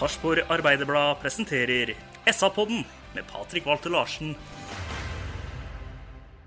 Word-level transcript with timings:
Sarpsborg 0.00 0.40
Arbeiderblad 0.48 1.18
presenterer 1.20 1.90
SA-podden 2.32 2.84
med 3.14 3.24
Patrik 3.28 3.66
Walter 3.66 3.90
Larsen. 3.90 4.36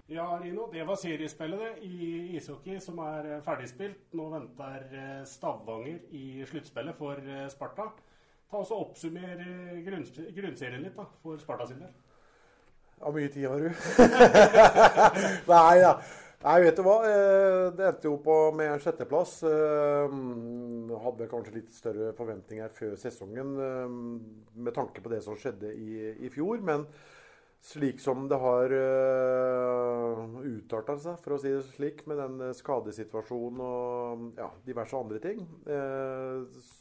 Ja, 0.08 0.40
Rino, 0.44 0.66
det 0.74 0.84
var 0.84 0.96
seriespillet 0.96 1.60
det, 1.60 1.86
i 1.86 2.38
ishockey 2.38 2.80
som 2.82 2.98
er 3.06 3.30
eh, 3.36 3.44
ferdigspilt. 3.46 4.08
Nå 4.18 4.26
venter 4.34 4.88
eh, 4.98 5.22
Stavanger 5.30 6.02
i 6.10 6.42
sluttspillet 6.50 6.98
for 6.98 7.22
eh, 7.22 7.46
Sparta. 7.54 7.86
Ta 8.50 8.64
og 8.64 8.74
Oppsummer 8.80 9.46
grunnserien 9.86 10.82
litt 10.82 10.98
da, 10.98 11.06
for 11.22 11.38
Sparta 11.38 11.70
sin 11.70 11.86
del. 11.86 11.94
Ja, 13.04 13.14
mye 13.14 13.30
tid 13.38 13.46
har 13.52 13.62
du. 13.62 13.70
Nei 15.54 15.78
da. 15.86 15.94
Nei, 16.44 16.58
vet 16.60 16.76
du 16.76 16.84
hva. 16.84 16.98
Eh, 17.08 17.72
Det 17.72 17.86
endte 17.88 18.10
jo 18.10 18.18
på 18.20 18.36
med 18.52 18.82
sjetteplass. 18.84 19.38
Eh, 19.48 20.16
Hadde 21.04 21.30
kanskje 21.32 21.56
litt 21.56 21.72
større 21.72 22.12
forventninger 22.18 22.70
før 22.76 22.98
sesongen 23.00 23.54
eh, 23.64 23.94
med 24.60 24.76
tanke 24.76 25.00
på 25.02 25.12
det 25.14 25.22
som 25.24 25.38
skjedde 25.40 25.72
i, 25.72 26.12
i 26.20 26.32
fjor. 26.34 26.60
Men 26.60 26.84
slik 27.64 28.02
som 28.04 28.26
det 28.28 28.36
har 28.44 28.74
utarta 30.44 30.98
seg, 31.00 31.22
for 31.24 31.38
å 31.38 31.40
si 31.40 31.54
det 31.54 31.62
slik, 31.70 32.04
med 32.12 32.20
den 32.20 32.52
skadesituasjonen 32.60 33.62
og 33.64 34.26
ja, 34.36 34.50
diverse 34.68 35.00
andre 35.00 35.22
ting, 35.24 35.46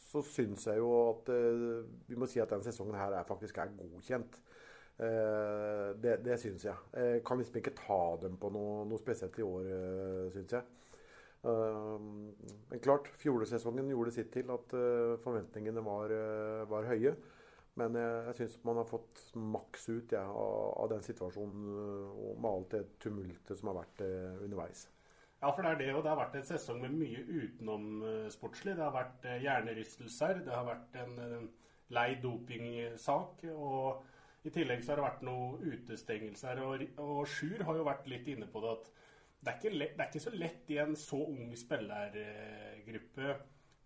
så 0.03 0.19
syns 0.27 0.67
jeg 0.67 0.81
jo 0.81 0.89
at 1.13 1.31
vi 1.31 2.19
må 2.19 2.27
si 2.27 2.43
at 2.43 2.51
den 2.51 2.67
sesongen 2.67 2.99
her 2.99 3.15
er 3.15 3.23
faktisk 3.31 3.61
er 3.63 3.71
godkjent. 3.79 4.35
Eh, 5.01 5.89
det 6.03 6.19
det 6.25 6.37
syns 6.39 6.67
jeg. 6.67 6.75
Jeg 6.93 7.23
kan 7.25 7.41
liksom 7.41 7.57
ikke 7.59 7.75
ta 7.77 8.01
dem 8.21 8.37
på 8.37 8.51
noe, 8.53 8.83
noe 8.85 9.01
spesielt 9.01 9.37
i 9.39 9.45
år, 9.47 9.69
uh, 9.69 10.31
syns 10.35 10.53
jeg. 10.59 10.63
Eh, 11.43 11.99
men 12.69 12.79
klart, 12.83 13.09
fjorårssesongen 13.19 13.89
gjorde 13.91 14.13
sitt 14.15 14.31
til 14.31 14.51
at 14.53 14.75
eh, 14.79 15.15
forventningene 15.23 15.83
var, 15.83 16.13
eh, 16.15 16.63
var 16.71 16.87
høye. 16.87 17.15
Men 17.79 17.97
jeg, 17.97 18.17
jeg 18.29 18.37
syns 18.37 18.57
man 18.67 18.79
har 18.79 18.87
fått 18.87 19.23
maks 19.35 19.87
ut 19.89 20.13
ja, 20.13 20.23
av, 20.23 20.67
av 20.83 20.91
den 20.93 21.03
situasjonen 21.03 21.69
eh, 21.73 22.21
og 22.27 22.37
med 22.39 22.49
alt 22.51 22.75
det 22.77 22.83
tumultet 23.03 23.59
som 23.59 23.73
har 23.73 23.81
vært 23.81 24.05
eh, 24.05 24.43
underveis. 24.45 24.85
Ja, 25.41 25.49
for 25.49 25.65
det 25.65 25.73
er 25.73 25.81
det, 25.81 25.89
og 25.91 26.05
det 26.05 26.13
har 26.13 26.21
vært 26.21 26.37
en 26.39 26.47
sesong 26.47 26.79
med 26.85 26.95
mye 26.95 27.25
utenomsportslig. 27.27 28.77
Det 28.77 28.85
har 28.85 28.95
vært 28.95 29.27
eh, 29.27 29.41
hjernerystelser, 29.43 30.45
det 30.45 30.55
har 30.55 30.69
vært 30.69 30.99
en 31.03 31.17
eh, 31.25 31.39
lei 31.97 32.09
dopingsak. 32.23 33.43
Og 33.51 34.12
i 34.43 34.51
tillegg 34.51 34.83
så 34.83 34.93
har 34.93 34.99
det 34.99 35.07
vært 35.07 35.25
noen 35.27 35.73
utestengelser. 35.73 36.61
Og, 36.65 36.83
og 36.99 37.23
Sjur 37.31 37.63
har 37.63 37.79
jo 37.79 37.87
vært 37.87 38.09
litt 38.11 38.27
inne 38.33 38.49
på 38.51 38.63
det 38.63 38.75
at 38.75 38.91
det 39.43 39.51
er 39.51 39.57
ikke, 39.59 39.73
lett, 39.75 39.97
er 39.99 40.07
ikke 40.07 40.23
så 40.23 40.31
lett 40.35 40.69
i 40.71 40.77
en 40.79 40.93
så 40.99 41.19
ung 41.19 41.49
spillergruppe 41.59 43.33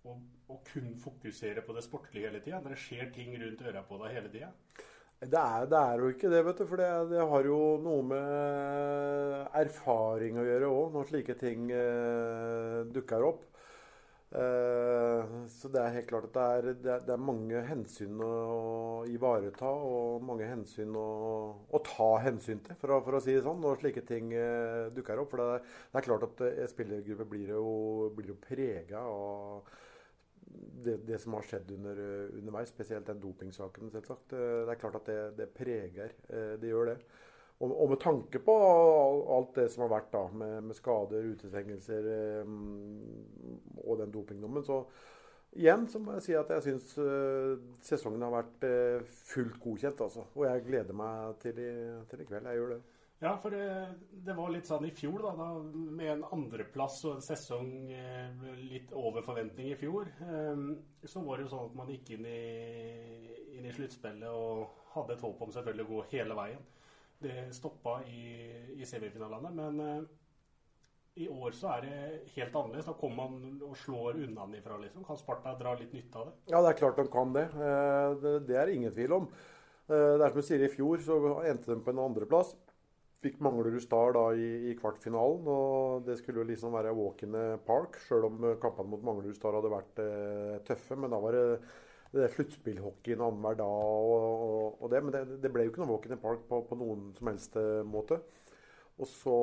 å, 0.06 0.14
å 0.54 0.60
kun 0.68 0.92
fokusere 1.02 1.64
på 1.66 1.74
det 1.74 1.84
sportlige 1.86 2.30
hele 2.30 2.42
tida. 2.46 2.62
Det 2.66 2.78
skjer 2.78 3.10
ting 3.16 3.34
rundt 3.42 3.64
øra 3.66 3.82
på 3.88 3.98
deg 4.04 4.14
hele 4.20 4.34
tida. 4.34 4.52
Det 5.18 5.42
er, 5.42 5.66
det 5.66 5.80
er 5.82 6.02
jo 6.04 6.12
ikke 6.14 6.30
det, 6.30 6.44
vet 6.46 6.60
du. 6.62 6.66
For 6.70 6.82
det, 6.82 6.90
det 7.10 7.24
har 7.32 7.50
jo 7.50 7.62
noe 7.82 8.06
med 8.06 9.56
erfaring 9.58 10.38
å 10.38 10.46
gjøre 10.46 10.70
òg, 10.70 10.92
når 10.94 11.10
slike 11.10 11.38
ting 11.42 11.72
eh, 11.74 12.84
dukker 12.94 13.26
opp. 13.26 13.48
Eh, 14.38 15.32
så 15.50 15.70
det 15.74 15.82
er 15.82 15.96
helt 15.96 16.10
klart 16.12 16.28
at 16.28 16.36
det 16.36 16.44
er, 16.86 17.00
det 17.08 17.14
er, 17.14 17.22
mange 17.22 17.62
hensyn 17.66 18.20
å 18.22 19.06
ivareta, 19.10 19.70
og 19.72 20.22
mange 20.28 20.46
hensyn 20.46 20.94
å, 21.00 21.08
å 21.74 21.82
ta 21.86 22.10
hensyn 22.28 22.62
til, 22.68 22.78
for 22.78 22.94
å, 22.94 23.00
for 23.06 23.18
å 23.18 23.22
si 23.24 23.34
det 23.34 23.42
sånn, 23.48 23.64
når 23.64 23.82
slike 23.82 24.04
ting 24.06 24.30
eh, 24.38 24.92
dukker 24.94 25.24
opp. 25.24 25.34
For 25.34 25.42
det 25.42 25.50
det 25.64 26.02
er 26.02 26.08
klart 26.10 26.28
at 26.28 26.46
en 26.52 26.70
spillergruppe 26.70 27.30
blir 27.32 27.54
jo, 27.56 27.66
blir 28.18 28.34
jo 28.36 28.38
prega 28.44 29.02
av 29.10 29.72
det, 30.86 31.00
det 31.08 31.18
som 31.24 31.34
har 31.38 31.48
skjedd 31.48 31.74
under, 31.80 32.04
underveis, 32.38 32.70
spesielt 32.70 33.10
den 33.10 33.24
dopingsaken. 33.24 33.90
selvsagt. 33.96 34.38
Eh, 34.38 34.60
Det 34.68 34.76
er 34.76 34.84
klart 34.84 35.02
at 35.02 35.10
det, 35.10 35.22
det 35.42 35.50
preger. 35.58 36.14
eh, 36.30 36.54
Det 36.62 36.70
gjør 36.70 36.94
det. 36.94 37.00
Og, 37.58 37.72
og 37.74 37.90
med 37.90 38.00
tanke 38.02 38.40
på 38.46 38.56
alt 39.34 39.56
det 39.58 39.70
som 39.74 39.88
har 39.88 39.96
vært 39.96 40.12
da, 40.14 40.26
med, 40.30 40.58
med 40.70 40.78
skader, 40.78 41.30
utestengelser 41.34 42.10
eh, 42.14 42.52
og 43.82 43.98
den 43.98 44.14
dopingdommen, 44.14 44.66
så 44.66 44.84
igjen 45.58 45.88
så 45.90 46.02
må 46.04 46.18
jeg 46.18 46.26
si 46.28 46.36
at 46.38 46.54
jeg 46.54 46.66
syns 46.68 46.92
eh, 47.02 47.56
sesongen 47.88 48.28
har 48.28 48.36
vært 48.36 48.68
eh, 48.68 49.16
fullt 49.32 49.58
godkjent. 49.64 50.06
altså. 50.06 50.28
Og 50.38 50.46
jeg 50.46 50.68
gleder 50.68 51.02
meg 51.02 51.42
til 51.42 51.64
i, 51.64 51.74
til 52.12 52.22
i 52.22 52.30
kveld. 52.30 52.52
Jeg 52.52 52.62
gjør 52.62 52.76
det. 52.76 52.80
Ja, 53.18 53.34
for 53.42 53.50
det, 53.50 53.66
det 54.28 54.38
var 54.38 54.54
litt 54.54 54.70
sånn 54.70 54.86
i 54.86 54.94
fjor, 54.94 55.24
da, 55.26 55.32
da 55.34 55.48
med 55.98 56.12
en 56.14 56.26
andreplass 56.36 57.00
og 57.08 57.16
en 57.16 57.26
sesong 57.26 57.72
litt 58.60 58.94
over 58.94 59.26
forventning 59.26 59.72
i 59.72 59.80
fjor. 59.82 60.12
Så 61.02 61.24
var 61.26 61.42
det 61.42 61.48
jo 61.48 61.56
sånn 61.56 61.72
at 61.72 61.80
man 61.80 61.90
gikk 61.90 62.14
inn 62.14 62.28
i, 62.30 62.42
inn 63.58 63.66
i 63.66 63.74
sluttspillet 63.74 64.30
og 64.30 64.84
hadde 64.94 65.18
et 65.18 65.26
håp 65.26 65.42
om 65.42 65.56
selvfølgelig 65.56 65.88
å 65.88 65.96
gå 65.96 66.04
hele 66.14 66.38
veien. 66.38 66.62
Det 67.20 67.48
stoppa 67.56 68.00
i, 68.06 68.22
i 68.78 68.86
semifinalene, 68.86 69.50
men 69.58 69.80
uh, 69.82 70.04
i 71.18 71.26
år 71.34 71.56
så 71.58 71.72
er 71.74 71.86
det 71.88 72.34
helt 72.36 72.54
annerledes. 72.54 72.86
Da 72.86 72.94
kommer 72.94 73.26
man 73.26 73.62
og 73.66 73.74
slår 73.82 74.20
unna 74.28 74.46
ifra, 74.54 74.78
liksom. 74.84 75.06
Kan 75.08 75.18
Sparta 75.18 75.56
dra 75.58 75.74
litt 75.80 75.96
nytte 75.98 76.20
av 76.22 76.28
det? 76.30 76.36
Ja, 76.54 76.62
det 76.62 76.70
er 76.76 76.80
klart 76.84 77.00
de 77.02 77.08
kan 77.10 77.34
det. 77.34 77.48
Uh, 77.58 78.14
Det, 78.22 78.36
det 78.52 78.60
er 78.62 78.74
ingen 78.76 78.94
tvil 78.94 79.18
om. 79.18 79.26
Uh, 79.90 80.14
Det 80.20 80.22
er 80.22 80.30
som 80.30 80.42
du 80.44 80.46
sier, 80.46 80.62
i 80.68 80.70
fjor 80.76 81.02
så 81.02 81.18
endte 81.50 81.74
de 81.74 81.80
på 81.82 81.96
en 81.96 82.04
andreplass. 82.06 82.54
Fikk 83.26 83.40
Manglerud 83.42 83.82
Star 83.82 84.14
da 84.14 84.28
i, 84.38 84.70
i 84.70 84.78
kvartfinalen, 84.78 85.48
og 85.50 86.06
det 86.06 86.20
skulle 86.20 86.44
jo 86.44 86.52
liksom 86.52 86.78
være 86.78 86.94
walk 86.94 87.24
in 87.26 87.34
the 87.34 87.58
park, 87.66 87.98
sjøl 88.06 88.28
om 88.30 88.46
kampene 88.62 88.92
mot 88.94 89.02
Manglerud 89.10 89.34
Star 89.34 89.58
hadde 89.58 89.74
vært 89.74 90.02
tøffe. 90.70 90.94
Men 91.02 91.16
da 91.16 91.18
var 91.24 91.34
det, 91.34 91.46
det 92.14 92.30
sluttspillhockeyen 92.34 93.22
annenhver 93.24 93.60
dag 93.60 93.68
og, 93.68 94.44
og, 94.48 94.82
og 94.82 94.92
det. 94.94 95.04
Men 95.04 95.16
det, 95.16 95.24
det 95.44 95.52
ble 95.54 95.68
jo 95.68 95.74
ikke 95.74 95.84
noe 95.84 95.92
walk 95.92 96.08
in 96.08 96.16
the 96.16 96.20
park 96.22 96.46
på, 96.50 96.62
på 96.70 96.80
noen 96.80 97.10
som 97.18 97.32
helst 97.32 97.58
eh, 97.60 97.84
måte. 97.88 98.20
Og 98.98 99.10
så 99.12 99.34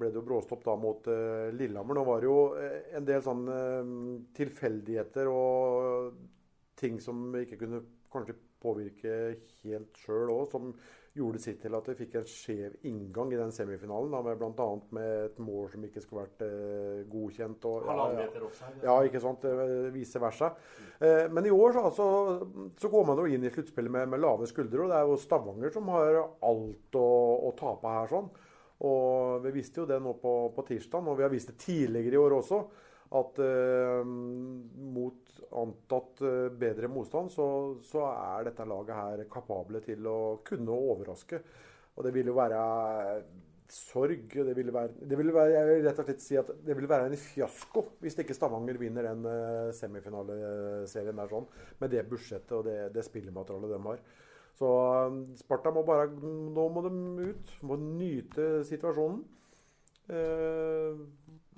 ble 0.00 0.10
det 0.10 0.18
jo 0.18 0.26
bråstopp 0.26 0.64
da 0.66 0.74
mot 0.78 1.04
uh, 1.06 1.50
Lillehammer. 1.54 1.94
Nå 1.94 2.02
var 2.08 2.22
det 2.22 2.26
jo 2.26 2.38
eh, 2.58 2.88
en 2.98 3.06
del 3.06 3.22
sånne 3.22 3.58
tilfeldigheter 4.34 5.30
og 5.30 6.16
ting 6.80 6.98
som 7.02 7.28
ikke 7.38 7.60
kunne 7.60 7.84
kanskje 8.10 8.34
påvirke 8.64 9.14
helt 9.62 10.00
sjøl 10.00 10.32
òg, 10.32 10.48
som 10.50 10.72
gjorde 11.14 11.38
sitt 11.38 11.60
til 11.62 11.74
at 11.78 11.86
vi 11.90 11.94
fikk 11.98 12.14
en 12.18 12.26
skjev 12.26 12.72
inngang 12.90 13.32
i 13.32 13.38
den 13.38 13.52
semifinalen. 13.54 14.10
Da, 14.10 14.20
med 14.26 14.38
Bl.a. 14.40 14.66
med 14.96 15.10
et 15.28 15.36
mål 15.42 15.68
som 15.72 15.84
ikke 15.86 16.02
skulle 16.02 16.24
vært 16.24 16.42
eh, 16.46 17.02
godkjent. 17.12 17.66
Og, 17.70 17.86
ja, 17.86 18.06
ja. 18.16 18.24
Ja, 18.82 18.96
ikke 19.06 19.22
sant. 19.22 19.46
eh, 19.46 19.90
Vice 19.94 20.22
versa. 20.22 20.50
Eh, 20.98 21.28
men 21.30 21.46
i 21.46 21.54
år 21.54 21.76
så, 21.76 21.84
altså, 21.90 22.08
så 22.80 22.90
går 22.90 23.06
man 23.10 23.22
jo 23.22 23.28
inn 23.30 23.46
i 23.46 23.52
sluttspillet 23.54 23.94
med, 23.94 24.10
med 24.10 24.24
lave 24.24 24.48
skuldre. 24.50 24.82
Og 24.82 24.90
det 24.90 24.98
er 24.98 25.12
jo 25.12 25.20
Stavanger 25.22 25.74
som 25.74 25.92
har 25.94 26.18
alt 26.18 26.98
å, 26.98 27.06
å 27.46 27.54
tape 27.58 27.94
her. 27.98 28.10
sånn. 28.10 28.32
Og 28.84 29.38
vi 29.46 29.54
visste 29.54 29.84
jo 29.84 29.86
det 29.88 30.00
nå 30.02 30.16
på, 30.20 30.32
på 30.56 30.66
tirsdag, 30.66 31.06
og 31.06 31.16
vi 31.20 31.24
har 31.24 31.32
visst 31.32 31.52
det 31.52 31.60
tidligere 31.62 32.18
i 32.18 32.20
år 32.20 32.34
også, 32.40 32.58
at 33.14 33.38
eh, 33.44 34.02
mot 34.04 35.23
antatt 35.60 36.22
eh, 36.24 36.50
bedre 36.60 36.90
motstand, 36.90 37.32
så, 37.32 37.46
så 37.86 38.04
er 38.10 38.48
dette 38.48 38.66
laget 38.68 38.98
her 38.98 39.24
kapable 39.32 39.82
til 39.84 40.06
å 40.10 40.18
kunne 40.46 40.74
overraske. 40.74 41.40
Og 41.94 42.06
det 42.06 42.14
vil 42.16 42.30
jo 42.32 42.36
være 42.36 42.60
sorg. 43.70 44.26
Det 44.34 44.54
vil, 44.56 44.72
være, 44.74 45.06
det 45.08 45.18
vil 45.18 45.32
være, 45.34 45.54
jeg 45.54 45.68
vil 45.70 45.86
rett 45.86 46.00
og 46.02 46.08
slett 46.08 46.24
si 46.24 46.36
at 46.38 46.50
det 46.66 46.76
vil 46.76 46.88
være 46.90 47.08
en 47.08 47.16
fiasko 47.18 47.84
hvis 48.02 48.18
ikke 48.20 48.36
Stavanger 48.36 48.76
vinner 48.78 49.08
den 49.08 49.24
uh, 49.24 49.70
semifinaleserien 49.74 51.16
der 51.22 51.30
sånn, 51.30 51.46
med 51.80 51.94
det 51.94 52.04
budsjettet 52.10 52.52
og 52.58 52.66
det, 52.68 52.76
det 52.94 53.06
spillematerialet 53.06 53.72
de 53.72 53.80
har. 53.88 54.04
Så 54.54 54.68
Sparta 55.40 55.72
må 55.74 55.82
bare 55.86 56.10
Nå 56.14 56.68
må 56.70 56.84
de 56.84 56.92
ut. 57.30 57.54
Må 57.66 57.78
nyte 57.80 58.62
situasjonen. 58.68 59.24
Eh, 60.14 61.00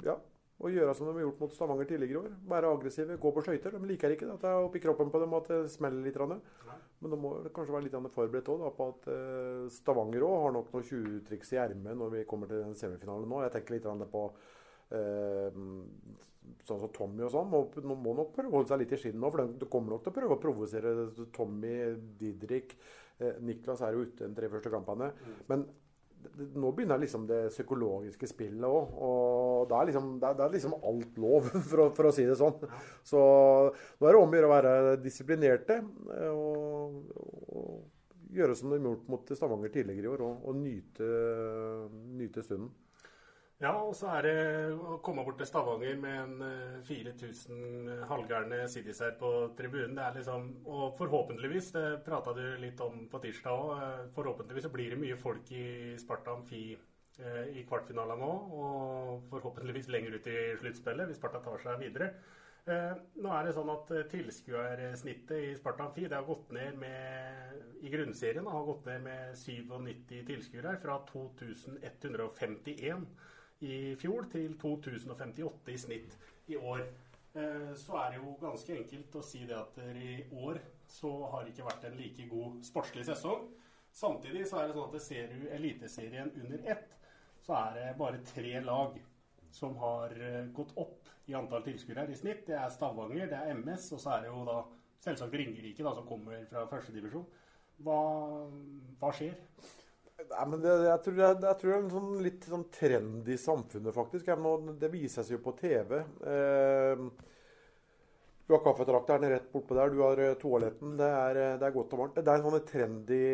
ja. 0.07 0.17
Og 0.57 0.73
gjøre 0.73 0.95
som 0.97 1.09
de 1.09 1.13
har 1.19 1.27
gjort 1.27 1.41
mot 1.43 1.53
Stavanger 1.53 1.89
tidligere 1.89 2.23
år. 2.23 2.37
Være 2.49 2.69
aggressive, 2.73 3.19
gå 3.21 3.33
på 3.37 3.43
skøyter. 3.45 3.75
De 3.77 3.89
liker 3.91 4.15
ikke 4.15 4.29
at 4.33 4.41
det 4.41 4.49
er 4.49 4.65
oppi 4.65 4.81
kroppen 4.81 5.11
på 5.13 5.21
dem 5.21 5.35
at 5.37 5.51
det 5.53 5.59
smeller 5.75 6.07
litt. 6.07 6.17
Men 6.17 7.13
de 7.13 7.19
må 7.21 7.33
kanskje 7.53 7.75
være 7.75 7.85
litt 7.91 8.15
forberedt 8.15 8.49
også, 8.49 8.63
da, 8.63 8.71
på 8.79 8.87
at 8.95 9.09
uh, 9.13 9.67
Stavanger 9.73 10.25
òg 10.25 10.47
har 10.47 10.55
nok 10.57 10.71
noen 10.73 10.87
20-triks 10.89 11.53
i 11.53 11.61
ermet 11.61 12.01
når 12.01 12.15
vi 12.15 12.25
kommer 12.31 12.49
til 12.49 12.65
den 12.65 12.79
semifinalen 12.79 13.29
nå. 13.29 13.43
Jeg 13.45 13.53
tenker 13.59 13.77
litt 13.77 14.09
på 14.15 14.25
uh, 14.33 15.61
sånn 16.65 16.81
som 16.81 16.93
Tommy 16.97 17.27
og 17.27 17.35
sånn. 17.37 17.53
Må, 17.53 17.99
må 18.01 18.17
nok 18.17 18.33
prøve 18.39 18.49
å 18.49 18.57
holde 18.57 18.73
seg 18.73 18.81
litt 18.81 18.97
i 18.97 19.01
skinnet 19.03 19.21
nå. 19.21 19.33
For 19.35 19.57
de 19.61 19.69
kommer 19.77 19.93
nok 19.93 20.07
til 20.07 20.15
å 20.15 20.21
prøve 20.23 20.39
å 20.39 20.45
provosere 20.47 20.95
Tommy, 21.37 21.75
Didrik. 22.17 22.79
Uh, 23.21 23.35
Niklas 23.45 23.85
er 23.85 23.93
jo 23.93 24.09
ute 24.09 24.25
de 24.25 24.41
tre 24.41 24.49
første 24.57 24.73
kampene. 24.73 25.13
Mm. 25.13 25.43
Men 25.53 25.69
nå 26.37 26.71
begynner 26.73 27.01
liksom 27.01 27.27
det 27.29 27.41
psykologiske 27.53 28.29
spillet 28.29 28.69
òg. 28.69 28.95
Og 29.07 29.67
da 29.71 29.81
er, 29.81 29.91
liksom, 29.91 30.09
er, 30.21 30.47
liksom, 30.53 30.77
alt 30.91 31.21
lov, 31.23 31.51
for 31.71 31.87
å, 31.87 31.91
for 31.97 32.11
å, 32.11 32.15
si 32.15 32.27
det 32.29 32.39
sånn. 32.39 32.57
Så 33.07 33.21
nå 33.21 34.09
er 34.09 34.17
det 34.17 34.23
om 34.23 34.33
å 34.33 34.41
gjøre 34.41 34.51
å 34.51 34.55
være 34.55 34.97
disiplinerte 35.03 35.81
eh, 36.17 36.33
og, 36.33 37.13
og 37.57 38.37
gjøre 38.37 38.57
som 38.59 38.73
de 38.73 38.81
har 38.81 38.91
gjort 38.91 39.13
mot 39.13 39.37
Stavanger 39.39 39.73
tidligere 39.73 40.09
i 40.09 40.13
år, 40.13 40.27
og, 40.27 40.51
og 40.51 40.59
nyte, 40.61 41.09
nyte 42.19 42.45
stunden. 42.45 42.73
Ja, 43.57 43.71
og 43.81 43.95
så 43.97 44.11
er 44.13 44.27
det 44.27 44.33
å 44.77 44.99
komme 45.01 45.23
bort 45.25 45.39
til 45.41 45.49
Stavanger 45.49 45.95
med 45.97 46.17
en 46.21 46.83
4000 46.85 47.61
eh, 47.89 48.03
halvgærne 48.05 48.59
siddiser 48.69 49.15
på 49.17 49.31
tribunen. 49.57 49.95
Det 49.97 50.03
er 50.05 50.19
liksom, 50.19 50.51
Og 50.69 50.91
forhåpentligvis, 50.99 51.71
det 51.73 51.85
prata 52.05 52.35
du 52.37 52.43
litt 52.61 52.81
om 52.85 53.07
på 53.09 53.21
tirsdag 53.23 53.55
òg, 53.55 53.71
eh, 53.79 54.03
forhåpentligvis 54.13 54.67
så 54.69 54.73
blir 54.75 54.93
det 54.93 54.99
mye 55.01 55.17
folk 55.17 55.49
i 55.57 55.95
Sparta 56.03 56.35
Amfi 56.35 56.67
eh, 56.77 57.47
i 57.57 57.63
kvartfinalen 57.65 58.21
nå. 58.21 58.29
Og 58.61 59.31
forhåpentligvis 59.31 59.89
lenger 59.89 60.19
ut 60.19 60.29
i 60.29 60.37
sluttspillet, 60.61 61.09
hvis 61.09 61.17
Sparta 61.23 61.41
tar 61.47 61.65
seg 61.65 61.81
videre. 61.81 62.11
Nå 62.67 63.31
er 63.31 63.47
det 63.47 63.53
sånn 63.55 63.69
at 63.71 63.91
Tilskuersnittet 64.11 65.37
i 65.39 65.53
Sparta 65.55 65.85
Amfi 65.87 66.09
det 66.11 66.17
har 66.19 66.27
gått 66.27 66.51
ned 66.53 66.75
med, 66.81 67.61
i 67.79 67.93
grunnserien 67.93 68.49
har 68.51 68.67
gått 68.67 68.89
ned 68.91 69.05
med 69.05 69.39
97 69.39 70.27
tilskuere 70.27 70.75
fra 70.83 70.99
2151 71.13 73.07
i 73.65 73.95
fjor 74.01 74.29
til 74.33 74.57
2058 74.61 75.73
i 75.73 75.79
snitt 75.81 76.17
i 76.53 76.57
år. 76.57 76.83
Eh, 77.37 77.73
så 77.79 77.97
er 78.03 78.13
det 78.13 78.21
jo 78.21 78.35
ganske 78.41 78.77
enkelt 78.77 79.17
å 79.17 79.25
si 79.25 79.45
det 79.49 79.57
at 79.57 79.79
i 79.97 80.19
år 80.33 80.61
så 80.89 81.13
har 81.33 81.45
det 81.45 81.55
ikke 81.55 81.69
vært 81.69 81.89
en 81.89 81.99
like 81.99 82.29
god 82.31 82.61
sportslig 82.65 83.07
sesong. 83.09 83.49
Samtidig 83.97 84.45
så 84.49 84.61
er 84.61 84.69
det 84.69 84.77
sånn 84.77 84.95
at 84.95 85.05
ser 85.05 85.33
du 85.33 85.49
Eliteserien 85.57 86.33
under 86.37 86.71
ett, 86.73 86.97
så 87.47 87.57
er 87.63 87.77
det 87.79 87.99
bare 87.99 88.25
tre 88.29 88.61
lag 88.61 88.99
som 89.57 89.77
har 89.81 90.13
eh, 90.21 90.45
gått 90.53 90.75
opp 90.77 91.09
i 91.27 91.35
antall 91.35 91.65
tilskuere 91.65 92.05
i 92.13 92.19
snitt. 92.19 92.45
Det 92.49 92.59
er 92.59 92.73
Stavanger, 92.73 93.31
det 93.31 93.39
er 93.39 93.57
MS, 93.57 93.89
og 93.97 94.03
så 94.03 94.17
er 94.17 94.27
det 94.27 94.33
jo 94.33 94.45
da 94.47 94.61
selvsagt 95.07 95.35
Ringerike, 95.39 95.85
da, 95.85 95.95
som 95.97 96.07
kommer 96.09 96.45
fra 96.51 96.67
førstedivisjon. 96.71 97.27
Hva, 97.87 97.99
hva 99.01 99.13
skjer? 99.17 99.37
Nei, 100.31 100.45
men 100.51 100.61
det, 100.63 100.75
jeg, 100.87 101.01
tror 101.05 101.17
det, 101.17 101.29
jeg, 101.29 101.59
tror 101.61 101.71
det, 101.71 101.77
er 101.77 101.85
en 101.85 101.95
sånn 101.95 102.13
litt 102.25 102.47
sånn 102.51 102.67
trend 102.75 103.29
i 103.31 103.39
samfunnet, 103.41 103.95
faktisk. 103.95 104.29
Nå, 104.43 104.59
det 104.81 104.93
vises 104.93 105.31
jo 105.33 105.39
på 105.45 105.55
TV. 105.61 106.01
Eh, 106.27 107.07
du 108.47 108.55
har 108.55 108.63
kaffetrakteren 108.63 109.31
rett 109.31 109.53
bortpå 109.53 109.75
der, 109.75 109.91
du 109.91 110.03
har 110.05 110.21
uh, 110.23 110.35
toaletten. 110.39 110.95
Det 110.99 111.07
er, 111.07 111.39
eh, 111.43 111.55
det 111.59 111.67
er, 111.67 111.75
godt 111.75 111.95
og 111.97 112.03
varmt. 112.03 112.19
Det 112.21 112.31
er 112.31 112.39
en 112.39 112.45
sånn 112.47 112.69
trend 112.69 113.11
i, 113.11 113.25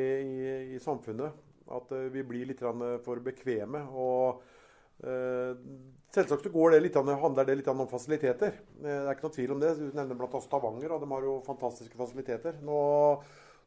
i, 0.72 0.78
samfunnet 0.80 1.68
at 1.76 1.92
uh, 1.92 2.06
vi 2.14 2.24
blir 2.24 2.48
litt 2.48 2.62
for 3.04 3.20
bekvemme. 3.24 3.82
og 3.92 4.40
eh, 5.04 5.52
Selvsagt 6.12 6.48
går 6.52 6.74
det 6.74 6.80
litt, 6.86 6.96
handler 6.96 7.48
det 7.48 7.58
litt 7.60 7.68
om 7.72 7.84
fasiliteter. 7.88 8.56
det 8.80 8.96
er 8.96 9.12
ikke 9.12 9.28
noe 9.28 9.36
tvil 9.36 9.54
om 9.54 9.60
det. 9.60 9.74
Du 9.76 9.84
nevner 9.92 10.16
bl.a. 10.16 10.40
Stavanger, 10.44 10.96
og 10.96 11.04
de 11.04 11.12
har 11.12 11.28
jo 11.28 11.36
fantastiske 11.44 11.96
fasiliteter. 11.96 12.58
Nå 12.64 12.80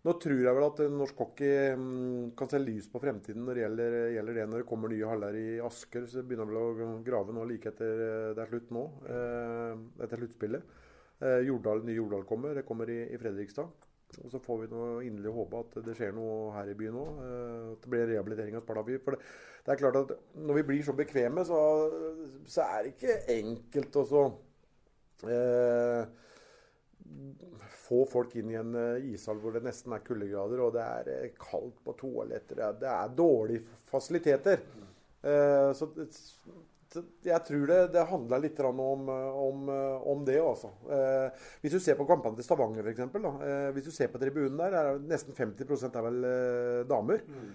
nå 0.05 0.13
tror 0.21 0.37
jeg 0.37 0.53
vel 0.53 0.67
at 0.67 0.79
norsk 0.93 1.21
hockey 1.23 1.71
mm, 1.79 2.33
kan 2.37 2.49
se 2.51 2.59
lys 2.61 2.85
på 2.93 3.01
fremtiden 3.01 3.41
når 3.41 3.57
det 3.57 3.63
gjelder, 3.63 3.95
gjelder 4.13 4.37
det. 4.37 4.43
Når 4.51 4.61
det 4.61 4.67
kommer 4.69 4.91
nye 4.91 5.07
haller 5.09 5.37
i 5.39 5.45
Asker, 5.65 6.05
så 6.11 6.21
begynner 6.21 6.51
vel 6.51 6.59
å 6.61 6.89
grave 7.05 7.33
nå 7.33 7.45
like 7.49 7.71
etter 7.71 8.03
eh, 8.05 8.27
det 8.37 8.43
er 8.43 8.51
slutt 8.51 8.69
nå. 8.75 8.83
Eh, 9.09 9.71
etter 10.05 10.21
sluttspillet. 10.21 10.75
Eh, 11.25 11.39
Jordal, 11.47 11.81
nye 11.87 11.97
Jordal 11.97 12.25
kommer. 12.29 12.53
Det 12.53 12.67
kommer 12.67 12.91
i, 12.93 12.99
i 13.09 13.17
Fredrikstad. 13.17 13.89
Og 14.21 14.29
så 14.29 14.39
får 14.39 14.59
vi 14.61 14.69
noe 14.71 14.91
inderlig 15.07 15.33
håpe 15.33 15.63
at 15.63 15.79
det 15.87 15.95
skjer 15.97 16.13
noe 16.15 16.51
her 16.53 16.69
i 16.69 16.75
byen 16.77 16.99
òg. 17.01 17.23
At 17.73 17.87
det 17.87 17.91
blir 17.95 18.05
rehabilitering 18.11 18.59
av 18.59 18.61
Spartaby. 18.67 18.99
For 19.01 19.17
det, 19.17 19.31
det, 19.65 19.73
er 19.73 19.81
klart 19.81 19.97
at 20.03 20.13
når 20.37 20.59
vi 20.59 20.65
blir 20.69 20.85
så 20.85 20.93
bekvemme, 20.95 21.47
så, 21.49 21.63
så 22.45 22.67
er 22.69 22.85
det 22.85 22.93
ikke 22.93 23.17
enkelt 23.39 23.97
å 23.99 24.05
så 24.11 24.23
eh, 25.33 26.05
få 27.85 28.05
folk 28.09 28.35
inn 28.35 28.51
i 28.51 28.59
en 28.59 28.75
eh, 28.75 29.09
ishall 29.13 29.39
hvor 29.41 29.55
det 29.55 29.63
nesten 29.65 29.93
er 29.93 30.03
kuldegrader, 30.05 30.61
og 30.65 30.75
det 30.75 30.85
er 30.85 31.11
eh, 31.13 31.33
kaldt 31.39 31.77
på 31.85 31.95
toaletter. 31.99 32.61
Det 32.81 32.89
er 32.91 33.17
dårlige 33.17 33.81
fasiliteter. 33.89 34.63
Eh, 35.25 35.69
så 35.77 35.91
jeg 37.25 37.41
tror 37.43 37.65
det, 37.67 37.79
det 37.91 38.07
handler 38.07 38.39
litt 38.39 38.59
om, 38.63 38.79
om, 38.79 39.69
om 40.07 40.21
det, 40.23 40.37
altså. 40.39 40.69
Hvis 41.59 41.73
du 41.73 41.79
ser 41.83 41.97
på 41.99 42.05
kampene 42.07 42.37
til 42.37 42.45
Stavanger, 42.45 42.87
f.eks. 42.87 43.17
Hvis 43.75 43.89
du 43.89 43.91
ser 43.91 44.13
på 44.13 44.21
tribunen 44.21 44.55
der, 44.61 44.77
er 44.79 45.01
nesten 45.03 45.35
50 45.35 45.89
er 45.89 46.05
vel 46.05 46.21
damer. 46.87 47.25
Mm. 47.27 47.49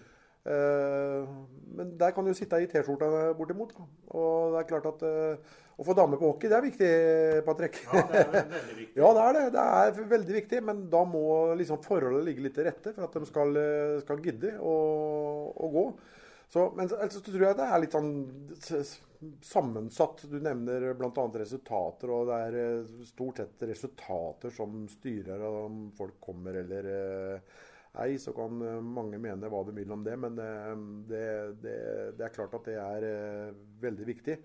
Men 0.44 1.90
der 2.00 2.14
kan 2.16 2.24
du 2.24 2.32
sitte 2.34 2.60
i 2.62 2.68
T-skjorta 2.70 3.32
bortimot. 3.36 3.74
Og 4.16 4.54
det 4.54 4.62
er 4.62 4.70
klart 4.70 4.88
at 4.88 5.04
å 5.80 5.84
få 5.84 5.94
dame 5.96 6.18
på 6.20 6.28
hockey, 6.28 6.48
det 6.52 6.56
er 6.58 6.64
viktig, 6.64 6.88
Patrick. 7.46 7.76
Ja, 7.88 8.02
det 8.08 8.22
er 8.22 8.48
veldig 8.52 8.78
viktig. 8.78 8.96
ja, 9.00 9.10
det 9.16 9.26
er 9.26 9.36
det. 9.36 9.44
Det 9.54 9.66
er 9.66 10.08
veldig 10.14 10.34
viktig, 10.36 10.62
men 10.68 10.82
da 10.92 11.04
må 11.08 11.22
liksom 11.60 11.80
forholdet 11.84 12.26
ligge 12.26 12.44
litt 12.44 12.56
til 12.58 12.68
rette 12.68 12.92
for 12.96 13.06
at 13.06 13.16
de 13.16 13.28
skal, 13.28 13.60
skal 14.02 14.24
gidde 14.24 14.56
å, 14.60 14.74
å 15.56 15.70
gå. 15.72 15.86
Så, 16.50 16.66
men 16.76 16.90
altså, 16.90 17.22
tror 17.22 17.46
jeg 17.46 17.56
det 17.60 17.68
er 17.70 17.80
litt 17.84 17.96
sånn 17.96 18.12
sammensatt. 19.44 20.24
Du 20.28 20.36
nevner 20.42 20.90
bl.a. 20.98 21.26
resultater, 21.38 22.10
og 22.10 22.30
det 22.30 22.38
er 22.46 22.56
eh, 22.60 23.04
stort 23.08 23.42
sett 23.42 23.66
resultater 23.70 24.54
som 24.54 24.82
styrer 24.90 25.44
om 25.46 25.84
folk 25.96 26.18
kommer 26.22 26.60
eller 26.62 26.88
eh, 26.94 27.58
ei. 28.04 28.16
Så 28.22 28.34
kan 28.36 28.62
eh, 28.62 28.80
mange 28.80 29.18
mene 29.22 29.50
hva 29.52 29.62
de 29.66 29.76
vil 29.76 29.92
om 29.92 30.06
det, 30.06 30.16
men 30.20 30.38
det, 30.38 31.26
det, 31.62 31.76
det 32.18 32.26
er 32.26 32.34
klart 32.34 32.56
at 32.58 32.68
det 32.70 32.78
er 32.80 33.54
veldig 33.82 34.10
viktig. 34.14 34.40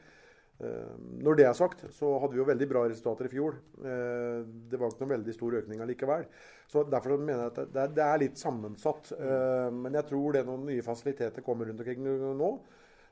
Eh, 0.64 0.92
når 1.20 1.36
det 1.36 1.46
er 1.50 1.56
sagt, 1.58 1.82
så 1.92 2.14
hadde 2.22 2.36
vi 2.36 2.40
jo 2.40 2.48
veldig 2.48 2.68
bra 2.70 2.86
resultater 2.88 3.28
i 3.28 3.34
fjor. 3.34 3.58
Eh, 3.82 4.46
det 4.72 4.80
var 4.80 4.92
ikke 4.92 5.04
noen 5.04 5.16
veldig 5.18 5.36
stor 5.36 5.58
økning 5.60 5.84
allikevel. 5.84 6.24
Så 6.72 6.86
Derfor 6.88 7.20
mener 7.20 7.44
jeg 7.44 7.66
at 7.66 7.92
det 7.96 8.06
er 8.06 8.22
litt 8.24 8.40
sammensatt. 8.40 9.12
Eh, 9.18 9.68
men 9.76 10.00
jeg 10.00 10.08
tror 10.12 10.38
det 10.38 10.46
noen 10.48 10.66
nye 10.70 10.86
fasiliteter 10.86 11.44
kommer 11.46 11.68
rundt 11.70 11.84
omkring 11.84 12.08
nå. 12.40 12.56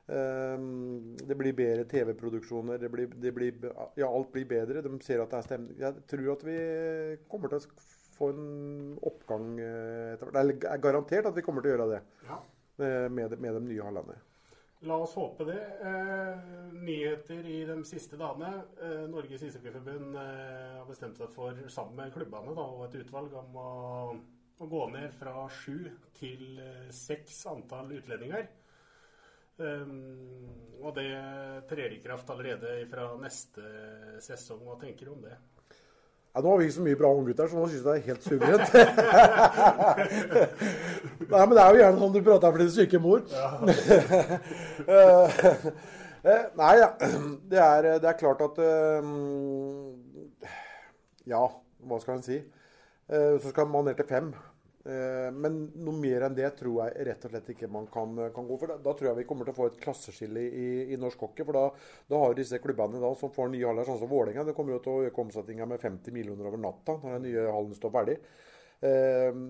Det 0.04 1.36
blir 1.40 1.54
bedre 1.56 1.86
TV-produksjoner. 1.88 2.76
Det 2.76 2.90
blir, 2.92 3.12
det 3.22 3.30
blir, 3.32 3.54
ja, 3.96 4.04
alt 4.04 4.28
blir 4.34 4.44
bedre. 4.44 4.82
De 4.84 4.98
ser 5.00 5.22
at 5.22 5.32
det 5.32 5.38
er 5.38 5.46
stemning. 5.46 5.78
Jeg 5.80 6.02
tror 6.10 6.26
at 6.34 6.44
vi 6.44 6.56
kommer 7.32 7.48
til 7.48 7.62
å 7.62 7.76
få 8.14 8.30
en 8.34 8.44
oppgang 9.02 9.50
etter 9.58 10.28
hvert. 10.28 10.52
Det 10.60 10.70
er 10.70 10.84
garantert 10.84 11.30
at 11.30 11.36
vi 11.36 11.44
kommer 11.46 11.64
til 11.64 11.72
å 11.72 11.76
gjøre 11.76 11.90
det 11.94 12.00
ja. 12.28 12.38
med, 12.82 13.36
med 13.38 13.58
de 13.58 13.66
nye 13.66 13.88
hallene. 13.88 14.20
La 14.84 14.96
oss 15.00 15.14
håpe 15.16 15.44
det. 15.48 15.60
Eh, 15.80 16.40
nyheter 16.72 17.46
i 17.48 17.62
de 17.64 17.76
siste 17.88 18.18
dagene. 18.20 18.50
Eh, 18.82 19.04
Norges 19.08 19.46
ishockeyforbund 19.46 20.18
eh, 20.20 20.74
har 20.76 20.88
bestemt 20.88 21.16
seg 21.20 21.30
for, 21.32 21.56
sammen 21.72 21.96
med 22.02 22.12
klubbene 22.12 22.52
da, 22.56 22.66
og 22.68 22.84
et 22.88 22.98
utvalg, 23.00 23.32
om 23.40 23.56
å, 23.56 23.70
å, 24.58 24.68
gå 24.68 24.82
ned 24.92 25.14
fra 25.16 25.46
sju 25.48 25.88
til 26.18 26.60
eh, 26.60 26.90
seks 26.92 27.46
antall 27.54 27.94
utlendinger. 27.96 28.50
Um, 29.56 30.48
og 30.82 30.96
det 30.98 31.12
trer 31.70 31.92
i 31.94 32.00
kraft 32.02 32.32
allerede 32.34 32.74
fra 32.90 33.12
neste 33.22 33.64
sesong. 34.26 34.64
Hva 34.66 34.74
tenker 34.80 35.06
du 35.06 35.14
om 35.14 35.22
det? 35.22 35.36
Ja, 36.34 36.42
nå 36.42 36.50
har 36.50 36.58
vi 36.58 36.64
ikke 36.66 36.74
så 36.74 36.82
mye 36.82 36.98
bra 36.98 37.14
unggutter, 37.14 37.46
så 37.46 37.54
nå 37.54 37.70
syns 37.70 37.78
jeg 37.78 37.86
det 37.86 37.94
er 37.94 38.08
helt 38.08 38.24
suverent. 38.26 38.66
Nei, 41.30 41.44
men 41.46 41.54
det 41.54 41.62
er 41.62 41.68
jo 41.68 41.78
gjerne 41.78 42.00
sånn 42.00 42.16
du 42.16 42.26
prater 42.26 42.50
for 42.56 42.62
din 42.64 42.74
syke 42.74 42.98
mor. 43.02 43.20
Eh, 46.24 46.44
nei, 46.56 46.80
ja. 46.80 46.88
det, 47.52 47.60
er, 47.60 48.00
det 48.00 48.08
er 48.08 48.16
klart 48.16 48.40
at 48.40 48.56
um, 49.04 49.92
Ja, 51.28 51.52
hva 51.84 51.98
skal 52.00 52.16
en 52.16 52.24
si? 52.24 52.40
Uh, 53.12 53.36
så 53.42 53.52
skal 53.52 53.68
man 53.68 53.84
ned 53.84 53.92
til 53.98 54.08
fem. 54.08 54.32
Eh, 54.84 55.30
men 55.32 55.54
noe 55.80 55.96
mer 55.96 56.26
enn 56.26 56.34
det 56.36 56.50
tror 56.58 56.82
jeg 56.82 57.06
rett 57.08 57.22
og 57.24 57.32
slett 57.32 57.46
ikke 57.54 57.70
man 57.72 57.86
kan, 57.92 58.18
kan 58.34 58.48
gå 58.48 58.58
for. 58.60 58.74
Da, 58.74 58.76
da, 58.84 58.92
tror 58.92 59.10
jeg 59.10 59.20
vi 59.22 59.26
kommer 59.28 59.48
til 59.48 59.54
å 59.54 59.58
få 59.58 59.68
et 59.70 59.78
klasseskille 59.80 60.42
i, 60.44 60.66
i 60.92 60.98
norsk 61.00 61.24
hockey. 61.24 61.46
For 61.46 61.56
da, 61.56 61.64
da 62.12 62.20
har 62.20 62.36
disse 62.36 62.60
klubbene 62.60 63.00
da, 63.00 63.12
som 63.20 63.32
får 63.32 63.52
nye 63.54 63.68
haller, 63.68 63.88
sånn 63.88 64.02
som 64.02 64.10
Vålerenga, 64.12 64.44
det 64.48 64.56
kommer 64.56 64.76
jo 64.76 64.82
til 64.84 64.92
å 64.92 65.06
øke 65.08 65.24
omsetninga 65.24 65.68
med 65.70 65.80
50 65.80 66.16
millioner 66.16 66.50
over 66.50 66.60
natta 66.60 66.98
når 67.00 67.16
den 67.16 67.26
nye 67.30 67.46
hallen 67.56 67.78
står 67.78 67.94
ferdig. 67.96 68.18
Eh, 68.84 69.40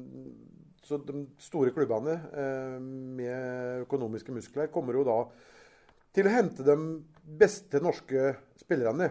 så 0.84 1.00
de 1.00 1.26
store 1.40 1.72
klubbene 1.74 2.14
eh, 2.36 2.78
med 3.18 3.84
økonomiske 3.88 4.34
muskler 4.36 4.70
kommer 4.72 4.98
jo 4.98 5.06
da 5.08 5.18
til 6.14 6.28
å 6.28 6.34
hente 6.34 6.62
de 6.62 6.76
beste 7.24 7.80
norske 7.82 8.34
spillerne. 8.60 9.10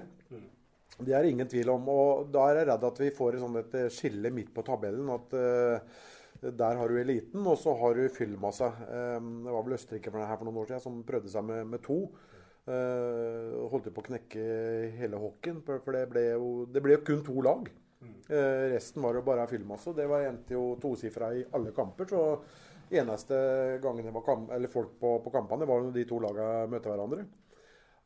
Det 0.93 1.15
er 1.17 1.25
ingen 1.27 1.49
tvil 1.49 1.71
om. 1.73 1.87
og 1.89 2.27
Da 2.31 2.45
er 2.47 2.61
jeg 2.61 2.67
redd 2.69 2.85
at 2.87 2.99
vi 3.01 3.11
får 3.15 3.39
et, 3.41 3.77
skille 3.91 4.31
midt 4.31 4.53
på 4.53 4.63
tabellen. 4.63 5.09
at 5.09 5.33
uh, 5.33 6.03
der 6.51 6.77
har 6.79 6.91
du 6.91 6.99
eliten, 6.99 7.45
og 7.47 7.57
så 7.59 7.73
har 7.79 7.95
du 7.95 8.07
fyllmassa. 8.11 8.69
Um, 9.17 9.43
det 9.45 9.53
var 9.55 9.65
vel 9.65 9.75
Østerrike 9.77 10.11
for, 10.11 10.25
her 10.27 10.39
for 10.39 10.49
noen 10.49 10.59
år 10.63 10.71
siden 10.71 10.83
som 10.83 11.03
prøvde 11.07 11.31
seg 11.31 11.45
med, 11.47 11.67
med 11.71 11.83
to. 11.85 11.99
Uh, 12.63 13.63
holdt 13.71 13.89
jo 13.89 13.93
på 13.95 14.03
å 14.03 14.07
knekke 14.07 14.43
hele 14.99 15.19
hockeyen, 15.19 15.61
for, 15.67 15.83
det, 15.95 16.03
ble 16.11 16.25
jo, 16.31 16.51
det 16.71 16.83
ble 16.83 16.97
jo 16.97 17.05
kun 17.07 17.23
to 17.25 17.37
lag. 17.43 17.71
Uh, 18.03 18.71
resten 18.73 19.03
var 19.03 19.19
jo 19.19 19.25
bare 19.25 19.47
fyllmasse. 19.51 19.95
Det 19.95 20.07
var 20.11 20.27
endte 20.27 20.55
jo 20.55 20.73
tosifra 20.81 21.33
i 21.35 21.45
alle 21.55 21.73
kamper. 21.75 22.07
så 22.11 22.23
eneste 22.93 23.35
gangen 23.81 24.05
det 24.05 24.13
var 24.13 24.25
kamp, 24.27 24.51
folk 24.71 24.99
på, 24.99 25.15
på 25.23 25.33
kampene, 25.33 25.67
var 25.67 25.81
når 25.81 25.95
de 25.95 26.05
to 26.07 26.19
lagene 26.23 26.69
møtte 26.71 26.91
hverandre. 26.91 27.27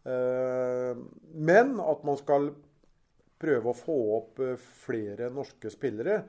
Uh, 0.07 1.05
men 1.33 1.77
at 1.83 2.05
man 2.07 2.19
skal 2.19 2.51
prøve 3.37 3.69
å 3.69 3.77
få 3.77 3.97
opp 4.17 4.41
flere 4.87 5.29
norske 5.33 5.69
spillere, 5.69 6.21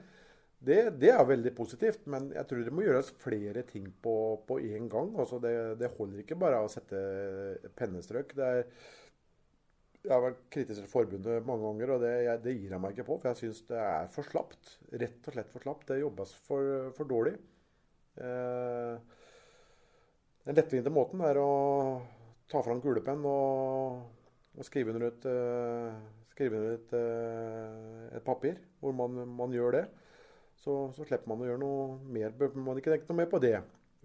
det, 0.59 0.79
det, 0.99 1.11
er 1.15 1.27
veldig 1.27 1.53
positivt, 1.55 2.07
men 2.11 2.33
jeg 2.35 2.47
tror 2.51 2.63
det 2.67 2.73
må 2.75 2.83
gjøres 2.83 3.13
flere 3.23 3.63
ting 3.67 3.85
på, 4.03 4.15
på 4.49 4.59
én 4.59 4.89
gang. 4.91 5.13
Altså 5.15 5.39
det, 5.43 5.53
det, 5.79 5.93
holder 5.95 6.25
ikke 6.25 6.39
bare 6.41 6.59
å 6.65 6.71
sette 6.73 6.99
pennestrøk. 7.79 8.35
Er, 8.43 8.65
jeg 10.03 10.11
har 10.11 10.25
vært 10.25 10.41
kritisk 10.51 10.81
til 10.83 10.91
forbundet 10.91 11.47
mange 11.47 11.63
ganger, 11.69 11.93
og 11.95 12.03
det, 12.03 12.11
jeg, 12.27 12.43
det, 12.43 12.57
gir 12.59 12.75
jeg 12.75 12.83
meg 12.83 12.97
ikke 12.97 13.07
på. 13.07 13.21
For 13.21 13.31
jeg 13.31 13.41
syns 13.45 13.63
det 13.71 13.79
er 13.85 14.11
for 14.15 14.27
slapt. 14.27 14.75
Rett 15.05 15.31
og 15.31 15.37
slett 15.37 15.55
for 15.55 15.67
slapt. 15.67 15.87
Det 15.93 16.01
jobbes 16.01 16.35
for, 16.49 16.75
for 16.99 17.13
dårlig. 17.15 17.37
Eh, 18.19 19.17
den 20.49 20.59
lettvinte 20.59 20.91
måten 20.91 21.23
er 21.29 21.39
å 21.39 21.49
ta 22.51 22.65
fram 22.65 22.83
kulepenn 22.83 23.23
og, 23.29 24.03
og 24.59 24.67
skrive 24.67 24.95
under 24.95 25.07
et, 25.11 25.27
uh, 25.29 25.99
skrive 26.33 26.57
under 26.57 26.77
et, 26.79 26.95
uh, 26.97 28.07
et 28.17 28.25
papir 28.25 28.57
hvor 28.81 28.95
man, 28.97 29.21
man 29.37 29.53
gjør 29.53 29.77
det 29.77 29.83
så, 30.63 30.77
så, 30.95 31.05
slipper 31.07 31.31
man 31.31 31.43
å 31.43 31.49
gjøre 31.49 31.63
noe 31.63 31.99
mer. 32.11 32.33
Man 32.57 32.81
ikke 32.81 32.95
tenke 32.95 33.11
noe 33.11 33.21
mer 33.23 33.31
på 33.31 33.41
det. 33.43 33.57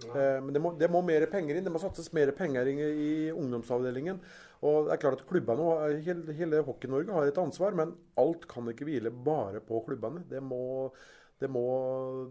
Eh, 0.02 0.40
men 0.42 0.54
det 0.54 0.62
må, 0.62 0.74
det 0.78 0.90
må, 0.92 1.02
mer 1.06 1.26
penger 1.32 1.58
inn. 1.58 1.66
Det 1.66 1.74
må 1.74 1.82
satses 1.82 2.12
mer 2.16 2.32
penger 2.38 2.70
inn 2.70 2.82
i 2.82 3.14
ungdomsavdelingen. 3.34 4.22
Og 4.64 4.88
det 4.88 4.96
er 4.96 5.02
klart 5.02 5.22
at 5.22 5.28
klubbene, 5.30 5.68
Hele, 6.06 6.38
hele 6.38 6.62
Hockey-Norge 6.66 7.18
har 7.18 7.30
et 7.30 7.42
ansvar, 7.42 7.76
men 7.78 7.94
alt 8.20 8.48
kan 8.52 8.70
ikke 8.72 8.88
hvile 8.88 9.12
bare 9.14 9.62
på 9.66 9.82
klubbene. 9.88 10.24
Det 10.30 10.42
må, 10.44 10.64
det 11.42 11.50
må, 11.52 11.66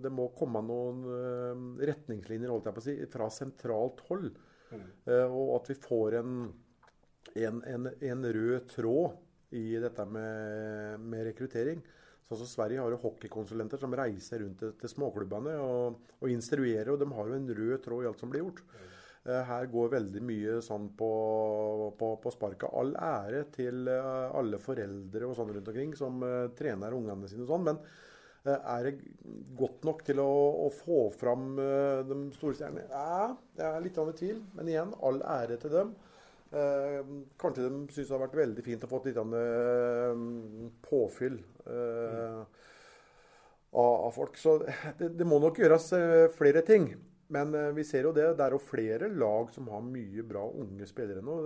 det 0.02 0.12
må 0.14 0.30
komme 0.38 0.62
noen 0.64 1.02
uh, 1.06 1.84
retningslinjer 1.84 2.52
holdt 2.52 2.70
jeg 2.70 2.78
på 2.78 2.82
å 2.82 2.86
si, 2.86 2.96
fra 3.12 3.28
sentralt 3.32 4.00
hold. 4.08 4.30
Mm. 4.72 4.86
Uh, 5.06 5.26
og 5.28 5.56
at 5.58 5.72
vi 5.72 5.78
får 5.82 6.18
en, 6.22 6.38
en, 7.36 7.60
en, 7.74 7.90
en, 7.92 8.30
rød 8.38 8.70
tråd 8.72 9.58
i 9.58 9.66
dette 9.82 10.06
med, 10.08 11.04
med 11.12 11.28
rekruttering. 11.28 11.82
Sånn 12.32 12.46
som 12.46 12.48
Sverige 12.48 12.80
har 12.80 12.94
jo 12.94 13.00
hockeykonsulenter 13.02 13.80
som 13.80 13.92
reiser 13.98 14.40
rundt 14.40 14.62
til, 14.80 14.90
småklubbene 14.90 15.58
og, 15.60 15.98
og, 16.16 16.30
instruerer. 16.32 16.88
Og 16.94 17.00
de 17.02 17.08
har 17.12 17.28
jo 17.28 17.36
en 17.36 17.50
rød 17.58 17.82
tråd 17.84 18.06
i 18.06 18.08
alt 18.08 18.22
som 18.22 18.32
blir 18.32 18.46
gjort. 18.46 18.62
Uh, 19.22 19.42
her 19.50 19.68
går 19.70 19.90
veldig 19.92 20.22
mye 20.26 20.54
sånn 20.64 20.88
på, 20.98 21.10
på, 21.98 22.08
på 22.22 22.32
sparket. 22.32 22.70
All 22.72 22.94
ære 22.96 23.44
til 23.54 23.84
uh, 23.90 24.32
alle 24.38 24.58
foreldre 24.62 25.28
og 25.28 25.36
sånn 25.36 25.52
rundt 25.52 25.68
omkring 25.74 25.92
som 25.98 26.24
uh, 26.24 26.48
trener 26.56 26.96
ungene 26.96 27.28
sine 27.28 27.44
og 27.44 27.52
sånn. 27.52 27.68
Men 27.68 27.84
er 28.42 28.88
det 28.88 28.96
godt 29.54 29.84
nok 29.86 30.00
til 30.02 30.18
å, 30.18 30.30
å 30.64 30.70
få 30.74 31.04
fram 31.14 31.52
de 31.54 32.16
store 32.34 32.56
stjernene? 32.58 32.88
Ja, 32.90 33.28
det 33.54 33.68
er 33.68 33.84
litt 33.84 34.00
en 34.02 34.08
tvil. 34.18 34.40
Men 34.58 34.72
igjen, 34.72 34.90
all 34.98 35.20
ære 35.22 35.60
til 35.62 35.70
dem. 35.70 35.92
Eh, 36.52 36.98
kanskje 37.40 37.64
de 37.64 37.94
syns 37.94 38.10
det 38.10 38.12
har 38.12 38.20
vært 38.26 38.34
veldig 38.36 38.62
fint 38.66 38.82
å 38.84 38.88
få 38.90 38.98
litt 39.06 39.16
eh, 39.16 40.24
påfyll 40.84 41.38
eh, 41.70 42.42
av, 43.72 43.94
av, 43.94 44.10
folk. 44.14 44.36
Så 44.36 44.58
det, 44.98 45.08
det, 45.08 45.26
må 45.28 45.40
nok 45.42 45.62
gjøres 45.62 45.88
eh, 45.98 46.26
flere 46.34 46.64
ting. 46.66 46.92
Men 47.32 47.54
uh, 47.56 47.70
vi 47.72 47.84
ser 47.88 48.04
jo 48.04 48.12
det. 48.12 48.26
Det 48.36 48.44
er 48.44 48.52
jo 48.52 48.60
flere 48.60 49.08
lag 49.08 49.48
som 49.54 49.70
har 49.72 49.84
mye 49.86 50.24
bra 50.28 50.42
unge 50.60 50.84
spillere 50.88 51.22
nå. 51.24 51.36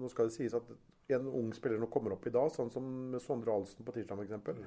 Nå 0.00 0.08
skal 0.08 0.30
det 0.30 0.36
sies 0.38 0.54
at 0.56 0.70
en 1.12 1.26
ung 1.28 1.50
spiller 1.52 1.76
nå 1.76 1.90
kommer 1.92 2.14
opp 2.14 2.24
i 2.24 2.32
dag, 2.32 2.48
sånn 2.54 2.70
som 2.72 2.86
Sondre 3.20 3.52
Alsen 3.52 3.84
på 3.84 3.92
tirsdag 3.92 4.22
f.eks. 4.22 4.56
Mm. 4.56 4.62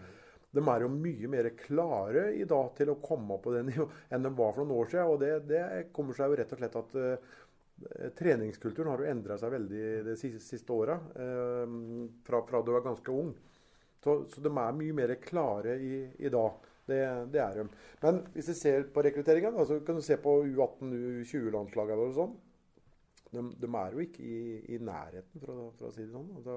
De 0.54 0.64
er 0.70 0.86
jo 0.86 0.92
mye 0.94 1.32
mer 1.34 1.50
klare 1.58 2.28
i 2.38 2.46
dag 2.48 2.70
til 2.78 2.94
å 2.94 3.00
komme 3.02 3.36
opp 3.36 3.48
på 3.48 3.56
det 3.56 3.64
nivået 3.72 4.14
enn 4.14 4.28
de 4.28 4.32
var 4.38 4.54
for 4.54 4.64
noen 4.64 4.84
år 4.84 4.94
siden. 4.94 5.12
Og 5.16 5.20
det, 5.24 5.34
det 5.50 5.64
kommer 5.96 6.18
seg 6.18 6.30
jo 6.30 6.40
rett 6.44 6.54
og 6.54 6.62
slett 6.62 6.80
at 6.84 6.96
uh, 7.02 7.36
treningskulturen 8.18 8.90
har 8.92 9.02
jo 9.04 9.12
endra 9.12 9.38
seg 9.38 9.54
veldig 9.54 9.84
de 10.08 10.16
siste, 10.18 10.42
siste 10.42 10.74
åra, 10.74 10.96
eh, 11.14 11.76
fra, 12.26 12.42
fra, 12.48 12.62
du 12.66 12.72
var 12.74 12.86
ganske 12.86 13.14
ung. 13.14 13.36
Så, 14.04 14.18
så, 14.32 14.42
de 14.44 14.52
er 14.52 14.76
mye 14.78 14.96
mer 14.96 15.16
klare 15.22 15.78
i, 15.82 16.02
i 16.20 16.32
dag. 16.34 16.66
Det, 16.88 17.00
det, 17.34 17.40
er 17.44 17.58
de. 17.58 17.66
Men 18.04 18.22
hvis 18.34 18.52
du 18.52 18.56
ser 18.56 18.86
på 18.94 19.04
rekrutteringa, 19.04 19.52
så 19.68 19.82
kan 19.84 19.98
du 19.98 20.06
se 20.06 20.16
på 20.24 20.38
U18, 20.48 20.94
U20-landslagene 21.24 22.06
og 22.06 22.14
sånn. 22.16 22.38
De, 23.28 23.44
de, 23.60 23.72
er 23.76 23.96
jo 23.96 24.06
ikke 24.06 24.24
i, 24.24 24.38
i 24.72 24.78
nærheten, 24.80 25.42
for 25.42 25.52
å, 25.52 25.66
for 25.76 25.90
å, 25.90 25.92
si 25.92 26.06
det 26.06 26.14
sånn. 26.14 26.30
Altså, 26.40 26.56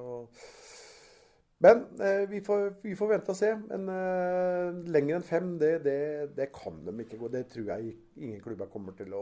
men 1.61 1.82
eh, 2.00 2.23
vi, 2.30 2.38
får, 2.40 2.62
vi, 2.80 2.94
får, 2.97 3.09
vente 3.11 3.35
og 3.35 3.37
se. 3.37 3.50
Men 3.68 3.90
eh, 3.92 4.78
lenger 4.94 5.18
enn 5.18 5.26
fem, 5.26 5.50
det, 5.61 5.73
det, 5.85 5.99
det, 6.38 6.47
kan 6.56 6.78
de 6.87 6.94
ikke 7.02 7.18
gå. 7.20 7.28
Det 7.35 7.42
tror 7.52 7.66
jeg 7.75 7.97
ingen 8.16 8.40
klubber 8.40 8.70
kommer 8.73 8.97
til 8.97 9.12
å, 9.16 9.20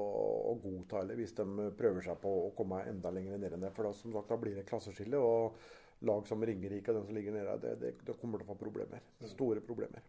å 0.53 0.55
godta 0.63 1.01
eller 1.03 1.19
hvis 1.19 1.35
de 1.41 1.49
prøver 1.81 2.05
seg 2.05 2.21
på 2.23 2.35
å 2.45 2.53
komme 2.55 2.85
enda 2.87 3.11
lenger 3.15 3.41
ned 3.43 3.57
enn 3.57 3.67
det. 3.67 3.73
For 3.75 3.89
da, 3.89 3.95
som 3.97 4.15
sagt, 4.15 4.31
da 4.31 4.39
blir 4.39 4.55
det 4.55 4.69
klasseskille. 4.69 5.19
Og 5.19 5.59
lag 6.07 6.27
som 6.29 6.45
Ringerike 6.45 6.93
og 6.93 7.01
den 7.01 7.09
som 7.09 7.19
ligger 7.19 7.35
nede, 7.35 7.59
det, 7.63 7.75
det, 7.83 7.93
det 8.07 8.17
kommer 8.21 8.39
til 8.39 8.47
å 8.47 8.53
få 8.53 8.59
problemer. 8.61 9.05
Store 9.33 9.63
problemer. 9.65 10.05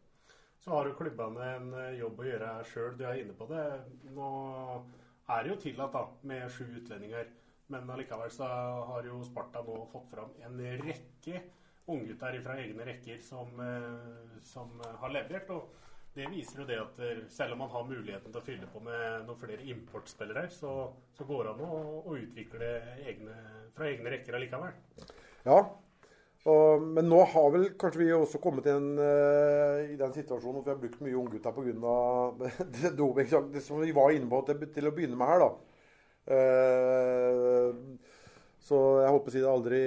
Så 0.60 0.74
har 0.75 0.89
jo 0.89 0.98
klubbene 1.00 1.51
en 1.55 1.69
eh, 1.74 2.00
jobb 2.01 2.19
å 2.19 2.27
gjøre 2.27 2.55
her 2.58 2.67
sjøl. 2.67 2.98
Du 3.00 3.05
er 3.08 3.22
inne 3.22 3.36
på 3.38 3.48
det. 3.50 3.65
Nå 4.15 4.31
er 5.29 5.46
det 5.46 5.53
jo 5.53 5.62
tillatt 5.63 5.96
da, 5.96 6.03
med 6.27 6.50
sju 6.51 6.65
utlendinger. 6.67 7.29
Men 7.69 7.89
allikevel 7.93 8.31
så 8.34 8.48
har 8.89 9.05
jo 9.05 9.22
Sparta 9.27 9.62
nå 9.63 9.84
fått 9.91 10.10
fram 10.12 10.34
en 10.46 10.58
rekke 10.81 11.43
unggutter 11.89 12.39
fra 12.46 12.58
egne 12.62 12.86
rekker 12.86 13.22
som, 13.25 13.53
eh, 13.62 14.39
som, 14.46 14.74
har 15.01 15.13
levert. 15.13 15.50
og 15.50 15.69
det 16.13 16.25
viser 16.34 16.62
jo 16.62 16.67
det 16.67 16.79
at 16.81 17.00
eh, 17.05 17.24
selv 17.31 17.55
om 17.55 17.63
man 17.63 17.72
har 17.74 17.88
muligheten 17.88 18.34
til 18.34 18.41
å 18.41 18.46
fylle 18.46 18.69
på 18.74 18.81
med 18.84 19.25
noen 19.27 19.39
flere 19.39 19.65
importspillere, 19.72 20.50
så, 20.51 20.74
så 21.15 21.25
går 21.29 21.46
det 21.46 21.53
an 21.53 21.65
å, 21.65 21.79
å 22.03 22.17
utvikle 22.17 22.69
egne, 23.05 23.38
fra 23.77 23.89
egne 23.89 24.15
rekker 24.15 24.38
allikevel. 24.38 24.74
Ja, 25.50 25.60
og, 26.50 26.84
men 26.96 27.10
nå 27.12 27.20
har 27.34 27.50
vel 27.53 27.65
kanskje 27.79 28.03
vi 28.03 28.12
også 28.15 28.39
kommet 28.41 28.70
inn 28.72 28.94
en, 28.96 29.01
uh, 29.01 29.79
i 29.91 29.98
den 30.00 30.13
situasjonen 30.15 30.62
at 30.62 30.70
vi 30.70 30.74
har 30.74 30.84
brukt 30.84 31.01
mye 31.03 31.18
unggutter 31.20 31.56
pga. 31.56 31.96
det 32.77 32.94
doping 32.98 33.27
som 33.65 33.82
vi 33.84 33.96
var 33.96 34.13
inne 34.15 34.29
på 34.32 34.44
til, 34.48 34.63
til, 34.72 34.88
å 34.88 34.96
begynne 34.96 35.20
med 35.20 35.34
her. 35.34 35.44
da. 35.44 35.51
Uh, 36.29 38.08
så 38.70 38.77
jeg 39.01 39.13
håper 39.15 39.32
å 39.32 39.34
si 39.34 39.39
det 39.39 39.48
er 39.48 39.53
aldri 39.56 39.79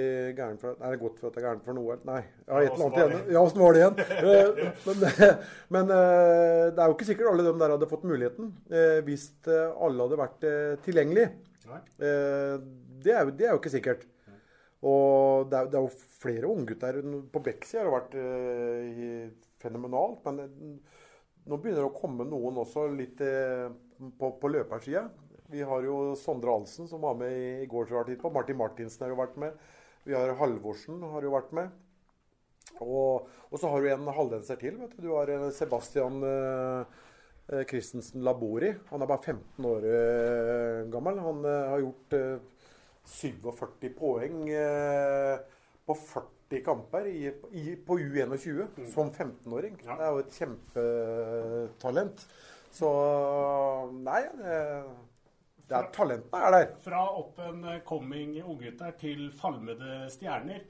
for 0.59 0.79
Nei, 0.79 0.89
det 0.89 0.95
er 0.97 1.01
godt 1.01 1.19
for 1.21 1.29
at 1.29 1.35
det 1.35 1.39
er 1.39 1.45
gærent 1.45 1.67
for 1.67 1.77
noe. 1.77 1.95
Nei, 2.09 2.21
har 2.49 2.65
et 2.65 2.73
eller 2.73 2.85
annet 2.89 2.97
igjen. 2.99 3.29
Ja, 3.31 3.43
åssen 3.43 3.61
var 3.63 3.75
det 3.75 3.83
igjen? 3.83 3.99
Eh, 4.17 4.63
men, 4.87 5.03
men, 5.75 5.93
eh, 5.95 6.63
det 6.73 6.83
er 6.83 6.89
jo 6.89 6.97
ikke 6.97 7.07
sikkert 7.07 7.29
alle 7.31 7.45
dem 7.47 7.61
der 7.61 7.75
hadde 7.75 7.89
fått 7.91 8.07
muligheten 8.09 8.49
eh, 8.73 8.99
hvis 9.07 9.29
alle 9.47 10.07
hadde 10.07 10.19
vært 10.19 10.47
tilgjengelig. 10.83 11.29
Det 11.93 13.13
er, 13.13 13.31
det 13.31 13.47
er 13.47 13.53
jo 13.53 13.61
ikke 13.61 13.71
sikkert. 13.71 14.03
Og 14.83 15.47
det 15.51 15.59
er, 15.59 15.69
det 15.71 15.79
er 15.79 15.85
jo 15.85 16.07
flere 16.19 16.49
unggutter 16.51 16.97
På 17.31 17.39
Bexi 17.43 17.77
har 17.79 17.87
det 17.87 17.93
vært 17.93 19.37
fenomenalt. 19.63 20.25
Men 20.27 20.75
nå 21.47 21.59
begynner 21.59 21.85
det 21.85 21.87
å 21.87 21.95
komme 21.95 22.27
noen 22.27 22.59
også 22.59 22.89
litt 22.91 23.21
på, 23.23 24.31
på 24.41 24.51
løpersida. 24.51 25.05
Vi 25.53 25.63
har 25.63 25.85
jo 25.85 26.15
Sondre 26.19 26.51
Alsen, 26.51 26.87
som 26.89 27.03
var 27.03 27.15
med 27.19 27.63
i 27.63 27.69
går. 27.69 27.87
på. 28.19 28.33
Martin 28.33 28.57
Martinsen 28.57 29.05
har 29.05 29.13
jo 29.13 29.21
vært 29.21 29.39
med. 29.39 29.55
Vi 30.03 30.15
har 30.15 30.35
Halvorsen 30.39 31.01
har 31.13 31.23
jo 31.23 31.31
vært 31.31 31.51
med. 31.55 31.71
Og, 32.81 33.27
og 33.51 33.59
så 33.59 33.69
har 33.69 33.81
du 33.81 33.89
en 33.91 34.13
halvdenser 34.17 34.59
til. 34.59 34.77
vet 34.79 34.95
Du 34.97 35.07
Du 35.07 35.13
har 35.15 35.29
Sebastian 35.51 36.23
eh, 36.23 37.63
Christensen 37.69 38.23
Labori. 38.23 38.73
Han 38.89 39.01
er 39.01 39.11
bare 39.11 39.35
15 39.35 39.65
år 39.67 39.87
eh, 39.91 40.79
gammel. 40.91 41.19
Han 41.19 41.45
eh, 41.45 41.69
har 41.69 41.83
gjort 41.83 42.17
eh, 42.17 42.52
47 43.05 43.89
poeng 43.97 44.47
eh, 44.49 45.37
på 45.85 45.95
40 45.95 46.63
kamper 46.65 47.07
i, 47.09 47.31
i, 47.51 47.63
på 47.75 47.97
U21 47.99 48.67
mm. 48.77 48.91
som 48.93 49.11
15-åring. 49.11 49.79
Ja. 49.85 49.97
Det 49.97 50.05
er 50.05 50.11
jo 50.11 50.23
et 50.23 50.37
kjempetalent. 50.37 52.27
Så 52.73 52.91
nei, 54.01 54.21
det, 54.39 54.59
det 55.67 55.79
er 55.79 55.89
talentene 55.95 56.45
er 56.47 56.55
der. 56.55 56.69
Fra 56.85 57.03
up 57.19 57.41
and 57.43 57.67
coming 57.87 58.37
unggutter 58.41 58.95
til 59.01 59.27
falmede 59.37 60.07
stjerner. 60.13 60.63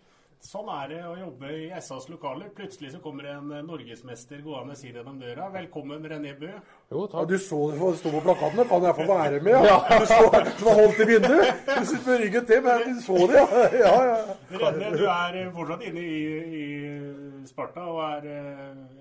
Sånn 0.43 0.67
er 0.67 0.89
det 0.91 0.97
å 1.07 1.13
jobbe 1.15 1.49
i 1.55 1.67
SAs 1.79 2.09
lokaler. 2.11 2.49
Plutselig 2.55 2.89
så 2.91 2.99
kommer 3.03 3.29
en 3.31 3.53
norgesmester 3.63 4.41
gående 4.43 4.75
inn 4.75 4.97
gjennom 4.97 5.21
døra. 5.21 5.47
Velkommen, 5.53 6.03
René 6.11 6.33
Bø. 6.35 6.49
Jo, 6.93 7.07
takk. 7.09 7.23
Ja, 7.23 7.25
du 7.25 7.39
så 7.41 7.59
det 7.71 7.91
sto 7.97 8.11
på 8.13 8.19
plakatene. 8.21 8.65
Kan 8.69 8.83
jeg 8.85 8.95
få 8.99 9.05
være 9.09 9.39
med? 9.41 9.55
Ja. 9.65 9.77
Du 9.89 10.05
så, 10.05 10.17
som 10.29 10.67
var 10.67 10.75
holdt 10.77 10.99
i 11.01 11.07
vinduet. 11.09 11.61
Du 11.65 11.85
sitter 11.89 12.09
med 12.11 12.19
ryggen 12.21 12.45
til, 12.49 12.59
men 12.65 12.83
du 12.85 12.99
så 13.01 13.15
det, 13.31 13.39
ja. 13.39 13.63
ja, 13.79 13.93
ja. 14.11 14.35
René, 14.61 14.91
du 14.93 15.05
er 15.09 15.39
fortsatt 15.55 15.87
inne 15.89 16.03
i, 16.05 16.19
i 16.59 16.65
Sparta. 17.49 17.87
og 17.89 18.03
er, 18.05 18.27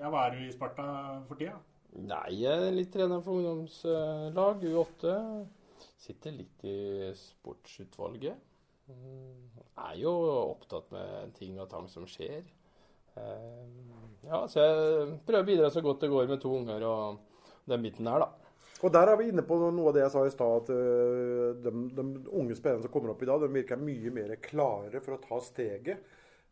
ja, 0.00 0.08
Hva 0.08 0.22
er 0.25 0.38
du 0.38 0.46
i 0.46 0.54
Sparta 0.54 0.87
for 1.28 1.40
tida? 1.40 1.58
Nei, 2.00 2.28
jeg 2.40 2.68
er 2.70 2.72
litt 2.72 2.88
trener 2.94 3.20
for 3.25 3.42
ungdomslag, 3.42 4.64
U8. 4.72 5.12
Sitter 6.00 6.32
litt 6.38 6.64
i 6.64 7.11
sportsutvalget. 7.18 8.40
Mm, 8.88 9.61
er 9.84 9.99
jo 10.00 10.14
opptatt 10.46 10.88
med 10.94 11.37
ting 11.37 11.61
og 11.61 11.68
tang 11.70 11.84
som 11.92 12.08
skjer. 12.08 12.40
Eh, 13.20 13.68
ja, 14.25 14.40
så 14.49 14.64
jeg 14.64 15.20
prøver 15.26 15.44
å 15.44 15.50
bidra 15.50 15.70
så 15.75 15.84
godt 15.84 16.06
det 16.06 16.11
går 16.14 16.32
med 16.32 16.40
to 16.40 16.54
unger 16.56 16.88
og 16.88 17.20
den 17.71 17.85
biten 17.85 18.09
der, 18.09 18.25
da. 18.25 18.31
Og 18.83 18.90
Der 18.92 19.07
er 19.12 19.19
vi 19.21 19.28
inne 19.31 19.45
på 19.47 19.59
noe 19.62 19.90
av 19.90 19.95
det 19.95 20.02
jeg 20.02 20.12
sa 20.14 20.25
i 20.26 20.33
stad, 20.35 20.64
at 20.64 20.73
eh, 20.75 21.61
de, 21.62 21.73
de, 21.95 22.07
unge 22.35 22.57
spillerne 22.59 22.83
som 22.83 22.90
kommer 22.90 23.12
opp 23.12 23.23
i 23.23 23.28
dag, 23.31 23.45
de 23.45 23.54
virker 23.54 23.78
mye 23.78 24.11
mer 24.14 24.35
klare 24.42 25.02
for 25.04 25.14
å 25.14 25.23
ta 25.23 25.38
steget. 25.45 26.02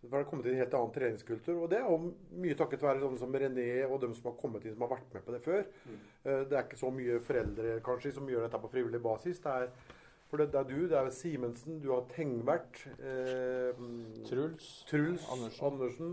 For 0.00 0.08
det 0.08 0.20
har 0.22 0.28
kommet 0.30 0.46
inn 0.48 0.54
en 0.54 0.62
helt 0.62 0.74
annen 0.78 0.92
treningskultur. 0.94 1.56
Og 1.58 1.66
det 1.72 1.80
er 1.80 1.88
jo 1.90 2.12
mye 2.40 2.56
takket 2.56 2.86
være 2.86 3.02
sånne 3.02 3.20
som 3.20 3.34
René 3.36 3.66
og 3.84 3.98
de 4.00 4.12
som 4.16 4.30
har 4.30 4.36
kommet 4.40 4.64
inn 4.64 4.76
som 4.76 4.86
har 4.86 4.94
vært 4.94 5.16
med 5.16 5.26
på 5.26 5.34
det 5.34 5.40
før. 5.44 5.66
Mm. 5.84 5.98
Eh, 6.22 6.44
det 6.48 6.56
er 6.56 6.62
ikke 6.64 6.80
så 6.80 6.92
mye 6.94 7.18
foreldre 7.26 7.74
kanskje 7.84 8.14
som 8.16 8.30
gjør 8.30 8.46
dette 8.46 8.62
på 8.62 8.72
frivillig 8.72 9.02
basis. 9.04 9.42
Det 9.42 9.56
er 9.56 9.98
for 10.30 10.38
det, 10.38 10.52
det, 10.52 10.60
er 10.60 10.68
du, 10.70 10.86
det 10.86 10.94
er 10.94 11.08
Simensen, 11.10 11.80
du 11.82 11.88
har 11.90 12.04
Tengvert 12.14 12.84
eh, 13.02 13.74
Truls, 14.28 14.68
Truls 14.86 15.24
Andersen. 15.26 15.64
Andersen 15.66 16.12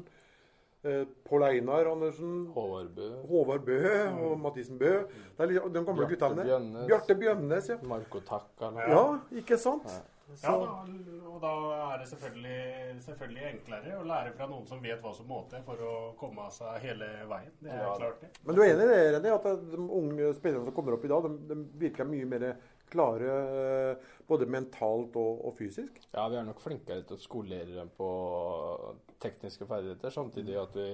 Pål 1.28 1.48
Einar 1.52 1.92
Andersen. 1.92 2.36
Håvard 2.56 2.92
Bø. 2.98 3.08
Håvard 3.30 3.66
Bø 3.68 3.80
mm. 3.84 4.20
og 4.28 4.36
Mathisen 4.44 4.80
Bø. 4.82 4.94
Det 5.08 5.46
er 5.46 5.54
liksom, 5.54 5.74
de 5.74 5.86
gamle 5.88 6.12
guttene. 6.12 6.86
Bjarte 6.90 7.18
Bjønnes. 7.18 7.72
Ja. 7.74 7.82
Marco 7.88 8.22
Takkala. 8.28 8.88
Ja, 8.92 9.08
ikke 9.42 9.60
sant? 9.62 9.90
Ja. 9.92 10.06
Ja, 10.44 10.54
og 10.58 11.38
da 11.40 11.52
er 11.94 12.02
det 12.02 12.08
selvfølgelig, 12.10 12.98
selvfølgelig, 13.06 13.44
enklere 13.48 13.94
å 13.96 14.04
lære 14.08 14.34
fra 14.36 14.48
noen 14.50 14.66
som 14.68 14.82
vet 14.84 15.00
hva 15.00 15.14
som 15.16 15.30
må 15.30 15.40
til 15.52 15.62
for 15.66 15.80
å 15.88 15.94
komme 16.20 16.44
av 16.44 16.52
seg 16.56 16.84
hele 16.84 17.08
veien. 17.30 17.54
Det 17.64 17.72
er 17.72 17.80
ja. 17.86 17.94
klart 18.02 18.26
det. 18.26 18.32
Men 18.44 18.58
du 18.58 18.62
er 18.64 18.74
enig 18.74 18.88
i 18.88 18.90
det, 18.92 18.98
René, 19.16 19.32
at 19.38 19.48
de 19.72 19.86
unge 19.86 20.34
spillerne 20.36 20.68
som 20.68 20.76
kommer 20.76 20.98
opp 20.98 21.08
i 21.08 21.12
dag, 21.14 21.30
de, 21.30 21.48
de 21.54 21.80
virker 21.86 22.10
mye 22.10 22.28
mer 22.28 22.48
klare 22.92 23.36
eh, 23.36 24.10
både 24.28 24.50
mentalt 24.50 25.16
og, 25.20 25.46
og, 25.46 25.54
fysisk? 25.60 26.02
Ja, 26.14 26.28
vi 26.32 26.40
er 26.40 26.48
nok 26.48 26.64
flinkere 26.64 27.06
til 27.08 27.18
å 27.18 27.24
skolere 27.24 27.72
dem 27.76 27.94
på 27.98 28.10
tekniske 29.24 29.68
ferdigheter, 29.70 30.14
samtidig 30.14 30.60
at 30.62 30.78
vi 30.78 30.92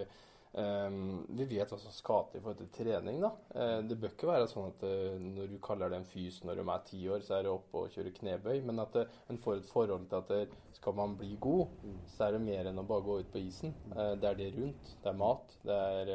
Um, 0.54 1.24
vi 1.34 1.48
vet 1.50 1.72
hva 1.72 1.80
som 1.82 1.90
skal 1.90 2.28
til 2.30 2.38
i 2.38 2.44
forhold 2.44 2.60
til 2.60 2.68
trening. 2.76 3.24
da. 3.24 3.32
Uh, 3.56 3.80
det 3.90 3.98
bør 3.98 4.12
ikke 4.14 4.30
være 4.30 4.50
sånn 4.52 4.68
at 4.70 4.84
uh, 4.86 5.16
når 5.18 5.50
du 5.50 5.56
kaller 5.66 5.90
det 5.90 5.98
en 5.98 6.06
fys 6.06 6.44
når 6.46 6.60
de 6.60 6.66
er 6.70 6.84
ti 6.90 7.00
år, 7.10 7.24
så 7.26 7.40
er 7.40 7.48
det 7.48 7.54
oppe 7.54 7.82
og 7.82 7.96
kjøre 7.96 8.14
knebøy. 8.20 8.60
Men 8.68 8.84
at 8.84 9.00
uh, 9.02 9.16
en 9.34 9.42
får 9.42 9.64
et 9.64 9.72
forhold 9.72 10.06
til 10.12 10.22
at 10.22 10.54
skal 10.78 10.98
man 11.00 11.16
bli 11.18 11.32
god, 11.42 11.74
så 12.14 12.28
er 12.28 12.38
det 12.38 12.44
mer 12.46 12.70
enn 12.70 12.84
å 12.84 12.86
bare 12.86 13.06
gå 13.08 13.18
ut 13.24 13.34
på 13.34 13.42
isen. 13.42 13.74
det 13.94 14.30
er 14.30 14.38
det 14.38 14.52
rundt. 14.58 14.94
Det 15.02 15.10
er 15.10 15.18
mat. 15.18 15.58
Det 15.66 15.80
er 15.80 16.14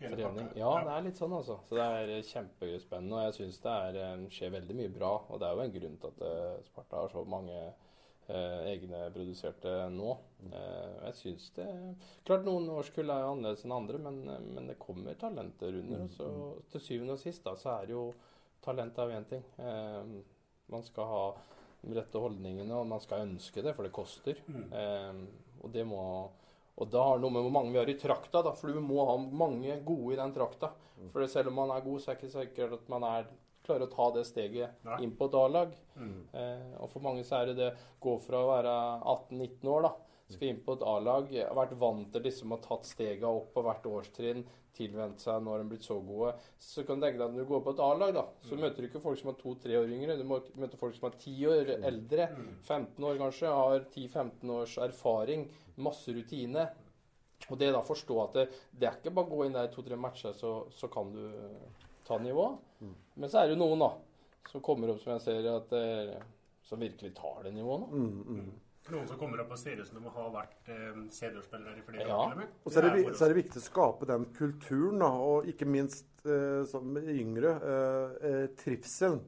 trening. 0.00 0.48
Ja, 0.58 0.72
det 0.84 0.94
er 0.94 1.04
litt 1.04 1.20
sånn, 1.20 1.34
altså. 1.36 1.58
Så 1.68 1.76
det 1.76 1.84
er 1.84 2.14
eh, 2.16 2.24
kjempespennende. 2.26 3.18
Og 3.18 3.26
jeg 3.28 3.36
syns 3.36 3.60
det 3.64 3.76
er, 3.84 4.00
eh, 4.00 4.24
skjer 4.32 4.56
veldig 4.56 4.76
mye 4.78 4.92
bra. 4.94 5.12
Og 5.28 5.40
det 5.40 5.48
er 5.48 5.56
jo 5.56 5.64
en 5.66 5.76
grunn 5.76 6.00
til 6.00 6.12
at 6.14 6.24
eh, 6.28 6.64
Sparta 6.68 7.02
har 7.02 7.12
så 7.12 7.24
mange 7.28 7.58
eh, 7.60 8.58
egne 8.72 9.04
produserte 9.14 9.76
nå. 9.94 10.16
Eh, 10.48 10.96
jeg 11.10 11.18
syns 11.20 11.46
det 11.58 11.68
Klart 12.28 12.48
noen 12.48 12.68
årskull 12.72 13.12
er 13.12 13.28
annerledes 13.28 13.66
enn 13.66 13.76
andre, 13.76 14.02
men, 14.08 14.20
men, 14.24 14.72
det 14.72 14.80
kommer 14.82 15.18
talenter 15.20 15.80
under. 15.82 16.06
Og 16.06 16.16
så 16.16 16.32
til 16.72 16.86
syvende 16.86 17.18
og 17.18 17.22
sist 17.22 17.46
da, 17.46 17.56
så 17.60 17.76
er 17.76 17.90
det 17.90 17.96
jo 17.98 18.08
talent 18.64 18.98
er 18.98 19.08
jo 19.08 19.20
én 19.20 19.30
ting. 19.30 19.46
Eh, 19.60 20.18
man 20.70 20.86
skal 20.86 21.10
ha 21.10 21.24
de 21.80 21.96
rette 21.96 22.20
holdningene, 22.20 22.76
og 22.76 22.88
man 22.88 23.00
skal 23.00 23.24
ønske 23.24 23.64
det, 23.64 23.72
for 23.76 23.86
det 23.86 23.96
koster. 23.96 24.36
Mm. 24.46 25.24
og 25.64 25.72
det 25.72 25.82
må 25.88 26.02
og 26.80 26.88
da 26.88 27.02
har 27.04 27.18
det 27.18 27.26
noe 27.26 27.34
med 27.34 27.44
hvor 27.44 27.52
mange 27.52 27.74
vi 27.74 27.80
har 27.80 27.90
i 27.92 27.98
trakta, 28.00 28.40
da, 28.46 28.54
for 28.56 28.72
du 28.72 28.80
må 28.80 29.04
ha 29.04 29.18
mange 29.20 29.76
gode 29.84 30.14
i 30.14 30.20
den 30.20 30.32
trakta. 30.32 30.72
For 31.12 31.24
selv 31.28 31.48
om 31.52 31.60
man 31.60 31.72
er 31.74 31.84
god, 31.84 32.00
så 32.00 32.10
er 32.10 32.16
det 32.16 32.22
ikke 32.24 32.34
sikkert 32.38 32.76
at 32.76 32.90
man 32.92 33.04
er 33.08 33.28
klarer 33.64 33.86
å 33.86 33.92
ta 33.92 34.06
det 34.14 34.24
steget 34.28 34.84
Nei. 34.86 35.00
inn 35.04 35.12
på 35.16 35.28
et 35.28 35.36
A-lag. 35.38 35.74
Mm. 36.00 36.20
Eh, 36.32 36.70
og 36.80 36.90
for 36.92 37.04
mange 37.04 37.24
så 37.26 37.40
er 37.40 37.50
det 37.50 37.58
det 37.58 37.70
gå 38.02 38.16
fra 38.24 38.40
å 38.40 38.48
være 38.50 38.76
18-19 39.12 39.70
år, 39.74 39.88
da, 39.88 39.92
skal 40.34 40.50
inn 40.50 40.62
på 40.64 40.76
et 40.76 40.86
A-lag, 40.86 41.30
Har 41.40 41.56
vært 41.58 41.76
vant 41.80 42.10
til 42.12 42.26
liksom 42.26 42.52
å 42.52 42.58
ha 42.58 42.64
tatt 42.64 42.88
stega 42.88 43.30
opp 43.30 43.52
på 43.54 43.64
hvert 43.66 43.86
årstrinn, 43.90 44.44
tilvent 44.76 45.20
seg 45.20 45.42
når 45.42 45.58
de 45.58 45.64
har 45.64 45.70
blitt 45.72 45.86
så 45.86 45.96
gode. 46.04 46.34
Så 46.62 46.84
kan 46.86 47.00
du 47.00 47.06
tenke 47.06 47.18
deg 47.18 47.26
at 47.26 47.34
når 47.34 47.44
du 47.44 47.50
går 47.50 47.64
på 47.66 47.74
et 47.74 47.82
A-lag, 47.84 48.12
da, 48.16 48.26
så 48.46 48.54
mm. 48.56 48.62
møter 48.64 48.82
du 48.82 48.88
ikke 48.88 49.02
folk 49.02 49.20
som 49.20 49.32
er 49.32 49.40
to-tre 49.40 49.80
år 49.80 49.90
yngre. 49.96 50.18
Du 50.20 50.26
møter 50.28 50.80
folk 50.80 50.96
som 50.96 51.08
er 51.10 51.18
ti 51.20 51.34
år 51.48 51.74
eldre. 51.78 52.28
15 52.62 53.08
år 53.10 53.18
kanskje, 53.24 53.56
har 53.60 53.82
10-15 53.88 54.54
års 54.56 54.78
erfaring 54.86 55.48
masse 55.80 56.14
rutine. 56.14 56.68
Og 57.48 57.58
det 57.60 57.70
da 57.74 57.82
forstå 57.84 58.16
at 58.22 58.36
det, 58.36 58.46
det 58.76 58.88
er 58.88 58.98
ikke 58.98 59.14
bare 59.16 59.30
å 59.30 59.36
gå 59.36 59.46
inn 59.46 59.56
der 59.56 59.68
i 59.68 59.72
to-tre 59.72 59.98
matcher, 59.98 60.34
så, 60.36 60.54
så, 60.76 60.90
kan 60.92 61.12
du 61.14 61.22
ta 62.06 62.18
nivå. 62.20 62.46
Mm. 62.80 62.96
Men 63.22 63.32
så 63.32 63.40
er 63.40 63.48
det 63.48 63.56
jo 63.56 63.62
noen 63.62 63.84
da, 63.84 63.90
som 64.50 64.64
kommer 64.64 64.92
opp 64.92 65.00
som 65.02 65.14
jeg 65.16 65.24
ser, 65.24 65.48
at, 65.52 65.72
eh, 65.76 66.18
som 66.68 66.82
virkelig 66.82 67.14
tar 67.16 67.46
det 67.46 67.54
nivået. 67.56 67.86
nå. 67.86 67.88
Mm, 67.96 68.42
mm. 68.44 68.50
Noen 68.88 69.06
som 69.06 69.18
kommer 69.20 69.42
opp 69.42 69.52
og 69.54 69.58
ser 69.60 69.78
ut 69.78 69.86
som 69.86 69.98
de 70.00 70.10
har 70.10 70.30
vært 70.34 70.70
eh, 70.72 71.02
seniorspillere 71.12 71.78
i 71.78 71.82
flere 71.84 72.06
ja. 72.08 72.16
år. 72.16 72.46
Og 72.64 72.72
så 72.72 72.80
er, 72.80 72.88
det, 72.88 73.02
så 73.12 73.26
er, 73.26 73.32
det, 73.32 73.42
viktig 73.42 73.60
å 73.60 73.64
skape 73.66 74.08
den 74.08 74.24
kulturen, 74.36 75.02
da, 75.02 75.10
og 75.26 75.50
ikke 75.50 75.68
minst 75.68 76.24
eh, 76.24 76.62
som 76.70 76.96
yngre, 76.98 77.52
eh, 77.60 78.16
eh, 78.30 78.46
trivselen. 78.58 79.20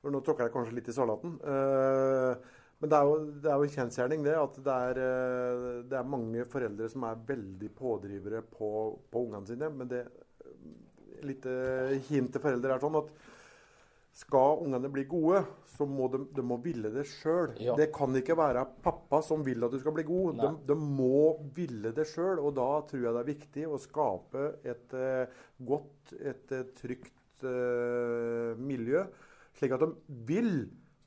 For 0.00 0.14
nå 0.14 0.22
tråkker 0.24 0.48
jeg 0.48 0.54
kanskje 0.54 0.78
litt 0.78 0.88
i 0.88 0.96
salaten. 0.96 1.36
Eh, 1.44 2.56
men 2.80 2.90
det 2.90 2.96
er 2.96 3.10
jo, 3.10 3.16
det 3.44 3.52
er 3.52 3.60
jo 3.60 3.68
en 3.68 3.74
kjensgjerning 3.76 4.24
det, 4.24 4.36
at 4.40 4.60
det 4.64 4.78
er, 4.88 5.02
eh, 5.04 5.66
det 5.92 6.00
er, 6.00 6.12
mange 6.16 6.46
foreldre 6.50 6.88
som 6.90 7.04
er 7.10 7.24
veldig 7.28 7.70
pådrivere 7.76 8.40
på, 8.48 8.70
på 9.12 9.26
ungene 9.26 9.50
sine. 9.50 9.70
Men 9.76 9.92
det 9.92 10.06
litt 11.20 11.44
hint 12.08 12.30
til 12.32 12.40
foreldre 12.40 12.72
er 12.72 12.80
sånn 12.80 12.96
at 12.96 13.10
skal 14.20 14.60
ungene 14.64 14.90
bli 14.92 15.04
gode, 15.08 15.42
så 15.72 15.86
må 15.88 16.08
de, 16.12 16.20
de 16.36 16.44
må 16.44 16.58
ville 16.62 16.90
det 16.92 17.06
sjøl. 17.08 17.54
Ja. 17.62 17.76
Det 17.78 17.88
kan 17.94 18.14
ikke 18.18 18.36
være 18.38 18.66
pappa 18.84 19.22
som 19.24 19.44
vil 19.46 19.64
at 19.64 19.72
du 19.72 19.78
skal 19.80 19.94
bli 19.96 20.04
god. 20.08 20.42
De, 20.42 20.50
de, 20.68 20.76
må 20.76 21.38
ville 21.56 21.92
det 21.96 22.06
sjøl. 22.10 22.42
Og 22.42 22.54
da 22.58 22.68
tror 22.90 23.06
jeg 23.06 23.16
det 23.16 23.22
er 23.22 23.30
viktig 23.30 23.64
å 23.68 23.80
skape 23.80 24.44
et 24.74 24.96
uh, 24.96 25.40
godt, 25.70 26.14
et 26.20 26.54
uh, 26.56 26.66
trygt 26.76 27.48
uh, 27.48 28.52
miljø, 28.60 29.06
slik 29.56 29.76
at 29.76 29.84
de 29.86 29.92
vil 30.28 30.54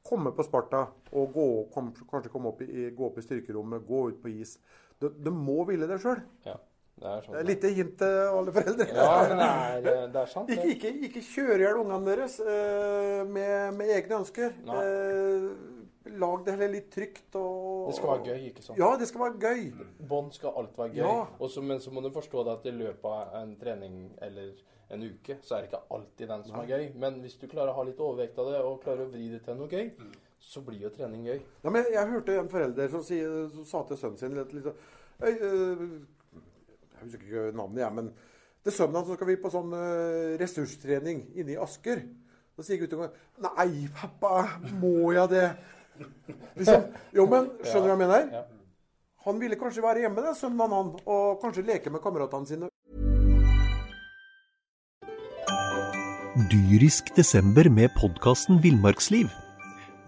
komme 0.04 0.34
på 0.36 0.43
Sparta 0.43 0.88
og 1.15 1.34
gå, 1.36 1.47
kom, 1.73 1.93
kanskje 2.10 2.32
komme 2.34 2.52
opp 2.52 2.63
i, 2.65 2.89
gå 2.95 3.08
opp 3.08 3.21
i 3.21 3.26
styrkerommet, 3.26 3.86
gå 3.88 4.08
ut 4.12 4.21
på 4.23 4.34
is. 4.34 4.58
De, 4.99 5.12
de 5.13 5.32
må 5.34 5.62
ville 5.69 5.88
det 5.89 6.02
sjøl. 6.04 6.19
Ja, 6.47 6.58
det 7.01 7.10
er 7.10 7.23
sånn. 7.25 7.38
Litt 7.47 7.63
hint 7.77 7.95
til 7.99 8.17
alle 8.29 8.53
foreldre. 8.56 8.86
Ja, 8.93 9.13
men 9.27 9.39
det 9.41 9.93
er, 9.93 10.10
det 10.13 10.19
er 10.21 10.29
sant. 10.32 10.51
ikke, 10.53 10.67
ikke, 10.75 10.91
ikke 11.10 11.23
kjøre 11.25 11.58
i 11.58 11.65
hjel 11.65 11.79
ungene 11.82 12.12
deres 12.12 12.36
uh, 12.43 13.23
med, 13.27 13.56
med, 13.79 13.93
egne 13.97 14.19
ønsker. 14.21 14.53
Uh, 14.67 15.73
lag 16.21 16.45
det 16.45 16.53
heller 16.53 16.71
litt 16.75 16.91
trygt. 16.93 17.29
Og, 17.39 17.89
det 17.89 17.97
skal 17.97 18.12
være 18.13 18.34
gøy, 18.34 18.45
ikke 18.51 18.65
sant? 18.65 18.79
Ja, 18.79 18.91
det 18.99 19.10
skal 19.10 19.25
være 19.25 19.41
gøy. 19.41 19.88
Bånd 20.13 20.32
skal 20.36 20.56
alt 20.62 20.77
være 20.77 20.93
gøy. 20.93 21.01
Ja. 21.01 21.17
Også, 21.43 21.65
men 21.65 21.82
så 21.84 21.93
må 21.95 22.03
du 22.06 22.12
forstå 22.13 22.45
det 22.47 22.56
at 22.60 22.69
i 22.69 22.75
løpet 22.77 23.10
av 23.10 23.36
en 23.41 23.56
trening 23.60 23.99
eller 24.23 24.53
en 24.93 25.06
uke, 25.10 25.39
så 25.41 25.58
er 25.58 25.63
det 25.63 25.71
ikke 25.71 25.84
alltid 25.97 26.29
den 26.29 26.43
som 26.45 26.58
Nei. 26.60 26.65
er 26.65 26.73
gøy. 26.73 26.89
Men 27.01 27.21
hvis 27.23 27.38
du 27.41 27.47
klarer 27.49 27.73
å 27.73 27.77
ha 27.79 27.86
litt 27.88 28.01
overvekt 28.03 28.39
av 28.39 28.51
det, 28.51 28.60
og 28.62 28.82
klarer 28.84 29.08
å 29.08 29.12
vri 29.12 29.29
det 29.34 29.41
til 29.45 29.58
noe 29.60 29.71
gøy, 29.71 29.89
mm. 29.97 30.17
så 30.43 30.63
blir 30.65 30.86
jo 30.86 30.91
trening 30.93 31.25
gøy. 31.27 31.39
Ja, 31.63 31.73
men 31.73 31.88
Jeg 31.91 32.12
hørte 32.12 32.39
en 32.39 32.51
forelder 32.51 32.91
som, 32.93 33.06
si, 33.06 33.21
som 33.56 33.69
sa 33.69 33.86
til 33.89 33.99
sønnen 34.01 34.19
sin 34.21 34.38
litt, 34.38 34.53
litt 34.53 34.69
øh, 34.69 35.88
Jeg 37.04 37.12
husker 37.12 37.28
ikke 37.28 37.58
navnet, 37.58 37.84
jeg, 37.84 37.96
men 38.00 38.12
til 38.63 38.76
søndag 38.76 39.08
så 39.08 39.18
skal 39.18 39.28
vi 39.28 39.39
på 39.44 39.52
sånn 39.52 39.76
øh, 39.76 40.34
ressurstrening 40.39 41.26
inne 41.36 41.56
i 41.56 41.60
Asker. 41.60 42.04
Da 42.54 42.63
sier 42.63 42.80
guttungen 42.80 43.12
'Nei, 43.44 43.88
pappa, 43.94 44.62
må 44.80 45.12
jeg 45.12 45.30
det?' 45.34 45.54
Liksom, 46.58 46.86
jo, 47.13 47.26
men 47.30 47.52
skjønner 47.62 47.86
du 47.86 47.92
hva 47.92 47.98
jeg 47.98 48.02
mener? 48.02 48.46
Han 49.28 49.42
ville 49.42 49.60
kanskje 49.60 49.84
være 49.86 50.06
hjemme, 50.08 50.24
den 50.26 50.38
søndagen, 50.38 50.74
han, 50.74 50.96
og 51.06 51.42
kanskje 51.44 51.68
leke 51.68 51.94
med 51.94 52.02
kameratene 52.02 52.50
sine 52.50 52.70
dyrisk 56.50 57.12
desember 57.16 57.70
med 57.70 57.94
podkasten 57.94 58.58
Villmarksliv. 58.63 59.30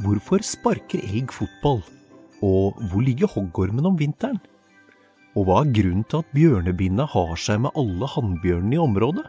Hvorfor 0.02 0.42
sparker 0.42 1.00
elg 1.06 1.32
fotball? 1.34 1.84
Og 2.42 2.74
hvor 2.90 3.02
ligger 3.06 3.30
hoggormen 3.30 3.86
om 3.86 4.00
vinteren? 4.00 4.40
Og 5.36 5.43
hva 5.50 5.56
er 5.65 5.71
grunnen 5.76 6.06
til 6.08 6.21
at 6.24 6.30
bjørnebinna 6.32 7.04
har 7.12 7.34
seg 7.36 7.58
med 7.65 7.76
alle 7.76 8.08
hannbjørnene 8.08 8.78
i 8.78 8.80
området? 8.80 9.26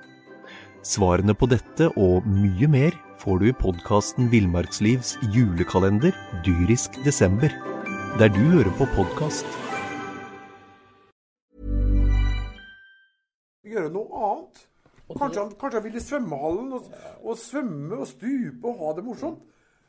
Svarene 0.87 1.35
på 1.35 1.49
dette 1.51 1.89
og 1.99 2.29
mye 2.31 2.69
mer 2.71 2.95
får 3.19 3.41
du 3.41 3.47
i 3.49 3.55
podkasten 3.59 4.29
Villmarkslivs 4.31 5.17
julekalender 5.35 6.15
dyrisk 6.47 6.95
desember, 7.03 7.51
der 8.21 8.31
du 8.31 8.39
hører 8.53 8.71
på 8.79 8.87
podkast. 8.95 9.51
Gjøre 13.67 13.91
noe 13.91 14.23
annet. 14.31 14.63
Kanskje 15.11 15.43
han, 15.43 15.53
kanskje 15.59 15.81
han 15.81 15.87
vil 15.89 15.99
i 15.99 16.07
svømmehallen 16.07 16.73
og, 16.79 16.87
og 17.27 17.43
svømme 17.43 17.99
og 17.99 18.07
stupe 18.13 18.71
og 18.71 18.79
ha 18.85 18.95
det 18.95 19.09
morsomt. 19.11 19.43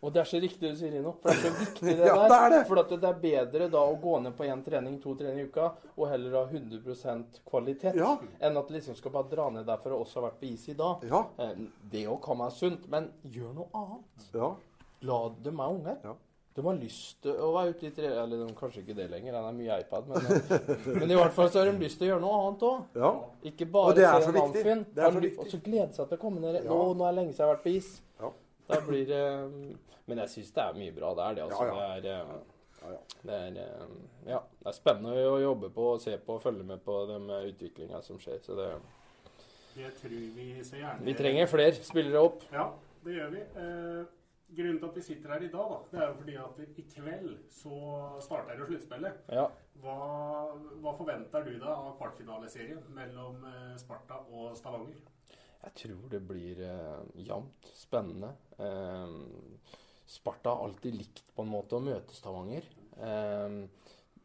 Og 0.06 0.12
det 0.14 0.20
er 0.22 0.28
så 0.30 0.38
riktig 0.40 0.62
du 0.70 0.76
sier, 0.78 0.92
Rino. 0.94 1.16
For 1.24 1.32
det 1.34 1.38
er 1.38 1.42
så 1.48 1.60
viktig 1.64 1.94
det 1.98 2.06
Ja, 2.12 2.16
der. 2.16 2.28
det 2.30 2.38
er 2.38 2.52
det. 2.54 2.60
For 2.70 2.82
det 2.84 3.08
er 3.10 3.18
bedre 3.24 3.70
da 3.74 3.80
å 3.82 3.96
gå 4.02 4.20
ned 4.22 4.36
på 4.38 4.46
én 4.46 4.62
trening, 4.66 5.00
to 5.02 5.16
treninger 5.18 5.48
i 5.48 5.48
uka, 5.50 5.72
og 5.98 6.06
heller 6.12 6.36
ha 6.38 6.44
100% 6.52 7.42
kvalitet, 7.50 7.96
Ja. 7.98 8.12
enn 8.40 8.58
at 8.62 8.68
du 8.70 8.76
liksom 8.78 8.96
skal 9.00 9.12
bare 9.16 9.30
dra 9.32 9.50
ned 9.50 9.66
der 9.66 9.82
for 9.82 9.96
å 9.96 10.04
også 10.06 10.22
ha 10.22 10.28
vært 10.30 10.40
på 10.44 10.52
is 10.52 10.68
i 10.70 10.78
dag. 10.78 11.02
Ja. 11.10 11.24
Eh, 11.40 11.56
Det 11.92 12.06
òg 12.08 12.22
kan 12.28 12.38
være 12.38 12.52
sunt, 12.60 12.88
men 12.94 13.10
gjør 13.26 13.54
noe 13.58 13.68
annet. 13.74 14.32
Ja. 14.38 14.54
La 15.02 15.20
dem 15.44 15.60
er 15.60 15.74
unger. 15.80 15.98
Ja. 16.04 16.14
De 16.58 16.64
har 16.66 16.74
lyst 16.74 17.20
til 17.22 17.36
å 17.38 17.52
være 17.54 17.70
ute 17.76 17.86
i 17.86 17.92
tre... 17.94 18.08
Eller 18.18 18.40
de, 18.42 18.54
kanskje 18.58 18.82
ikke 18.82 18.96
det 18.98 19.10
lenger, 19.12 19.34
det 19.36 19.42
er 19.46 19.58
mye 19.60 19.76
iPad. 19.84 20.08
Men, 20.10 20.26
eh, 20.26 20.96
men 20.98 21.12
i 21.12 21.18
hvert 21.20 21.34
fall 21.36 21.50
så 21.54 21.60
har 21.62 21.70
de 21.70 21.78
lyst 21.86 22.00
til 22.02 22.08
å 22.08 22.14
gjøre 22.16 22.24
noe 22.24 22.40
annet 22.48 22.64
òg. 22.66 22.86
ja. 22.98 23.12
Ikke 23.52 23.68
bare 23.70 23.94
se 23.96 24.06
en 24.06 24.86
annen 24.96 25.22
viktig. 25.22 25.38
Og 25.42 25.52
så 25.52 25.60
glede 25.62 25.94
seg 25.94 26.10
til 26.10 26.18
å 26.18 26.22
komme 26.22 26.42
ned. 26.42 26.64
Nå, 26.66 26.80
nå 26.98 27.06
er 27.06 27.14
det 27.14 27.20
lenge 27.20 27.34
siden 27.36 27.44
jeg 27.44 27.48
har 27.50 27.56
vært 27.56 27.66
på 27.68 27.76
is. 27.78 27.92
Da 28.68 28.82
blir 28.84 29.06
det 29.08 29.24
Men 30.08 30.22
jeg 30.24 30.30
syns 30.30 30.52
det 30.56 30.64
er 30.64 30.78
mye 30.78 30.94
bra. 30.96 31.14
Det 31.16 31.24
er 31.26 31.34
det, 31.36 31.44
altså. 31.48 31.66
Ja, 31.68 31.74
ja. 31.76 32.02
Det 32.02 32.12
er, 32.12 32.22
eh, 32.22 32.36
Ja, 32.82 32.92
ja. 32.94 33.00
det 33.24 33.40
er 33.40 33.58
eh, 33.64 33.96
Ja. 34.28 34.40
Det 34.60 34.68
er 34.72 34.78
spennende 34.78 35.26
å 35.28 35.40
jobbe 35.42 35.70
på 35.76 35.88
og 35.94 36.02
se 36.02 36.18
på 36.18 36.38
og 36.38 36.42
følge 36.42 36.64
med 36.64 36.84
på 36.86 37.00
den 37.10 37.30
utviklinga 37.30 38.02
som 38.04 38.20
skjer. 38.20 38.40
Så 38.44 38.56
det 38.56 38.70
Det 39.76 39.94
tror 40.02 40.10
vi 40.36 40.64
så 40.64 40.78
gjerne 40.80 41.06
Vi 41.06 41.14
trenger 41.14 41.46
flere 41.46 41.74
spillere 41.74 42.22
opp. 42.24 42.44
Ja, 42.52 42.70
det 43.04 43.14
gjør 43.18 43.30
vi. 43.36 43.42
Eh, 43.64 44.06
grunnen 44.58 44.80
til 44.80 44.88
at 44.88 44.96
vi 44.96 45.02
sitter 45.02 45.30
her 45.34 45.44
i 45.44 45.52
dag, 45.52 45.70
da, 45.74 45.78
det 45.92 46.00
er 46.02 46.08
jo 46.08 46.14
fordi 46.22 46.36
at 46.36 46.80
i 46.80 46.86
kveld 46.96 47.38
så 47.52 47.78
starter 48.24 48.60
jo 48.62 48.66
sluttspillet. 48.70 49.18
Ja. 49.36 49.48
Hva, 49.84 49.98
hva 50.82 50.94
forventer 50.98 51.44
du 51.46 51.60
da 51.60 51.74
av 51.76 51.98
kvartfinaleserien 52.00 52.80
mellom 52.96 53.44
eh, 53.46 53.76
Sparta 53.78 54.22
og 54.32 54.56
Stavanger? 54.58 54.98
Jeg 55.64 55.74
tror 55.82 56.10
det 56.12 56.22
blir 56.28 56.62
eh, 56.64 57.24
jevnt, 57.28 57.72
spennende. 57.76 58.34
Eh, 58.62 59.16
Sparta 60.08 60.54
har 60.54 60.68
alltid 60.68 60.96
likt 60.96 61.34
på 61.36 61.44
en 61.44 61.52
måte 61.52 61.78
å 61.78 61.84
møte 61.84 62.16
Stavanger. 62.16 62.68
Eh, 63.04 63.58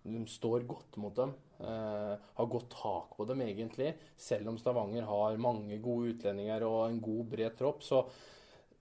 de 0.02 0.20
står 0.26 0.66
godt 0.68 0.98
mot 1.02 1.14
dem. 1.16 1.34
Eh, 1.62 2.14
har 2.36 2.50
godt 2.50 2.70
tak 2.74 3.16
på 3.16 3.26
dem, 3.28 3.42
egentlig. 3.46 3.92
Selv 4.18 4.52
om 4.52 4.58
Stavanger 4.58 5.06
har 5.08 5.40
mange 5.42 5.78
gode 5.82 6.16
utlendinger 6.16 6.66
og 6.66 6.84
en 6.88 7.00
god, 7.02 7.24
bred 7.34 7.56
tropp, 7.58 7.82
så, 7.86 8.02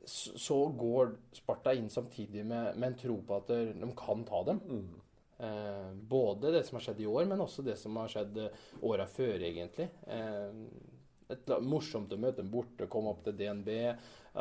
så 0.06 0.60
går 0.78 1.16
Sparta 1.42 1.76
inn 1.78 1.90
samtidig 1.94 2.46
med, 2.46 2.76
med 2.76 2.92
en 2.92 3.00
tro 3.04 3.20
på 3.26 3.40
at 3.40 3.54
de 3.54 3.92
kan 3.98 4.26
ta 4.28 4.44
dem. 4.50 4.64
Eh, 5.42 5.92
både 5.94 6.54
det 6.54 6.66
som 6.68 6.78
har 6.78 6.86
skjedd 6.86 7.02
i 7.02 7.10
år, 7.10 7.26
men 7.30 7.42
også 7.42 7.66
det 7.66 7.78
som 7.82 7.96
har 8.02 8.10
skjedd 8.14 8.42
åra 8.86 9.08
før, 9.10 9.38
egentlig. 9.42 9.90
Eh, 10.06 10.66
et 11.32 11.52
morsomt 11.66 12.14
å 12.14 12.20
møte 12.20 12.42
dem 12.42 12.52
borte, 12.52 12.90
komme 12.92 13.14
opp 13.14 13.24
til 13.26 13.38
DNB. 13.40 13.70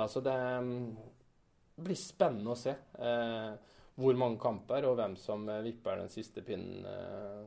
Altså 0.01 0.23
det 0.25 0.37
blir 1.81 1.99
spennende 1.99 2.55
å 2.55 2.59
se 2.59 2.75
eh, 2.75 3.51
hvor 4.01 4.17
mange 4.19 4.41
kamper 4.41 4.87
og 4.89 4.97
hvem 5.01 5.17
som 5.21 5.49
eh, 5.49 5.63
vipper 5.67 6.03
den 6.03 6.13
siste 6.13 6.45
pinnen 6.47 6.87
eh, 6.89 7.43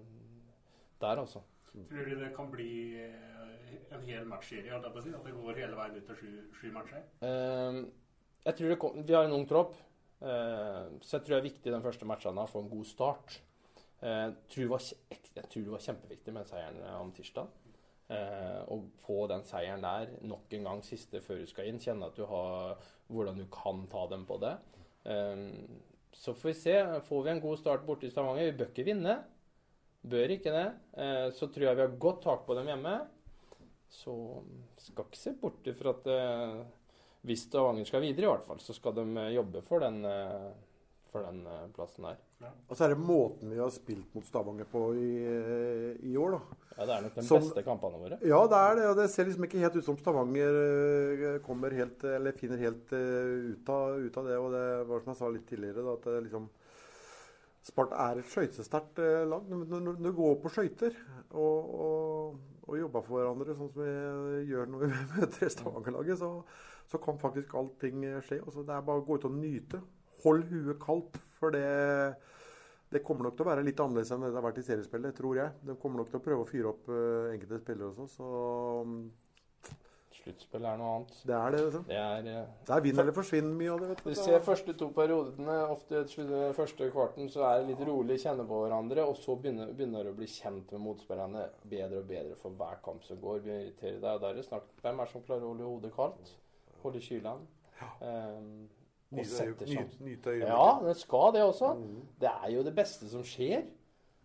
der, 1.03 1.21
altså. 1.23 1.43
Tror 1.73 2.09
du 2.09 2.19
det 2.19 2.29
kan 2.35 2.51
bli 2.53 2.73
eh, 3.01 3.71
en 3.95 4.03
hel 4.05 4.27
matchserie? 4.29 4.71
holdt 4.73 4.87
jeg 4.87 4.95
på 4.95 5.01
å 5.01 5.05
si? 5.05 5.15
At 5.17 5.25
det 5.27 5.35
går 5.37 5.63
hele 5.63 5.79
veien 5.79 5.97
ut 5.97 6.05
til 6.11 6.19
sju, 6.19 6.29
sju 6.59 6.67
matcher? 6.75 7.07
Eh, 7.25 7.81
jeg 8.43 8.59
tror 8.59 8.73
det 8.73 8.79
kom, 8.81 9.01
Vi 9.07 9.17
har 9.17 9.25
en 9.27 9.37
ung 9.39 9.47
tropp, 9.49 9.79
eh, 10.21 10.83
så 11.01 11.17
jeg 11.17 11.25
tror 11.25 11.35
det 11.35 11.41
er 11.41 11.49
viktig 11.49 11.73
den 11.73 11.85
første 11.85 12.09
matchene 12.09 12.45
å 12.45 12.51
få 12.51 12.63
en 12.63 12.71
god 12.73 12.87
start. 12.89 13.41
Jeg 14.03 14.33
tror 14.51 14.73
var, 14.73 14.81
jeg 15.15 15.45
tror 15.47 15.61
det 15.63 15.71
var 15.71 15.83
kjempeviktig 15.85 16.31
med 16.35 16.47
seieren 16.49 16.81
om 16.97 17.13
tirsdag. 17.15 17.47
Eh, 18.13 18.59
å 18.69 18.77
få 19.05 19.23
den 19.31 19.45
seieren 19.47 19.83
der 19.83 20.11
nok 20.27 20.51
en 20.53 20.67
gang 20.69 20.83
siste 20.85 21.21
før 21.23 21.41
du 21.41 21.47
skal 21.49 21.69
inn. 21.69 21.81
Kjenne 21.81 22.11
at 22.11 22.19
du 22.19 22.25
har 22.29 22.77
hvordan 23.09 23.39
du 23.39 23.47
kan 23.53 23.85
ta 23.91 24.05
dem 24.11 24.27
på 24.29 24.37
det. 24.43 24.53
Eh, 25.09 25.47
så 26.13 26.35
får 26.37 26.51
vi 26.51 26.57
se. 26.59 26.75
Får 27.07 27.23
vi 27.25 27.33
en 27.33 27.43
god 27.43 27.61
start 27.61 27.87
borte 27.87 28.07
i 28.07 28.13
Stavanger 28.13 28.51
Vi 28.51 28.57
bør 28.59 28.71
ikke 28.71 28.87
vinne. 28.91 29.17
Bør 30.03 30.35
ikke 30.35 30.53
det. 30.53 30.67
Eh, 30.99 31.27
så 31.35 31.49
tror 31.49 31.69
jeg 31.69 31.79
vi 31.79 31.85
har 31.87 31.99
godt 32.07 32.23
tak 32.27 32.45
på 32.47 32.57
dem 32.59 32.69
hjemme. 32.69 32.95
Så 33.93 34.13
skal 34.81 35.05
ikke 35.07 35.21
se 35.21 35.35
bort 35.39 35.67
ifra 35.69 35.93
at 35.93 36.09
eh, 36.11 36.61
hvis 37.27 37.45
Stavanger 37.47 37.87
skal 37.87 38.03
videre, 38.03 38.27
i 38.27 38.31
hvert 38.33 38.47
fall, 38.47 38.59
så 38.59 38.75
skal 38.75 38.95
de 38.97 39.05
eh, 39.21 39.33
jobbe 39.37 39.61
for 39.65 39.83
den, 39.83 40.01
eh, 40.05 40.49
for 41.13 41.25
den 41.27 41.43
eh, 41.45 41.67
plassen 41.75 42.07
der. 42.09 42.17
Og 42.67 42.75
så 42.75 42.83
er 42.87 42.91
det 42.91 42.99
måten 42.99 43.51
vi 43.53 43.59
har 43.61 43.69
spilt 43.71 44.09
mot 44.15 44.25
Stavanger 44.27 44.67
på 44.67 44.79
i, 44.99 45.11
i 46.09 46.15
år, 46.19 46.35
da. 46.35 46.57
Ja, 46.73 46.85
Det 46.89 46.95
er 46.95 47.01
nok 47.05 47.15
de 47.15 47.23
Som- 47.27 47.43
beste 47.43 47.63
kampene 47.63 47.99
våre. 48.01 48.17
Ja, 48.25 48.39
det 48.49 48.59
er 48.59 48.75
det. 48.79 48.85
Og 48.89 48.97
det 48.97 49.09
ser 49.13 49.25
liksom 49.29 49.45
ikke 49.45 49.61
helt 49.61 49.75
ut 49.77 49.85
som 49.85 49.97
Stavanger 49.97 50.57
eh, 50.63 51.39
kommer 51.45 51.71
helt, 51.77 52.03
eller 52.03 52.35
finner 52.35 52.57
helt 52.57 52.91
eh, 52.97 53.53
ut 53.53 53.69
av, 53.69 53.99
ut 54.01 54.17
av 54.17 54.27
det. 54.27 54.37
Og 54.41 54.51
det 54.51 54.65
var 54.89 54.99
som 55.05 55.13
jeg 55.13 55.21
sa 55.21 55.29
litt 55.29 55.47
tidligere, 55.47 55.85
da, 55.85 55.93
at 55.93 56.09
det 56.09 56.23
liksom 56.27 56.49
Sparta 57.63 57.95
er 58.09 58.19
et 58.19 58.27
skøytesterkt 58.27 58.99
eh, 58.99 59.21
lag. 59.29 59.45
Når, 59.47 60.01
du 60.01 60.11
går 60.11 60.35
på 60.43 60.51
skøyter 60.51 60.97
og, 61.31 61.69
og, 61.85 62.39
og 62.67 62.79
jobber 62.81 63.05
for 63.05 63.21
hverandre, 63.21 63.55
sånn 63.55 63.71
som 63.71 63.85
vi 63.85 64.43
gjør 64.49 64.67
når 64.73 64.83
vi 64.83 64.89
møter 65.13 65.53
Stavanger-laget, 65.53 66.19
så, 66.19 66.33
så 66.91 66.99
kan 66.99 67.21
faktisk 67.21 67.53
allting 67.55 68.03
skje. 68.25 68.41
Også 68.43 68.65
det 68.67 68.75
er 68.75 68.83
bare 68.89 68.99
å 68.99 69.05
gå 69.07 69.21
ut 69.21 69.29
og 69.29 69.37
nyte. 69.37 69.79
Hold 70.23 70.45
huet 70.51 70.79
kaldt, 70.83 71.17
for 71.39 71.53
det 71.55 71.65
det 72.93 73.01
kommer 73.01 73.25
nok 73.25 73.33
til 73.33 73.41
å 73.41 73.49
være 73.49 73.63
litt 73.65 73.79
annerledes 73.81 74.11
enn 74.13 74.21
det 74.21 74.27
det 74.29 74.37
har 74.37 74.43
vært 74.45 74.59
i 74.61 74.63
seriespillet, 74.67 75.15
tror 75.17 75.37
jeg. 75.39 75.49
De 75.65 75.73
kommer 75.81 76.03
nok 76.03 76.11
til 76.11 76.19
å 76.19 76.23
prøve 76.27 76.43
å 76.43 76.49
fyre 76.49 76.69
opp 76.69 76.89
eh, 76.93 77.31
enkelte 77.33 77.57
spillere 77.63 77.87
også, 77.89 78.05
så 78.19 78.27
um, 78.85 78.99
Sluttspill 80.13 80.61
er 80.69 80.77
noe 80.77 80.91
annet. 80.99 81.15
det 81.25 81.33
er 81.33 81.55
det. 81.55 81.61
Liksom. 81.65 81.85
Det 81.87 81.97
er 81.97 82.27
eh, 82.29 82.51
Det 82.67 82.75
er 82.75 82.83
vinn 82.85 83.01
eller 83.01 83.15
forsvinn 83.17 83.49
mye 83.57 83.71
av 83.73 83.79
det. 83.81 83.87
vet 83.95 84.03
Du 84.05 84.11
du. 84.11 84.19
ser 84.19 84.45
første 84.45 84.75
to 84.77 84.91
periodene, 84.93 85.55
ofte 85.73 86.03
første 86.59 86.91
kvarten, 86.93 87.31
så 87.33 87.47
er 87.49 87.63
det 87.63 87.71
litt 87.71 87.81
rolig, 87.89 88.19
kjenner 88.21 88.45
på 88.47 88.61
hverandre, 88.61 89.07
og 89.09 89.17
så 89.17 89.35
begynner, 89.41 89.73
begynner 89.73 90.05
du 90.05 90.13
å 90.13 90.19
bli 90.21 90.29
kjent 90.29 90.69
med 90.77 90.85
motspillerne 90.85 91.47
bedre 91.73 92.03
og 92.03 92.07
bedre 92.13 92.37
for 92.45 92.53
hver 92.61 92.77
kamp 92.85 93.01
som 93.09 93.17
går. 93.25 93.41
Vi 93.47 93.55
irriterer 93.57 93.97
deg, 93.97 94.11
og 94.13 94.21
da 94.21 94.29
er 94.29 94.37
det 94.37 94.45
snart 94.45 94.69
hvem 94.85 95.01
er 95.01 95.09
det 95.09 95.15
som 95.17 95.25
klarer 95.25 95.49
å 95.49 95.51
holde 95.55 95.71
hodet 95.73 95.93
kaldt? 95.97 96.35
Holde 96.85 97.01
kylen? 97.09 97.43
Um, 98.05 98.53
og 99.13 99.21
Nyte 99.21 99.29
sette 99.37 99.65
øye- 99.65 99.75
sjansen. 99.77 100.41
Ja, 100.41 100.79
det 100.83 100.97
skal 100.97 101.31
det 101.35 101.41
også. 101.45 101.71
Det 102.19 102.29
er 102.33 102.49
jo 102.51 102.63
det 102.63 102.73
beste 102.75 103.07
som 103.11 103.23
skjer. 103.23 103.63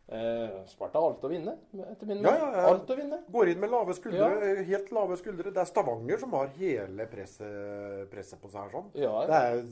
Eh, 0.08 0.64
Sparta 0.66 0.96
har 1.02 1.10
alt 1.12 1.20
å 1.20 1.28
vinne, 1.28 1.52
etter 1.90 2.06
min 2.08 2.22
Ja, 2.24 2.30
mening. 2.30 2.40
ja, 2.40 2.60
ja. 2.62 2.66
Alt 2.72 2.88
å 2.88 2.96
vinne. 2.96 3.18
Går 3.30 3.48
inn 3.52 3.60
med 3.60 3.70
lave 3.70 3.92
skuldre, 3.92 4.18
Ja. 4.24 4.40
eh, 4.40 4.62
helt 4.64 4.90
lave 4.90 5.16
skuldre. 5.20 5.52
Det 5.52 5.60
er 5.60 5.66
Stavanger 5.68 6.18
som 6.18 6.30
har 6.32 6.46
hele 6.56 7.06
presset, 7.06 8.08
presset 8.10 8.40
på 8.40 8.48
seg 8.48 8.62
her. 8.62 8.70
sånn. 8.72 8.90
Ja, 8.94 9.26
Det 9.26 9.36
er 9.36 9.64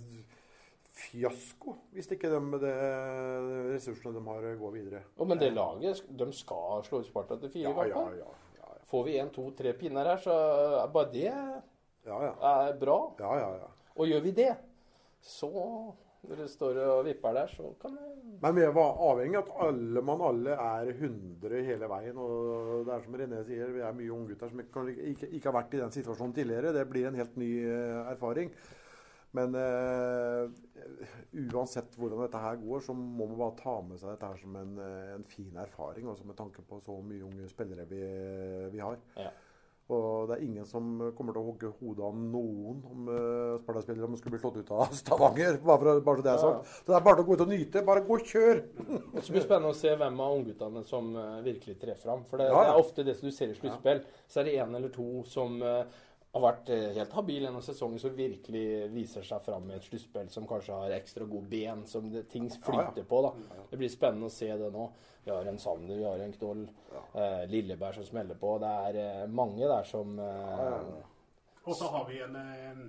fiasko 0.96 1.74
hvis 1.94 2.08
ikke 2.12 2.30
de 2.32 2.40
med 2.40 2.60
de 2.60 2.70
ressursene 3.74 4.12
de 4.16 4.22
har, 4.26 4.46
går 4.60 4.72
videre. 4.72 5.02
Oh, 5.18 5.26
men 5.28 5.38
det 5.38 5.52
laget, 5.54 6.02
de 6.16 6.28
skal 6.32 6.82
slå 6.86 7.00
ut 7.00 7.06
Sparta 7.06 7.38
til 7.40 7.48
fire 7.52 7.72
Ja, 7.72 7.84
ja, 7.84 7.88
ja. 7.88 8.10
ja, 8.20 8.24
ja. 8.58 8.72
Får 8.90 9.04
vi 9.04 9.16
én, 9.18 9.32
to, 9.34 9.50
tre 9.58 9.72
pinner 9.72 10.04
her, 10.04 10.16
så 10.22 10.36
er 10.84 10.88
bare 10.94 11.10
det 11.12 11.24
ja, 11.26 12.20
ja. 12.22 12.32
er 12.68 12.76
bra. 12.78 12.98
ja, 13.18 13.32
ja, 13.40 13.50
ja. 13.56 13.68
Og 13.96 14.06
gjør 14.06 14.22
vi 14.22 14.32
det, 14.36 14.50
så 15.26 15.50
når 16.26 16.40
du 16.40 16.46
står 16.50 16.78
og 16.82 17.04
vipper 17.06 17.36
der, 17.36 17.50
så 17.52 17.68
kan 17.80 17.94
det 17.94 18.06
Men 18.42 18.56
vi 18.56 18.64
var 18.74 19.02
avhengig 19.10 19.38
av 19.38 19.44
at 19.44 19.68
alle 19.68 20.02
mann 20.02 20.24
alle 20.26 20.56
er 20.56 20.90
100 20.94 21.60
hele 21.68 21.90
veien. 21.90 22.16
og 22.18 22.86
det 22.86 22.94
er 22.94 23.04
som 23.04 23.18
René 23.20 23.42
sier, 23.46 23.70
Vi 23.72 23.84
er 23.84 23.92
mye 23.92 24.12
unggutter 24.12 24.50
som 24.50 24.60
ikke, 24.60 24.86
ikke, 25.12 25.28
ikke 25.28 25.50
har 25.50 25.58
vært 25.60 25.76
i 25.76 25.82
den 25.84 25.94
situasjonen 25.94 26.34
tidligere. 26.34 26.74
Det 26.74 26.88
blir 26.90 27.06
en 27.08 27.20
helt 27.20 27.36
ny 27.36 27.52
eh, 27.68 28.10
erfaring. 28.10 28.50
Men 29.36 29.52
uh, 29.52 30.48
uansett 31.52 31.96
hvordan 31.98 32.22
dette 32.24 32.40
her 32.40 32.60
går, 32.60 32.84
så 32.86 32.94
må 32.96 33.26
man 33.26 33.40
bare 33.40 33.58
ta 33.58 33.74
med 33.84 34.00
seg 34.00 34.14
dette 34.14 34.30
her 34.30 34.38
som 34.40 34.54
en, 34.56 34.78
eh, 34.80 35.10
en 35.16 35.26
fin 35.28 35.58
erfaring. 35.60 36.08
Også 36.08 36.24
med 36.24 36.38
tanke 36.38 36.64
på 36.64 36.78
så 36.84 36.96
mye 37.04 37.26
unge 37.26 37.48
spillere 37.50 37.84
vi, 37.90 38.00
vi 38.72 38.80
har. 38.80 38.96
Ja. 39.18 39.34
Og 39.86 40.26
det 40.26 40.34
er 40.34 40.42
ingen 40.42 40.66
som 40.66 40.86
kommer 41.14 41.36
til 41.36 41.44
å 41.44 41.46
hogge 41.46 41.68
hodet 41.78 42.06
av 42.08 42.14
noen 42.18 42.80
om 42.90 43.10
uh, 43.10 43.58
Sparta-spillere 43.60 44.08
om 44.08 44.16
de 44.16 44.18
skulle 44.18 44.34
bli 44.34 44.40
slått 44.42 44.58
ut 44.58 44.72
av 44.74 44.94
Stavanger. 45.00 45.60
Bare, 45.62 45.78
for, 45.78 46.00
bare 46.08 46.18
så 46.18 46.24
det 46.26 46.32
er 46.32 46.40
sagt. 46.42 46.72
Så 46.80 46.90
det 46.90 46.96
er 46.98 47.04
bare 47.06 47.22
å 47.22 47.26
gå 47.28 47.36
ut 47.36 47.44
og 47.44 47.52
nyte. 47.52 47.84
Bare 47.86 48.02
gå 48.08 48.16
og 48.18 48.32
kjør! 48.32 48.64
det 48.66 49.22
blir 49.22 49.44
spennende 49.44 49.70
å 49.70 49.78
se 49.78 49.92
hvem 50.00 50.18
av 50.26 50.34
ungguttene 50.40 50.82
som 50.88 51.12
eh, 51.14 51.38
virkelig 51.46 51.76
trer 51.84 52.00
fram. 52.00 52.26
For 52.26 52.42
det, 52.42 52.50
Ja, 52.50 52.64
det 52.66 52.74
er 52.74 52.82
ofte 52.82 53.06
det 53.06 53.14
som 53.20 53.30
du 53.30 53.36
ser 53.36 53.54
i 53.54 53.58
sluttspill. 53.60 54.02
Så 54.26 54.42
er 54.42 54.48
det 54.48 54.56
én 54.58 54.74
eller 54.80 54.90
to 54.96 55.22
som 55.30 55.60
eh, 55.62 56.02
har 56.36 56.42
vært 56.44 56.70
eh, 56.74 56.86
helt 56.98 57.14
habil 57.16 57.46
gjennom 57.46 57.62
sesongen, 57.64 58.00
som 58.02 58.14
virkelig 58.16 58.64
viser 58.92 59.24
seg 59.26 59.44
fram 59.46 59.70
i 59.70 59.76
et 59.78 59.86
sluttspill 59.88 60.28
som 60.32 60.46
kanskje 60.48 60.76
har 60.82 60.94
ekstra 60.98 61.24
gode 61.28 61.48
ben, 61.50 61.84
som 61.88 62.10
det, 62.12 62.26
ting 62.32 62.50
flyter 62.52 63.06
på. 63.08 63.22
da. 63.24 63.62
Det 63.70 63.80
blir 63.80 63.92
spennende 63.92 64.28
å 64.28 64.34
se 64.34 64.50
det 64.60 64.70
nå. 64.74 64.90
Vi 65.24 65.32
har 65.32 65.48
en 65.50 65.58
Sander, 65.58 65.96
vi 65.98 66.04
har 66.06 66.20
en 66.22 66.36
Knoll, 66.36 66.66
eh, 67.16 67.46
Lilleberg 67.50 67.98
som 67.98 68.04
smeller 68.06 68.38
på. 68.38 68.52
Det 68.62 68.74
er 68.90 69.00
eh, 69.02 69.24
mange 69.32 69.66
der 69.66 69.88
som 69.88 70.12
eh, 70.22 70.92
Og 71.64 71.74
så 71.74 71.88
har 71.96 72.06
vi 72.10 72.20
en 72.22 72.36
eh, 72.42 72.84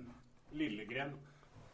Lillegren 0.58 1.16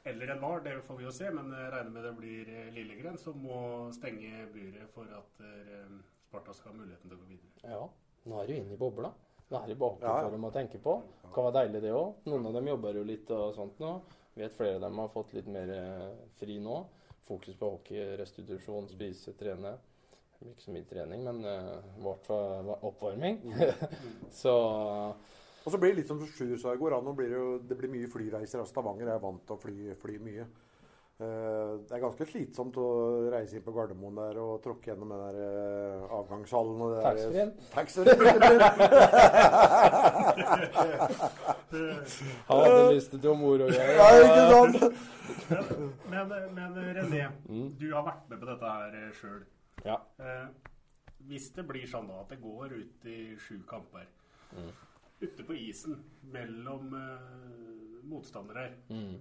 eller 0.04 0.34
en 0.34 0.40
VAR, 0.40 0.60
det 0.64 0.78
får 0.84 0.96
vi 0.98 1.04
jo 1.06 1.12
se, 1.16 1.30
men 1.32 1.52
jeg 1.52 1.68
regner 1.72 1.92
med 1.92 2.04
det 2.04 2.14
blir 2.18 2.48
eh, 2.52 2.72
Lillegren 2.76 3.18
som 3.20 3.38
må 3.40 3.60
stenge 3.96 4.46
buret 4.52 4.90
for 4.92 5.08
at 5.16 5.44
eh, 5.44 5.94
Sparta 6.28 6.52
skal 6.56 6.72
ha 6.72 6.80
muligheten 6.80 7.08
til 7.08 7.16
å 7.16 7.22
gå 7.22 7.28
videre. 7.30 7.76
Ja. 7.76 7.84
Nå 8.28 8.40
er 8.40 8.48
du 8.48 8.54
inne 8.56 8.74
i 8.76 8.80
bobla. 8.80 9.12
Nå 9.54 9.62
er 9.62 9.78
bakgrunnen 9.78 10.10
Ja, 10.10 10.26
ja. 10.26 10.34
dem 10.34 10.44
å 10.48 10.52
tenke 10.54 10.80
på. 10.82 10.98
Det 11.22 11.32
kan 11.34 11.46
være 11.48 11.56
deilig, 11.62 11.80
det 11.84 11.94
òg. 11.94 12.20
Noen 12.30 12.46
av 12.50 12.58
dem 12.58 12.68
jobber 12.72 12.98
jo 12.98 13.06
litt 13.06 13.30
og 13.34 13.54
sånt 13.56 13.80
nå. 13.82 13.94
Vet 14.34 14.54
flere 14.56 14.76
av 14.80 14.84
dem 14.88 14.98
har 14.98 15.10
fått 15.12 15.34
litt 15.36 15.46
mer 15.50 15.70
eh, 15.70 16.14
fri 16.40 16.58
nå. 16.62 16.80
Fokus 17.24 17.56
på 17.56 17.70
hockey, 17.76 18.00
restitusjon, 18.18 18.88
spise, 18.90 19.32
trene. 19.38 19.76
Ikke 20.44 20.60
så 20.66 20.74
mye 20.74 20.84
trening, 20.90 21.22
men 21.24 21.38
eh, 21.48 21.70
i 21.94 22.02
hvert 22.04 22.26
fall 22.26 22.72
oppvarming. 22.74 23.38
så 24.42 24.52
Og 25.64 25.72
så 25.72 25.78
blir 25.80 25.94
det 25.94 26.02
litt 26.02 26.10
som 26.10 26.20
Sjur 26.20 26.58
sa 26.60 26.74
i 26.74 26.80
går, 26.80 26.98
nå 27.00 27.14
det, 27.16 27.30
det 27.70 27.78
blir 27.78 27.92
mye 27.94 28.10
flyreiser. 28.12 28.60
av 28.60 28.68
Stavanger 28.68 29.14
er 29.14 29.22
vant 29.22 29.40
til 29.46 29.56
å 29.56 29.62
fly, 29.62 29.94
fly 30.02 30.18
mye. 30.20 30.44
Eh, 31.22 31.72
det 31.86 31.94
er 31.94 32.00
ganske 32.02 32.26
slitsomt 32.26 32.74
å 32.82 32.84
reise 33.30 33.54
inn 33.56 33.62
på 33.62 33.70
Gardermoen 33.76 34.16
der 34.18 34.38
og 34.42 34.56
tråkke 34.64 34.90
gjennom 34.90 35.12
den 35.14 35.20
der 35.22 35.36
eh, 35.44 36.08
avgangshallen 36.18 36.80
og 36.82 36.88
det 36.90 37.02
der- 37.04 37.52
Taxfree-en. 37.76 38.54
Lyst 42.94 43.10
til 43.20 43.34
mor 43.38 43.62
og 43.64 43.70
greier. 43.70 43.94
Ja, 43.98 44.06
ikke 44.24 44.44
sant? 44.52 44.74
Men, 46.10 46.28
men 46.54 46.70
René, 46.96 47.22
Mm. 47.48 47.68
du 47.78 47.86
har 47.94 48.04
vært 48.06 48.28
med 48.30 48.38
på 48.40 48.46
dette 48.46 48.66
her 48.72 49.12
sjøl. 49.20 49.42
Ja. 49.84 49.96
Eh, 50.18 50.46
hvis 51.28 51.50
det 51.56 51.64
blir 51.68 51.86
sånn 51.90 52.08
da 52.08 52.20
at 52.22 52.28
det 52.30 52.40
går 52.42 52.72
ut 52.78 53.06
i 53.06 53.36
sju 53.38 53.58
kamper 53.68 54.06
Mm. 54.54 54.70
ute 55.20 55.42
på 55.44 55.52
isen 55.56 55.96
mellom 56.32 56.94
eh, 56.94 58.02
motstandere 58.04 58.70
Mm. 58.90 59.16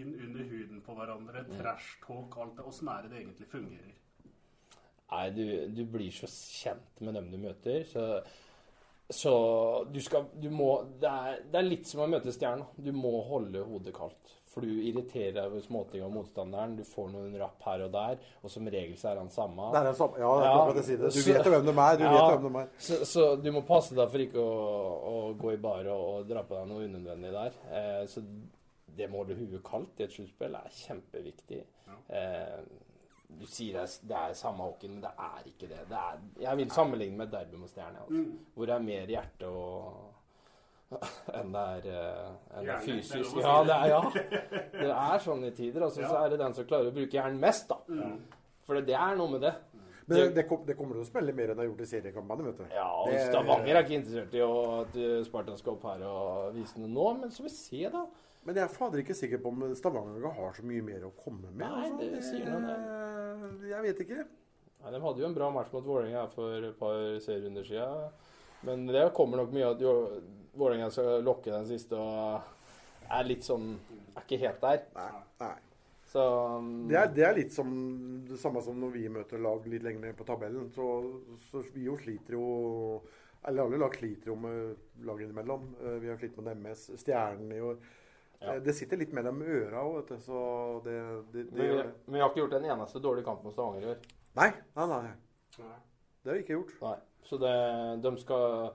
Inn 0.00 0.14
under 0.26 0.44
huden 0.50 0.80
på 0.86 0.94
hverandre, 0.98 1.44
trash 1.56 1.96
talk, 2.06 2.36
alt 2.42 2.56
det, 2.58 2.64
åssen 2.68 2.88
er 2.92 3.02
det 3.06 3.12
det 3.14 3.20
egentlig 3.24 3.48
fungerer? 3.52 3.94
Nei, 5.12 5.26
du, 5.30 5.44
du 5.70 5.84
blir 5.86 6.10
så 6.10 6.26
kjent 6.26 7.00
med 7.06 7.14
dem 7.14 7.28
du 7.30 7.36
møter, 7.38 7.84
så, 7.86 8.06
så 9.08 9.34
du 9.86 10.00
skal 10.02 10.24
Du 10.42 10.48
må 10.50 10.70
det 10.98 11.06
er, 11.12 11.44
det 11.52 11.60
er 11.60 11.68
litt 11.68 11.86
som 11.86 12.02
å 12.02 12.08
møte 12.10 12.32
stjerna. 12.34 12.66
Du 12.74 12.90
må 12.96 13.12
holde 13.28 13.62
hodet 13.68 13.94
kaldt. 13.94 14.32
For 14.56 14.64
du 14.64 14.72
irriterer 14.88 15.34
deg 15.36 15.50
over 15.50 15.60
småting 15.60 16.00
av 16.02 16.12
motstanderen. 16.14 16.74
Du 16.78 16.82
får 16.88 17.10
noen 17.12 17.34
rapp 17.38 17.60
her 17.68 17.82
og 17.84 17.90
der, 17.92 18.18
og 18.40 18.48
som 18.50 18.66
regel 18.72 18.96
så 18.96 19.10
er 19.12 19.18
han 19.20 19.28
samme. 19.30 19.68
Det 19.74 19.82
er 19.82 19.88
den 19.90 19.98
samme. 19.98 20.18
Ja, 20.22 20.30
det 20.40 20.46
er 20.48 20.54
klart 20.56 20.70
det 20.72 20.80
jeg 20.80 20.86
sier 20.88 21.00
det. 21.02 21.10
Du 21.12 21.18
så- 21.20 21.26
vet 21.28 21.44
jo 21.44 21.52
hvem 21.54 21.66
de 21.68 21.74
er. 21.84 21.98
Du 22.00 22.04
vet 22.06 22.30
hvem 22.32 22.46
de 22.46 22.62
er. 22.62 22.70
Så, 22.88 22.98
så 23.12 23.26
du 23.44 23.50
må 23.52 23.62
passe 23.68 23.94
deg 23.98 24.10
for 24.14 24.24
ikke 24.24 24.40
å, 24.42 24.70
å 25.12 25.16
gå 25.38 25.52
i 25.52 25.60
bar 25.68 25.90
og, 25.92 26.04
og 26.14 26.30
dra 26.32 26.42
på 26.48 26.56
deg 26.56 26.70
noe 26.72 26.88
unødvendig 26.88 27.34
der. 27.36 27.58
Eh, 27.68 28.02
så 28.10 28.24
det 28.96 29.10
må 29.10 29.22
holde 29.24 29.34
huet 29.38 29.62
kaldt 29.64 30.00
i 30.00 30.04
et 30.06 30.12
sluttspill 30.12 30.54
er 30.54 30.68
kjempeviktig. 30.72 31.62
Eh, 32.08 32.60
du 33.38 33.46
sier 33.50 33.72
det 33.74 33.82
er, 33.82 33.94
det 34.08 34.16
er 34.16 34.32
samme 34.38 34.62
hockeyen, 34.68 34.92
men 34.94 35.02
det 35.02 35.10
er 35.18 35.46
ikke 35.50 35.68
det. 35.68 35.80
det 35.90 35.98
er, 35.98 36.20
jeg 36.40 36.56
vil 36.60 36.70
sammenligne 36.70 37.16
med 37.18 37.32
derby 37.32 37.56
mot 37.58 37.68
Stjerne, 37.70 37.98
altså, 38.04 38.20
Mm. 38.22 38.38
hvor 38.54 38.66
det 38.66 38.74
er 38.74 38.84
mer 38.86 39.06
hjerte 39.06 39.46
og 39.46 40.12
enn 41.34 41.50
det 41.52 41.62
er, 41.62 41.86
eh, 41.90 42.58
enn 42.60 42.66
det 42.68 42.76
fysisk. 42.84 43.36
Ja, 43.42 43.56
det. 43.66 43.74
er, 43.74 43.88
ja. 43.90 44.02
det 44.72 44.90
er 44.94 45.18
sånn 45.24 45.42
i 45.44 45.50
tider. 45.50 45.82
Altså, 45.88 46.04
Så 46.06 46.20
er 46.20 46.28
det 46.30 46.38
den 46.38 46.54
som 46.54 46.64
klarer 46.68 46.92
å 46.92 46.94
bruke 46.94 47.10
hjernen 47.18 47.40
mest, 47.42 47.66
da. 47.72 47.80
For 48.66 48.78
det 48.80 48.94
er 48.94 49.16
noe 49.18 49.32
med 49.34 49.42
det. 49.42 49.54
Men 50.06 50.18
det, 50.20 50.26
det, 50.36 50.44
kom, 50.46 50.60
det 50.62 50.76
kommer 50.78 50.94
til 50.94 51.02
å 51.02 51.08
smelle 51.08 51.32
mer 51.34 51.50
enn 51.50 51.58
det 51.58 51.64
har 51.64 51.72
gjort 51.72 51.80
i 51.82 51.88
seriekampene, 51.90 52.44
vet 52.46 52.58
du. 52.62 52.66
Ja, 52.76 52.86
og 52.94 53.08
Det- 53.10 53.24
Stavanger 53.26 53.74
er 53.74 53.82
ikke 53.82 53.96
interessert 53.98 54.34
i 54.38 54.42
å- 54.46 54.84
at 54.84 54.94
Spartan 55.26 55.58
skal 55.58 55.72
opp 55.72 55.82
her 55.90 56.04
og 56.06 56.54
vise 56.54 56.78
noe 56.78 56.88
nå, 56.94 57.06
men 57.20 57.30
så 57.34 57.42
får 57.42 57.48
vi 57.50 57.54
se, 57.56 57.88
da. 57.90 58.04
Men 58.46 58.60
jeg 58.60 58.62
er 58.62 58.74
fader 58.76 59.02
ikke 59.02 59.16
sikker 59.18 59.40
på 59.42 59.50
om 59.50 59.64
Stavanger 59.74 60.28
har 60.36 60.54
så 60.54 60.62
mye 60.66 60.84
mer 60.86 61.06
å 61.08 61.12
komme 61.18 61.50
med. 61.50 61.64
Nei, 61.64 61.88
altså. 61.88 62.10
det 62.14 62.22
sier 62.22 62.46
noe, 62.46 62.62
det. 62.62 63.70
Jeg 63.72 63.86
vet 63.88 64.02
ikke. 64.06 64.26
Nei, 64.84 64.92
de 64.94 65.00
hadde 65.02 65.22
jo 65.24 65.26
en 65.26 65.34
bra 65.34 65.48
match 65.50 65.72
mot 65.74 65.86
Vålerenga 65.86 66.26
for 66.30 66.68
et 66.68 66.78
par 66.78 67.00
serierunder 67.24 67.66
siden. 67.66 68.06
Men 68.66 68.86
det 68.86 69.02
kommer 69.16 69.42
nok 69.42 69.50
mye 69.54 69.72
at 69.74 69.82
Vålerenga 70.56 70.92
skal 70.94 71.26
lokke 71.26 71.50
den 71.50 71.66
siste 71.68 71.98
og 71.98 72.52
er 73.06 73.26
litt 73.26 73.44
sånn 73.46 73.74
Er 74.14 74.22
ikke 74.22 74.38
helt 74.42 74.62
der. 74.62 74.86
Nei. 74.96 75.10
nei. 75.42 75.54
Så 76.06 76.22
um, 76.56 76.70
Det 76.88 76.96
er, 77.00 77.10
det 77.18 77.26
er 77.26 77.36
litt 77.36 77.54
som 77.54 77.68
det 78.26 78.38
samme 78.40 78.62
som 78.64 78.78
når 78.80 78.94
vi 78.94 79.04
møter 79.12 79.42
lag 79.42 79.66
litt 79.68 79.84
lenger 79.84 80.06
ned 80.06 80.18
på 80.18 80.26
tabellen. 80.28 80.70
Så, 80.74 80.86
så 81.50 81.66
vi 81.74 81.88
jo 81.90 81.98
sliter 82.00 82.38
jo 82.38 82.46
Eller 83.42 83.66
alle 83.66 83.82
lag 83.82 83.94
sliter 83.94 84.30
jo 84.32 84.38
med 84.40 85.04
lag 85.06 85.22
innimellom. 85.22 85.68
Eh, 85.82 85.98
Vi 86.02 86.10
har 86.10 86.18
slitt 86.22 86.38
med 86.38 86.62
MS. 86.62 86.88
Stjernen 87.02 87.52
i 87.52 87.62
år. 87.62 87.78
Ja. 88.40 88.58
Det 88.60 88.74
sitter 88.76 89.00
litt 89.00 89.12
mellom 89.16 89.40
øra 89.42 89.82
òg, 89.82 89.94
vet 90.00 90.10
du. 90.12 90.24
Så 90.26 90.40
det, 90.84 90.96
det, 91.32 91.46
det 91.50 91.56
men, 91.56 91.70
vi, 91.70 91.76
det. 91.78 91.86
men 92.06 92.18
vi 92.18 92.20
har 92.24 92.32
ikke 92.32 92.42
gjort 92.44 92.58
en 92.58 92.68
eneste 92.74 93.00
dårlig 93.04 93.24
kamp 93.24 93.44
mot 93.46 93.54
Stavanger 93.54 93.86
i 93.86 93.92
år. 93.94 94.02
Nei, 94.36 94.50
nei, 94.76 94.86
nei. 94.92 95.14
Nei. 95.62 95.78
Det 96.22 96.30
har 96.32 96.36
vi 96.36 96.42
ikke 96.44 96.58
gjort. 96.58 96.74
Nei. 96.82 96.98
Så 97.26 97.38
det, 97.42 97.54
de, 98.04 98.12
skal, 98.20 98.68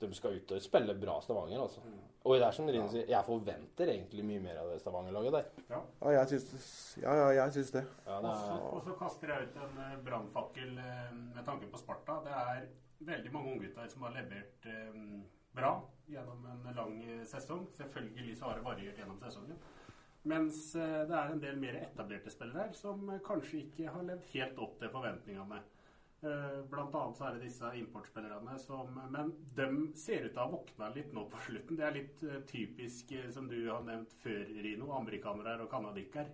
de 0.00 0.12
skal 0.16 0.38
ut 0.38 0.54
og 0.56 0.62
spille 0.64 0.94
bra 1.00 1.18
Stavanger, 1.24 1.64
altså. 1.66 1.82
Og 2.20 2.36
det 2.36 2.44
er 2.44 2.52
som 2.52 2.66
Rine 2.68 2.88
sier, 2.92 3.06
jeg 3.08 3.24
forventer 3.24 3.90
egentlig 3.94 4.22
mye 4.28 4.42
mer 4.44 4.58
av 4.60 4.68
det 4.70 4.80
Stavanger-laget 4.82 5.32
der. 5.38 5.46
Ja. 5.72 5.78
Ja, 6.02 6.10
jeg 6.18 6.28
syns, 6.34 6.72
ja, 7.00 7.14
ja, 7.16 7.28
jeg 7.38 7.54
syns 7.56 7.70
det. 7.78 7.84
Ja, 8.04 8.18
det 8.20 8.28
Og 8.28 8.36
så- 8.36 8.56
er, 8.56 8.66
Og 8.76 8.82
så 8.84 8.96
kaster 8.98 9.32
jeg 9.32 9.48
ut 9.48 9.56
en 9.56 9.78
eh, 9.86 9.94
brannfakkel 10.04 10.78
eh, 10.78 11.14
med 11.34 11.44
tanke 11.46 11.70
på 11.72 11.80
Sparta. 11.80 12.18
Det 12.26 12.34
er 12.36 12.66
veldig 13.08 13.32
mange 13.32 13.54
unggutter 13.54 13.88
som 13.88 14.02
har 14.02 14.12
levert 14.18 14.68
um, 14.92 15.22
bra 15.56 15.72
gjennom 16.12 16.46
en 16.46 16.74
lang 16.76 17.02
eh, 17.04 17.24
sesong. 17.26 17.66
Selvfølgelig 17.76 18.36
så 18.38 18.48
har 18.48 18.58
det 18.58 18.66
variert 18.66 18.98
gjennom 18.98 19.18
sesongen. 19.20 19.58
Mens 20.30 20.62
eh, 20.76 21.02
det 21.08 21.16
er 21.16 21.34
en 21.34 21.42
del 21.42 21.60
mer 21.60 21.78
etablerte 21.80 22.32
spillere 22.32 22.66
her 22.66 22.74
som 22.76 23.06
eh, 23.08 23.22
kanskje 23.26 23.64
ikke 23.64 23.92
har 23.94 24.06
levd 24.06 24.32
helt 24.34 24.64
opp 24.66 24.80
til 24.80 24.92
forventningene. 24.96 25.62
Blant 26.20 26.92
annet 27.00 27.16
så 27.16 27.24
er 27.24 27.36
det 27.38 27.46
disse 27.46 27.68
importspillerne 27.78 28.58
som 28.60 28.98
Men 29.08 29.30
de 29.56 29.68
ser 29.96 30.26
ut 30.26 30.34
til 30.34 30.36
å 30.36 30.42
ha 30.42 30.50
våkna 30.52 30.90
litt 30.92 31.14
nå 31.16 31.22
på 31.32 31.38
slutten. 31.46 31.78
Det 31.78 31.86
er 31.86 31.94
litt 31.96 32.24
typisk, 32.50 33.14
som 33.32 33.48
du 33.48 33.56
har 33.70 33.86
nevnt 33.86 34.12
før, 34.20 34.42
Rino, 34.60 34.90
amerikanere 34.98 35.64
og 35.64 35.70
canadikker. 35.72 36.28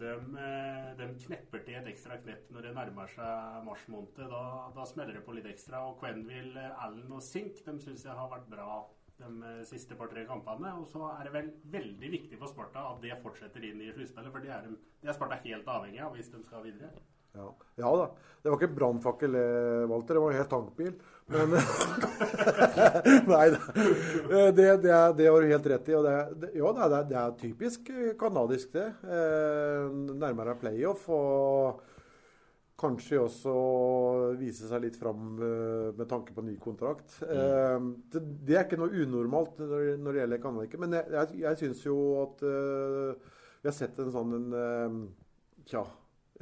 De, 0.00 0.10
eh, 0.10 0.88
de 0.98 1.06
knepper 1.22 1.62
til 1.62 1.78
et 1.78 1.88
ekstra 1.92 2.16
knepp 2.22 2.48
når 2.50 2.66
det 2.66 2.74
nærmer 2.74 3.10
seg 3.12 3.62
mars 3.68 3.84
måned. 3.92 4.18
Da, 4.32 4.42
da 4.74 4.86
smeller 4.90 5.18
det 5.18 5.24
på 5.26 5.36
litt 5.36 5.46
ekstra. 5.50 5.84
Og 5.86 6.00
Quenville, 6.00 6.66
Allen 6.82 7.14
og 7.14 7.22
Sink 7.22 7.60
de 7.62 7.76
syns 7.82 8.06
jeg 8.06 8.18
har 8.18 8.30
vært 8.32 8.50
bra 8.50 8.80
de 9.20 9.30
eh, 9.30 9.60
siste 9.70 9.98
par-tre 9.98 10.26
kampene. 10.26 10.74
Og 10.80 10.88
så 10.90 11.06
er 11.12 11.28
det 11.28 11.34
vel 11.36 11.52
veldig 11.76 12.10
viktig 12.18 12.40
for 12.40 12.50
Sparta 12.50 12.88
at 12.90 13.02
det 13.04 13.20
fortsetter 13.22 13.70
inn 13.70 13.82
i 13.84 13.92
sluttspillet. 13.94 14.34
For 14.34 14.42
det 14.42 14.54
er, 14.56 14.66
de, 14.66 14.96
det 15.02 15.12
er 15.12 15.18
Sparta 15.18 15.38
helt 15.46 15.70
avhengig 15.76 16.02
av 16.02 16.18
hvis 16.18 16.32
de 16.34 16.42
skal 16.46 16.66
videre. 16.66 16.90
Ja. 17.34 17.48
ja 17.82 17.96
da. 17.96 18.10
Det 18.44 18.50
var 18.52 18.60
ikke 18.60 18.76
brannfakkel, 18.76 19.34
eh, 19.40 19.86
Walter. 19.88 20.14
Det 20.14 20.20
var 20.20 20.30
en 20.34 20.36
helt 20.36 20.50
tankbil. 20.52 20.92
Men 21.32 21.54
Nei 23.32 23.46
da. 23.54 23.60
Eh, 23.64 24.50
Det, 24.52 24.66
det, 24.82 24.90
er- 24.92 25.14
det 25.16 25.30
har 25.30 25.40
du 25.40 25.48
helt 25.48 25.70
rett 25.72 25.88
i. 25.88 25.96
Og 25.96 26.04
det, 26.04 26.12
det, 26.42 26.50
ja, 26.60 26.72
det 26.76 26.84
er, 26.84 27.08
det 27.08 27.18
er 27.22 27.34
typisk 27.40 27.88
canadisk, 27.88 28.20
kanadisk, 28.20 28.76
det. 28.76 28.86
Eh, 29.08 29.96
nærmere 30.20 30.58
playoff. 30.60 31.08
Og 31.08 31.80
kanskje 32.84 33.22
også 33.22 33.56
vise 34.36 34.68
seg 34.68 34.84
litt 34.84 35.00
fram 35.00 35.34
eh, 35.40 35.90
med 35.96 36.08
tanke 36.10 36.36
på 36.36 36.44
ny 36.44 36.58
kontrakt. 36.60 37.16
Eh, 37.24 37.90
det, 38.12 38.58
er 38.58 38.66
ikke 38.66 38.82
noe 38.82 38.92
unormalt 38.92 39.64
når, 39.64 39.94
det 40.04 40.20
gjelder 40.20 40.44
canadiker. 40.44 40.84
Men 40.84 41.00
jeg, 41.00 41.32
jeg, 41.46 41.60
syns 41.64 41.84
jo 41.88 41.98
at 42.28 42.44
eh, 42.44 43.34
vi 43.64 43.72
har 43.72 43.78
sett 43.80 44.04
en 44.04 44.12
sånn 44.12 44.40
en, 44.42 44.48
eh, 44.60 45.04
Tja 45.64 45.80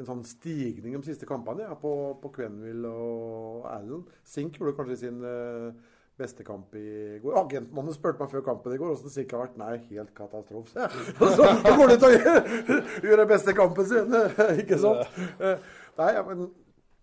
en 0.01 0.09
sånn 0.09 0.23
stigning 0.25 0.95
de 0.97 1.05
siste 1.05 1.29
kampene 1.29 1.67
ja, 1.67 1.75
på, 1.79 1.93
på 2.23 2.31
Quenville 2.37 2.89
og 2.89 3.67
Allen. 3.69 4.07
Sink 4.25 4.57
gjorde 4.57 4.77
kanskje 4.79 4.97
sin 5.03 5.19
uh, 5.21 5.75
beste 6.21 6.47
kamp 6.47 6.73
i 6.79 7.19
går. 7.21 7.37
Agenten 7.43 7.77
hans 7.81 7.99
spurte 7.99 8.23
meg 8.23 8.33
før 8.33 8.45
kampen 8.47 8.73
i 8.73 8.81
går 8.81 8.93
hvordan 8.93 9.13
Sink 9.13 9.35
har 9.35 9.45
vært. 9.45 9.59
Nei, 9.61 9.75
helt 9.91 10.15
katastrofe. 10.17 10.73
Ja. 10.81 10.89
Og 11.23 11.37
så 11.37 11.51
går 11.67 11.93
de 11.93 11.99
til 11.99 12.09
å 12.09 12.15
gjøre, 12.17 13.21
den 13.23 13.31
beste 13.35 13.57
kampen 13.59 13.89
sin, 13.91 14.17
ikke 14.65 14.81
sant? 14.81 15.21
Eh, 15.37 15.71
Nei, 15.99 16.09
ja, 16.17 16.25
men 16.25 16.47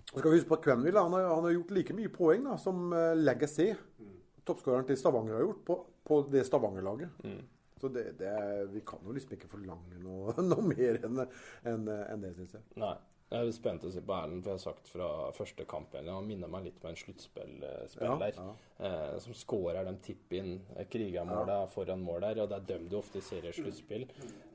skal 0.10 0.32
vi 0.32 0.39
huske 0.39 0.49
på 0.49 0.58
at 0.58 0.65
Quenville 0.65 1.02
han 1.06 1.13
har, 1.13 1.28
han 1.30 1.45
har 1.45 1.54
gjort 1.54 1.75
like 1.75 1.93
mye 1.93 2.10
poeng 2.10 2.47
da, 2.49 2.58
som 2.58 2.89
uh, 2.89 3.12
Legacy, 3.13 3.69
toppskåreren 4.49 4.88
til 4.89 4.97
Stavanger, 4.97 5.38
har 5.38 5.45
gjort 5.45 5.62
på, 5.67 5.78
på 6.10 6.21
det 6.34 6.41
Stavanger-laget. 6.47 7.21
Så 7.80 7.92
det, 7.94 8.06
det, 8.20 8.34
vi 8.74 8.84
kan 8.88 9.06
jo 9.06 9.15
liksom 9.15 9.38
ikke 9.38 9.52
forlange 9.52 10.02
noe, 10.04 10.36
noe 10.52 10.65
mer 10.65 11.00
enn 11.06 11.24
en, 11.24 11.88
en 11.88 12.26
det, 12.26 12.36
syns 12.38 12.60
jeg. 12.60 12.68
nei. 12.80 12.98
Jeg 13.30 13.46
er 13.46 13.52
spent 13.54 13.84
å 13.86 13.92
se 13.94 14.02
på 14.02 14.13
Erlend, 14.15 14.42
for 14.42 14.50
jeg 14.50 14.58
har 14.58 14.62
sagt 14.63 14.88
fra 14.89 15.08
første 15.38 15.65
kampen 15.70 16.08
Han 16.10 16.26
minner 16.26 16.50
meg 16.50 16.63
litt 16.65 16.80
med 16.82 16.96
en 16.96 16.98
sluttspillspiller 16.98 18.39
Ja, 18.39 18.48
eh, 18.88 19.18
som 19.22 19.36
scorer 19.38 19.86
de 19.86 19.94
tipp-inn 20.08 20.56
krigermåla 20.89 21.60
foran 21.70 22.02
mål 22.02 22.26
der, 22.26 22.42
og 22.42 22.50
det 22.50 22.58
er 22.58 22.65
dem 22.72 22.88
du 22.89 22.98
ofte 22.98 23.22
i 23.22 23.54
sluttspill. 23.54 24.08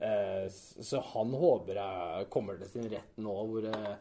Eh, 0.03 0.49
så 0.51 1.05
han 1.13 1.37
håper 1.39 1.79
jeg 1.79 2.29
kommer 2.35 2.59
til 2.59 2.73
sin 2.73 2.91
rett 2.91 3.23
nå, 3.23 3.37
hvor, 3.53 3.71
eh, 3.71 3.95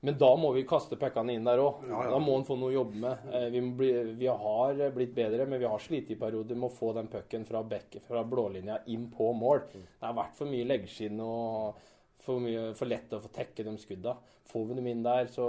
Men 0.00 0.16
da 0.16 0.30
må 0.40 0.52
vi 0.56 0.62
kaste 0.68 0.96
pekkene 0.96 1.34
inn 1.36 1.44
der 1.44 1.60
òg. 1.60 1.82
Ja, 1.84 2.04
ja. 2.06 2.12
Da 2.14 2.18
må 2.22 2.38
han 2.38 2.46
få 2.48 2.56
noe 2.56 2.70
å 2.70 2.76
jobbe 2.78 3.00
med. 3.02 3.24
Eh, 3.36 3.48
Vi, 3.52 3.60
bli, 3.76 3.90
vi 4.16 4.30
har 4.32 4.80
blitt 4.96 5.12
bedre, 5.16 5.44
men 5.46 5.60
vi 5.60 5.68
har 5.68 5.82
slitt 5.82 6.10
i 6.10 6.16
perioder 6.20 6.56
med 6.56 6.70
å 6.70 6.74
få 6.74 6.94
den 6.96 7.10
pucken 7.12 7.44
fra 7.48 7.60
fra 8.06 8.24
blålinja 8.24 8.78
inn 8.86 9.10
på 9.12 9.32
mål. 9.36 9.66
Mm. 9.74 9.84
Det 10.00 10.06
har 10.06 10.16
vært 10.16 10.38
for 10.38 10.48
mye 10.48 10.68
leggskinn 10.70 11.20
og 11.20 11.82
for, 12.20 12.40
mye, 12.40 12.70
for 12.76 12.88
lett 12.88 13.12
å 13.12 13.20
få 13.20 13.28
tekke 13.34 13.64
de 13.66 13.76
skudda. 13.80 14.16
Får 14.50 14.66
vi 14.70 14.80
dem 14.80 14.88
inn 14.88 15.04
der, 15.04 15.28
så 15.28 15.46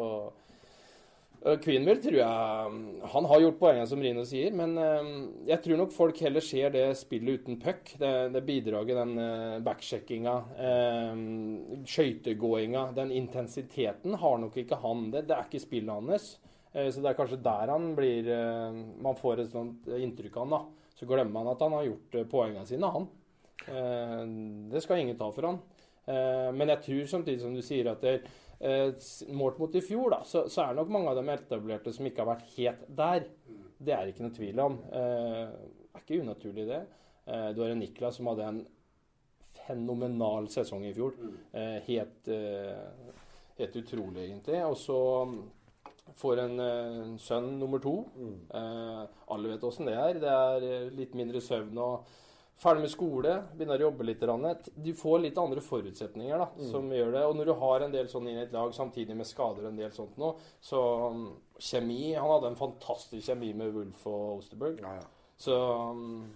Queenville 1.41 1.97
tror 2.03 2.13
jeg 2.19 3.05
Han 3.13 3.25
har 3.25 3.39
gjort 3.41 3.55
poengene, 3.57 3.87
som 3.89 4.01
Rino 4.03 4.21
sier, 4.29 4.53
men 4.53 4.75
eh, 4.77 5.07
jeg 5.49 5.63
tror 5.63 5.79
nok 5.79 5.93
folk 5.95 6.19
heller 6.21 6.43
ser 6.45 6.69
det 6.75 6.83
spillet 6.99 7.41
uten 7.41 7.57
puck. 7.63 7.95
Det, 7.97 8.11
det 8.35 8.43
bidraget, 8.45 8.99
den 8.99 9.15
eh, 9.17 9.55
backsjekkinga, 9.65 10.35
eh, 10.67 11.23
skøytegåinga, 11.89 12.83
den 12.97 13.11
intensiteten 13.15 14.15
har 14.21 14.37
nok 14.43 14.57
ikke 14.61 14.77
han. 14.83 15.07
Det, 15.13 15.25
det 15.29 15.35
er 15.37 15.47
ikke 15.49 15.63
spillet 15.63 15.97
hans. 15.97 16.27
Eh, 16.73 16.91
så 16.93 17.01
det 17.03 17.11
er 17.11 17.17
kanskje 17.17 17.41
der 17.43 17.73
han 17.73 17.89
blir 17.97 18.29
eh, 18.31 18.77
Man 19.03 19.17
får 19.19 19.41
et 19.43 19.51
sånt 19.55 19.89
inntrykk 19.97 20.37
av 20.37 20.45
han, 20.45 20.55
da. 20.59 20.61
Så 21.01 21.07
glemmer 21.09 21.33
man 21.39 21.49
at 21.55 21.61
han 21.65 21.73
har 21.73 21.87
gjort 21.89 22.19
eh, 22.21 22.27
poengene 22.29 22.67
sine, 22.69 22.93
han. 22.99 23.09
Eh, 23.65 24.21
det 24.75 24.83
skal 24.85 25.01
ingen 25.03 25.17
ta 25.19 25.31
for 25.33 25.49
han. 25.49 25.59
Eh, 26.05 26.49
men 26.57 26.69
jeg 26.73 26.81
tror 26.85 27.11
samtidig 27.17 27.41
som 27.43 27.53
du 27.57 27.61
sier 27.65 27.91
at 27.91 28.01
det, 28.05 28.13
eh, 28.21 28.29
s- 28.29 28.40
målt 29.33 29.57
mot 29.61 29.75
i 29.75 29.81
fjor, 29.81 30.11
da, 30.13 30.19
så, 30.27 30.43
så 30.51 30.63
er 30.63 30.73
det 30.73 30.81
nok 30.81 30.91
mange 30.93 31.11
av 31.13 31.17
de 31.17 31.33
etablerte 31.33 31.93
som 31.95 32.05
ikke 32.05 32.21
har 32.21 32.29
vært 32.35 32.51
helt 32.57 32.83
der. 32.99 33.25
Det 33.81 33.95
er 33.95 34.11
ikke 34.11 34.25
noe 34.27 34.35
tvil 34.35 34.61
om. 34.61 34.75
Eh, 34.93 35.47
det 35.91 35.97
er 35.97 36.03
ikke 36.03 36.21
unaturlig, 36.21 36.67
det. 36.69 36.81
Eh, 37.25 37.47
du 37.55 37.63
har 37.63 37.73
en 37.73 37.81
Niklas 37.81 38.19
som 38.19 38.29
hadde 38.29 38.49
en 38.51 38.61
fenomenal 39.61 40.49
sesong 40.53 40.85
i 40.85 40.93
fjor. 40.93 41.17
Eh, 41.53 41.79
helt, 41.87 42.29
eh, 42.29 43.17
helt 43.57 43.79
utrolig, 43.81 44.27
egentlig. 44.27 44.61
Og 44.67 44.77
så 44.77 44.99
får 46.21 46.43
en 46.45 46.59
eh, 46.59 47.13
sønn 47.21 47.53
nummer 47.59 47.81
to. 47.81 47.95
Eh, 48.53 49.03
alle 49.33 49.53
vet 49.53 49.65
åssen 49.67 49.89
det 49.89 49.97
er. 49.97 50.21
Det 50.21 50.31
er 50.31 50.67
eh, 50.67 50.89
litt 50.97 51.17
mindre 51.17 51.41
søvn 51.43 51.81
og 51.81 52.11
ferdig 52.61 52.83
med 52.85 52.91
skole, 52.93 53.31
begynner 53.57 53.81
å 53.81 53.87
jobbe 53.87 54.05
litt. 54.05 54.21
Du 54.85 54.91
får 54.97 55.23
litt 55.23 55.37
andre 55.41 55.63
forutsetninger 55.65 56.37
da, 56.43 56.47
som 56.69 56.91
gjør 56.93 57.11
det. 57.15 57.23
Og 57.25 57.35
når 57.39 57.49
du 57.49 57.53
har 57.63 57.85
en 57.87 57.95
del 57.95 58.07
sånn 58.11 58.27
inn 58.29 58.37
i 58.37 58.43
et 58.45 58.53
lag 58.53 58.69
samtidig 58.77 59.15
med 59.17 59.25
skader 59.29 59.65
og 59.65 59.71
en 59.71 59.79
del 59.81 59.91
sånt 59.95 60.19
nå, 60.21 60.29
så 60.61 60.81
um, 61.09 61.23
kjemi 61.57 62.13
Han 62.13 62.29
hadde 62.35 62.51
en 62.53 62.59
fantastisk 62.59 63.25
kjemi 63.31 63.51
med 63.57 63.73
Wolf 63.73 64.05
og 64.11 64.37
Osterberg. 64.43 64.79
Ja, 64.85 64.93
ja. 64.99 65.09
Så 65.41 65.57
um, 65.57 66.29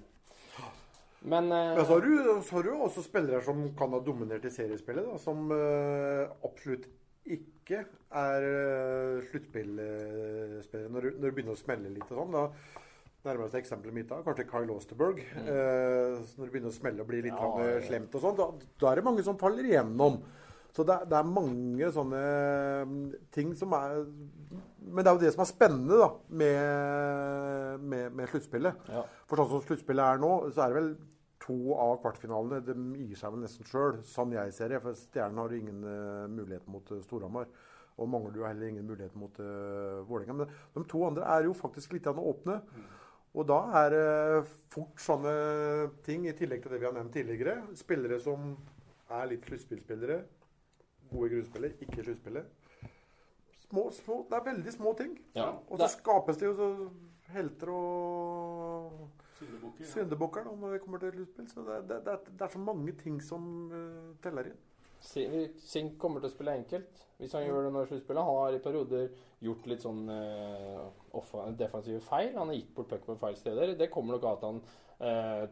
Men 1.22 1.52
eh, 1.54 1.76
Men 1.78 1.86
så 1.86 1.94
har, 2.00 2.02
du, 2.06 2.42
så 2.46 2.56
har 2.58 2.64
du 2.68 2.74
også 2.76 3.02
spillere 3.06 3.42
som 3.46 3.62
kan 3.78 3.94
ha 3.94 4.00
dominert 4.06 4.46
i 4.46 4.54
seriespillet, 4.54 5.06
da, 5.06 5.18
som 5.22 5.46
eh, 5.54 6.26
absolutt 6.46 6.86
ikke 7.26 7.80
er 8.14 8.44
uh, 8.46 9.22
sluttspillspillere. 9.32 10.90
Når, 10.94 11.02
du- 11.02 11.16
når 11.20 11.30
du 11.30 11.32
begynner 11.38 11.56
å 11.56 11.60
smelle 11.62 11.90
litt 11.94 12.10
og 12.12 12.20
sånn, 12.20 12.36
da 12.36 12.44
nærmeste 13.28 13.60
eksempelet 13.62 13.96
mitt 13.96 14.10
da, 14.10 14.22
kanskje 14.26 14.48
Kyle 14.50 14.74
Osterberg. 14.76 15.22
Eh, 15.42 16.16
når 16.38 16.48
det 16.48 16.54
begynner 16.54 16.72
å 16.72 16.76
smelle 16.76 17.04
og 17.04 17.10
bli 17.10 17.22
litt 17.26 17.36
Ja, 17.36 17.52
ja, 17.66 17.78
slemt 17.86 18.16
og 18.18 18.24
sånn, 18.24 18.40
da, 18.40 18.50
da 18.82 18.92
er 18.92 19.02
det 19.02 19.08
mange 19.08 19.26
som 19.26 19.40
faller 19.42 19.68
igjennom. 19.68 20.22
Så 20.76 20.84
det, 20.84 20.96
det 21.08 21.16
er 21.16 21.28
mange 21.32 21.90
sånne 21.96 22.22
mm, 22.90 23.04
ting 23.32 23.54
som 23.56 23.72
er 23.78 24.02
Men 24.84 25.00
det 25.00 25.08
er 25.08 25.14
jo 25.16 25.22
det 25.22 25.32
som 25.32 25.44
er 25.46 25.48
spennende 25.48 26.00
da, 26.02 26.10
med, 26.42 27.86
med, 27.94 28.16
med 28.20 28.32
sluttspillet. 28.32 28.88
Ja. 28.92 29.06
For 29.30 29.40
sånn 29.40 29.54
som 29.54 29.64
sluttspillet 29.66 30.16
er 30.16 30.20
nå, 30.22 30.34
så 30.52 30.66
er 30.66 30.74
det 30.74 30.82
vel 30.82 30.90
to 31.46 31.78
av 31.78 32.00
kvartfinalene 32.04 32.60
de 32.66 33.06
gir 33.06 33.20
seg 33.20 33.34
vel 33.34 33.46
nesten 33.46 33.68
sjøl, 33.70 34.02
sånn 34.10 34.34
jeg 34.36 34.54
ser 34.56 34.74
det. 34.74 34.82
For 34.84 34.98
Stjernen 35.00 35.42
har 35.42 35.56
ingen 35.56 35.82
uh, 35.86 36.28
mulighet 36.32 36.68
mot 36.72 36.92
uh, 36.92 37.02
Storhamar. 37.06 37.50
Og 37.96 38.10
mangler 38.12 38.36
jo 38.42 38.44
heller 38.44 38.68
ingen 38.68 38.88
mulighet 38.90 39.16
mot 39.16 39.38
uh, 39.40 40.04
Vålerenga. 40.10 40.36
Men 40.44 40.84
de 40.84 40.88
to 40.92 41.06
andre 41.08 41.28
er 41.38 41.48
jo 41.48 41.56
faktisk 41.56 41.96
litt 41.96 42.10
åpne. 42.12 42.26
åpne. 42.34 42.60
Og 43.36 43.44
da 43.50 43.58
er 43.82 43.90
det 43.92 44.06
fort 44.72 45.02
sånne 45.04 45.34
ting, 46.06 46.24
i 46.28 46.36
tillegg 46.36 46.64
til 46.64 46.72
det 46.72 46.80
vi 46.80 46.88
har 46.88 46.96
nevnt 46.96 47.14
tidligere. 47.16 47.58
Spillere 47.76 48.20
som 48.24 48.54
er 49.12 49.28
litt 49.32 49.48
sluttspillspillere. 49.50 50.22
Gode 51.12 51.34
grunnspillere, 51.34 51.76
ikke 51.84 52.06
sluttspillere. 52.06 52.46
Små, 53.66 53.90
små, 53.92 54.22
det 54.30 54.38
er 54.38 54.48
veldig 54.48 54.74
små 54.74 54.94
ting. 54.98 55.18
Ja. 55.36 55.50
Og 55.68 55.82
så 55.82 55.90
skapes 55.98 56.40
det 56.40 56.48
jo 56.48 56.56
så 56.56 56.70
helter 57.36 57.72
og 57.74 59.06
Syndebukker. 59.36 60.46
ja. 60.46 60.56
når 60.56 60.78
det 60.78 60.82
kommer 60.86 61.02
til 61.04 61.12
sluttspill. 61.18 61.50
Så 61.52 61.66
det, 61.68 61.82
det, 61.90 62.00
det, 62.06 62.14
er, 62.14 62.32
det 62.32 62.48
er 62.48 62.54
så 62.54 62.62
mange 62.62 62.96
ting 63.02 63.20
som 63.24 63.50
uh, 63.74 64.16
teller 64.24 64.54
inn. 64.54 64.62
Si- 65.06 65.28
Sink 65.62 65.98
kommer 66.02 66.24
til 66.24 66.32
å 66.32 66.34
spille 66.34 66.56
enkelt 66.58 67.04
hvis 67.20 67.36
han 67.38 67.46
gjør 67.46 67.68
det 67.68 67.74
når 67.76 67.86
sluttspillet. 67.90 68.28
Han 68.28 68.40
har 68.42 68.56
i 68.58 68.64
perioder 68.64 69.06
gjort 69.46 69.68
litt 69.72 69.84
sånn 69.86 70.02
uh, 70.12 71.52
defensive 71.56 72.02
feil. 72.04 72.34
Han 72.36 72.50
har 72.52 72.58
gitt 72.58 72.74
bort 72.76 72.90
puck 72.92 73.06
på 73.08 73.16
feil 73.22 73.38
steder. 73.40 73.76
Det 73.80 73.92
kommer 73.94 74.18
nok 74.18 74.26
av 74.28 74.36
at 74.36 74.48
han 74.50 74.60
uh, 75.00 75.46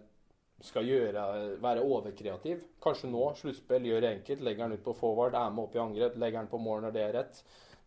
skal 0.64 0.88
gjøre, 0.88 1.24
være 1.64 1.84
overkreativ. 1.88 2.66
Kanskje 2.84 3.12
nå, 3.12 3.24
sluttspill, 3.40 3.88
gjør 3.90 4.04
det 4.04 4.12
enkelt. 4.18 4.44
Legger 4.48 4.68
han 4.68 4.76
ut 4.76 4.84
på 4.86 4.96
forward, 4.98 5.38
er 5.40 5.54
med 5.56 5.66
opp 5.68 5.78
i 5.78 5.84
angrep, 5.84 6.20
legger 6.20 6.44
han 6.44 6.52
på 6.52 6.60
mål 6.62 6.84
når 6.86 6.96
det 6.98 7.06
er 7.06 7.16
rett. 7.22 7.42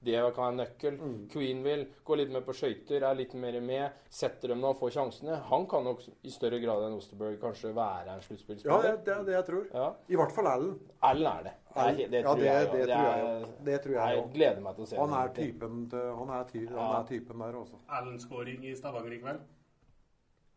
Det 0.06 0.20
kan 0.36 0.44
være 0.44 0.52
en 0.52 0.60
nøkkel. 0.60 0.96
Queen 1.32 1.62
vil 1.66 1.82
gå 2.06 2.16
litt 2.20 2.30
mer 2.30 2.44
på 2.46 2.54
skøyter, 2.54 3.02
er 3.08 3.14
litt 3.18 3.34
mer 3.34 3.56
med. 3.60 3.90
Setter 4.08 4.52
dem 4.52 4.60
når 4.62 4.72
han 4.74 4.78
får 4.80 4.92
sjansene. 4.96 5.36
Han 5.50 5.66
kan 5.66 5.84
nok 5.88 6.04
i 6.22 6.30
større 6.30 6.60
grad 6.62 6.84
enn 6.86 6.94
Osterberg 6.96 7.40
kanskje 7.42 7.72
være 7.74 8.06
en 8.14 8.20
Ja, 8.20 8.26
sluttspillspiller. 8.28 8.82
det, 8.86 8.92
det 9.08 9.14
er 9.16 9.24
det 9.26 9.34
jeg 9.34 9.46
tror. 9.50 9.64
Ja. 9.74 9.88
I 10.08 10.16
hvert 10.20 10.32
fall 10.36 10.46
Allen. 10.52 10.76
Allen 11.02 11.26
er 11.32 11.42
det. 11.48 11.54
Det, 11.76 12.10
det 12.10 12.22
Ja, 12.22 12.30
tror 12.30 12.36
det- 12.40 12.46
jeg. 12.46 12.70
det 12.72 12.86
tror 12.88 13.10
jeg 13.10 13.64
Det 13.66 13.80
tror 13.82 13.92
jeg 13.98 14.30
gleder 14.32 14.60
meg 14.64 14.74
til 14.76 14.84
å 14.84 14.86
se 14.88 14.96
Han 14.96 15.12
er 15.12 15.28
typen, 15.34 15.90
han 15.90 16.30
er 16.30 16.44
ty, 16.52 16.66
han 16.68 16.94
er 17.00 17.04
typen 17.10 17.38
der 17.38 17.58
også. 17.58 17.76
Allen-scoring 17.98 18.64
i 18.64 18.74
Stavanger 18.74 19.12
i 19.12 19.18
kveld. 19.20 19.40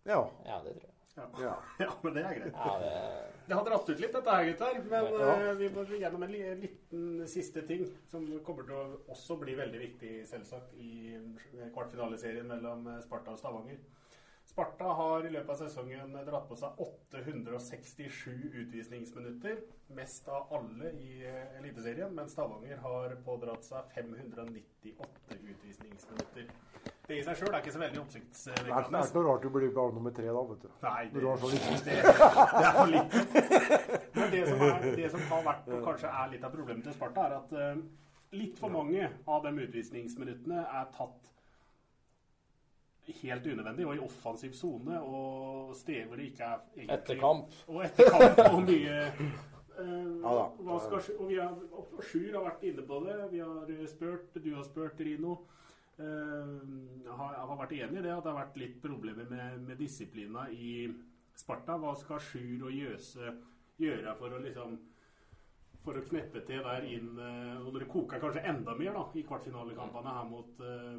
Ja. 0.06 0.22
Ja, 0.46 0.60
det 0.64 0.74
tror 0.78 0.86
jeg. 0.88 0.94
Ja. 1.42 1.54
Ja, 1.84 1.92
men 2.04 2.14
det 2.16 2.24
er 2.26 2.40
greit. 2.40 2.54
Ja, 2.56 2.74
det, 2.80 3.46
Det 3.50 3.58
har 3.58 3.66
dratt 3.66 3.90
ut 3.90 4.00
litt, 4.00 4.14
dette 4.14 4.36
her, 4.36 4.46
gutter. 4.50 4.82
Men 4.90 5.08
Ja. 5.20 5.30
eh, 5.36 5.54
vi 5.60 5.70
må 5.74 5.84
gjennom 5.90 6.24
en 6.24 6.32
liten 6.36 7.28
siste 7.28 7.64
ting 7.68 7.86
som 8.12 8.26
kommer 8.46 8.68
til 8.68 8.76
å 8.78 9.00
også 9.16 9.40
bli 9.42 9.56
veldig 9.58 9.80
viktig, 9.86 10.12
selvsagt, 10.30 10.74
i 10.78 11.16
eh, 11.16 11.70
kvartfinaliserien 11.74 12.48
mellom 12.48 12.88
eh, 12.94 13.00
Sparta 13.06 13.32
og 13.34 13.42
Stavanger. 13.42 13.80
Sparta 14.50 14.94
har 14.98 15.26
i 15.26 15.30
løpet 15.30 15.50
av 15.54 15.60
sesongen 15.62 16.14
dratt 16.26 16.48
på 16.50 16.56
seg 16.58 16.80
867 16.82 18.50
utvisningsminutter. 18.64 19.60
Mest 19.94 20.28
av 20.30 20.50
alle 20.58 20.90
i 20.98 21.20
Eliteserien, 21.60 22.14
men 22.18 22.30
Stavanger 22.34 22.82
har 22.82 23.14
pådratt 23.26 23.64
seg 23.68 23.92
598 23.94 25.38
utvisningsminutter. 25.38 26.50
Det 27.10 27.18
i 27.18 27.22
seg 27.26 27.40
sjøl 27.40 27.56
er 27.56 27.64
ikke 27.64 27.72
så 27.74 27.80
veldig 27.82 27.98
er, 27.98 28.02
oppsiktsvekkende. 28.04 28.66
det 28.70 28.98
er 29.00 29.08
ikke 29.08 29.16
noe 29.18 29.26
rart 29.26 29.46
du 29.46 29.50
blir 29.54 29.72
bare 29.74 29.94
nummer 29.96 30.14
tre 30.14 30.28
da, 30.30 30.44
vet 30.52 30.62
du. 30.62 30.68
Nei, 30.84 31.00
det, 31.10 31.24
du 31.24 31.26
har 31.26 31.40
så 31.42 31.50
lite. 31.50 31.78
det, 31.88 31.96
det 32.04 32.68
er 32.68 32.76
for 32.76 32.92
lite. 32.94 33.24
Men 34.20 34.30
det 34.36 34.44
som, 34.46 34.62
er, 34.68 34.86
det 35.00 35.10
som 35.16 35.26
har 35.32 35.42
vært, 35.48 35.72
og 35.74 35.88
kanskje 35.88 36.12
er 36.22 36.30
litt 36.36 36.46
av 36.46 36.54
problemet 36.54 36.86
til 36.86 36.94
Sparta, 36.94 37.26
er 37.26 37.36
at 37.40 37.58
uh, 37.58 37.82
litt 38.38 38.62
for 38.62 38.76
mange 38.78 39.10
av 39.26 39.42
de 39.48 39.56
utvisningsminuttene 39.66 40.62
er 40.62 40.90
tatt 40.94 41.34
helt 43.24 43.48
unødvendig 43.50 43.86
og 43.90 43.96
i 43.98 44.02
offensiv 44.06 44.54
sone 44.54 45.00
og 45.02 45.76
steder 45.78 46.06
hvor 46.06 46.20
det 46.22 46.30
ikke 46.30 46.46
er 46.46 46.60
egentlig 46.76 46.98
Etter 47.00 47.22
kamp. 47.26 47.56
Og 47.74 47.86
etter 47.88 48.12
kamp 48.14 48.42
og 48.46 48.60
mye 48.68 48.98
eh, 49.02 49.24
Ja 49.80 50.34
da. 50.36 50.44
hva 50.68 50.78
skal, 50.84 51.02
og 51.18 51.30
vi 51.32 51.40
har, 51.42 51.56
og 51.74 52.04
Sjur 52.06 52.36
har 52.36 52.46
vært 52.52 52.68
inne 52.70 52.86
på 52.86 53.00
det. 53.08 53.18
Vi 53.32 53.42
har 53.42 53.88
spurt, 53.90 54.38
du 54.38 54.52
har 54.54 54.68
spurt, 54.68 55.02
Rino. 55.02 55.40
Eh, 56.00 56.52
har, 57.12 57.34
har 57.44 57.58
vært 57.60 57.76
enig 57.76 58.00
i 58.00 58.04
det 58.06 58.12
at 58.14 58.24
det 58.24 58.32
har 58.32 58.40
vært 58.40 58.60
litt 58.62 58.78
problemer 58.80 59.28
med, 59.28 59.64
med 59.68 59.80
disiplina 59.82 60.46
i 60.56 60.88
Sparta. 61.36 61.76
Hva 61.82 61.92
skal 62.00 62.22
Sjur 62.24 62.70
og 62.70 62.72
Jøse 62.76 63.34
gjøre 63.80 64.16
for 64.20 64.36
å 64.36 64.40
liksom 64.44 64.78
for 65.84 65.96
å 65.96 66.04
kneppe 66.10 66.42
til 66.44 66.60
der 66.66 66.86
inn 66.92 67.14
eh, 67.24 67.60
Og 67.64 67.72
det 67.78 67.88
koker 67.92 68.20
kanskje 68.20 68.44
enda 68.52 68.74
mer 68.76 68.98
da 68.98 69.04
i 69.16 69.24
kvartfinalekampene 69.28 70.16
her 70.18 70.26
mot 70.28 70.60
uh, 70.60 70.98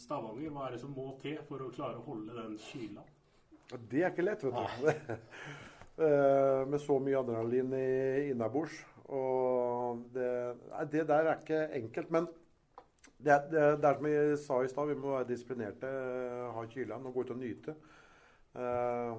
Stavanger, 0.00 0.50
hva 0.52 0.66
er 0.66 0.76
det 0.76 0.82
som 0.82 0.92
må 0.92 1.14
til 1.22 1.38
for 1.48 1.64
å 1.64 1.70
klare 1.72 2.00
å 2.00 2.04
holde 2.04 2.36
den 2.36 2.58
kyla? 2.60 3.06
Det 3.88 4.02
er 4.04 4.12
ikke 4.12 4.26
lett, 4.28 4.44
vet 4.44 5.08
du. 5.08 5.16
Eh, 5.98 6.60
Med 6.70 6.78
så 6.78 6.94
mye 7.02 7.18
adrenalin 7.18 7.72
innabords. 8.30 8.76
Og 9.10 10.04
det, 10.14 10.28
nei, 10.68 10.84
det 10.92 11.02
der 11.08 11.26
er 11.26 11.40
ikke 11.40 11.58
enkelt. 11.74 12.12
Men 12.14 12.28
det, 13.18 13.32
er- 13.34 13.48
det, 13.50 13.60
er- 13.60 13.76
det 13.82 13.88
er 13.90 13.96
som 13.98 14.06
jeg 14.10 14.38
sa 14.44 14.60
i 14.64 14.70
stad, 14.70 14.88
vi 14.92 14.94
må 14.98 15.12
være 15.16 15.28
disiplinerte, 15.32 15.88
eh, 15.90 16.46
ha 16.54 16.64
kylen 16.70 17.06
og 17.08 17.14
gå 17.16 17.24
ut 17.26 17.34
og 17.34 17.40
nyte. 17.40 17.74
Uh, 18.58 19.18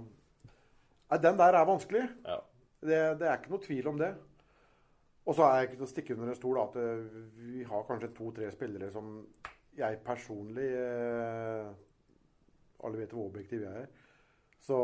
den 1.21 1.37
der 1.39 1.55
er 1.55 1.65
vanskelig. 1.67 2.05
Ja. 2.25 2.39
Det, 2.81 2.97
det 3.19 3.27
er 3.27 3.37
ikke 3.37 3.51
noe 3.53 3.63
tvil 3.63 3.87
om 3.91 3.97
det. 3.99 4.09
Og 5.29 5.35
så 5.35 5.45
er 5.45 5.55
jeg 5.59 5.67
ikke 5.69 5.77
til 5.81 5.85
å 5.85 5.89
stikke 5.91 6.15
under 6.15 6.31
en 6.31 6.37
stol 6.39 6.59
at 6.61 6.77
eh, 6.79 7.01
vi 7.43 7.63
har 7.67 7.83
kanskje 7.87 8.09
to-tre 8.17 8.49
spillere 8.55 8.87
som 8.93 9.11
jeg 9.77 9.99
personlig 10.03 10.69
uh, 10.75 11.69
Alle 12.83 12.97
vet 13.03 13.11
hvor 13.13 13.27
objektiv 13.29 13.61
jeg 13.67 13.83
er. 13.83 13.89
Så 14.59 14.79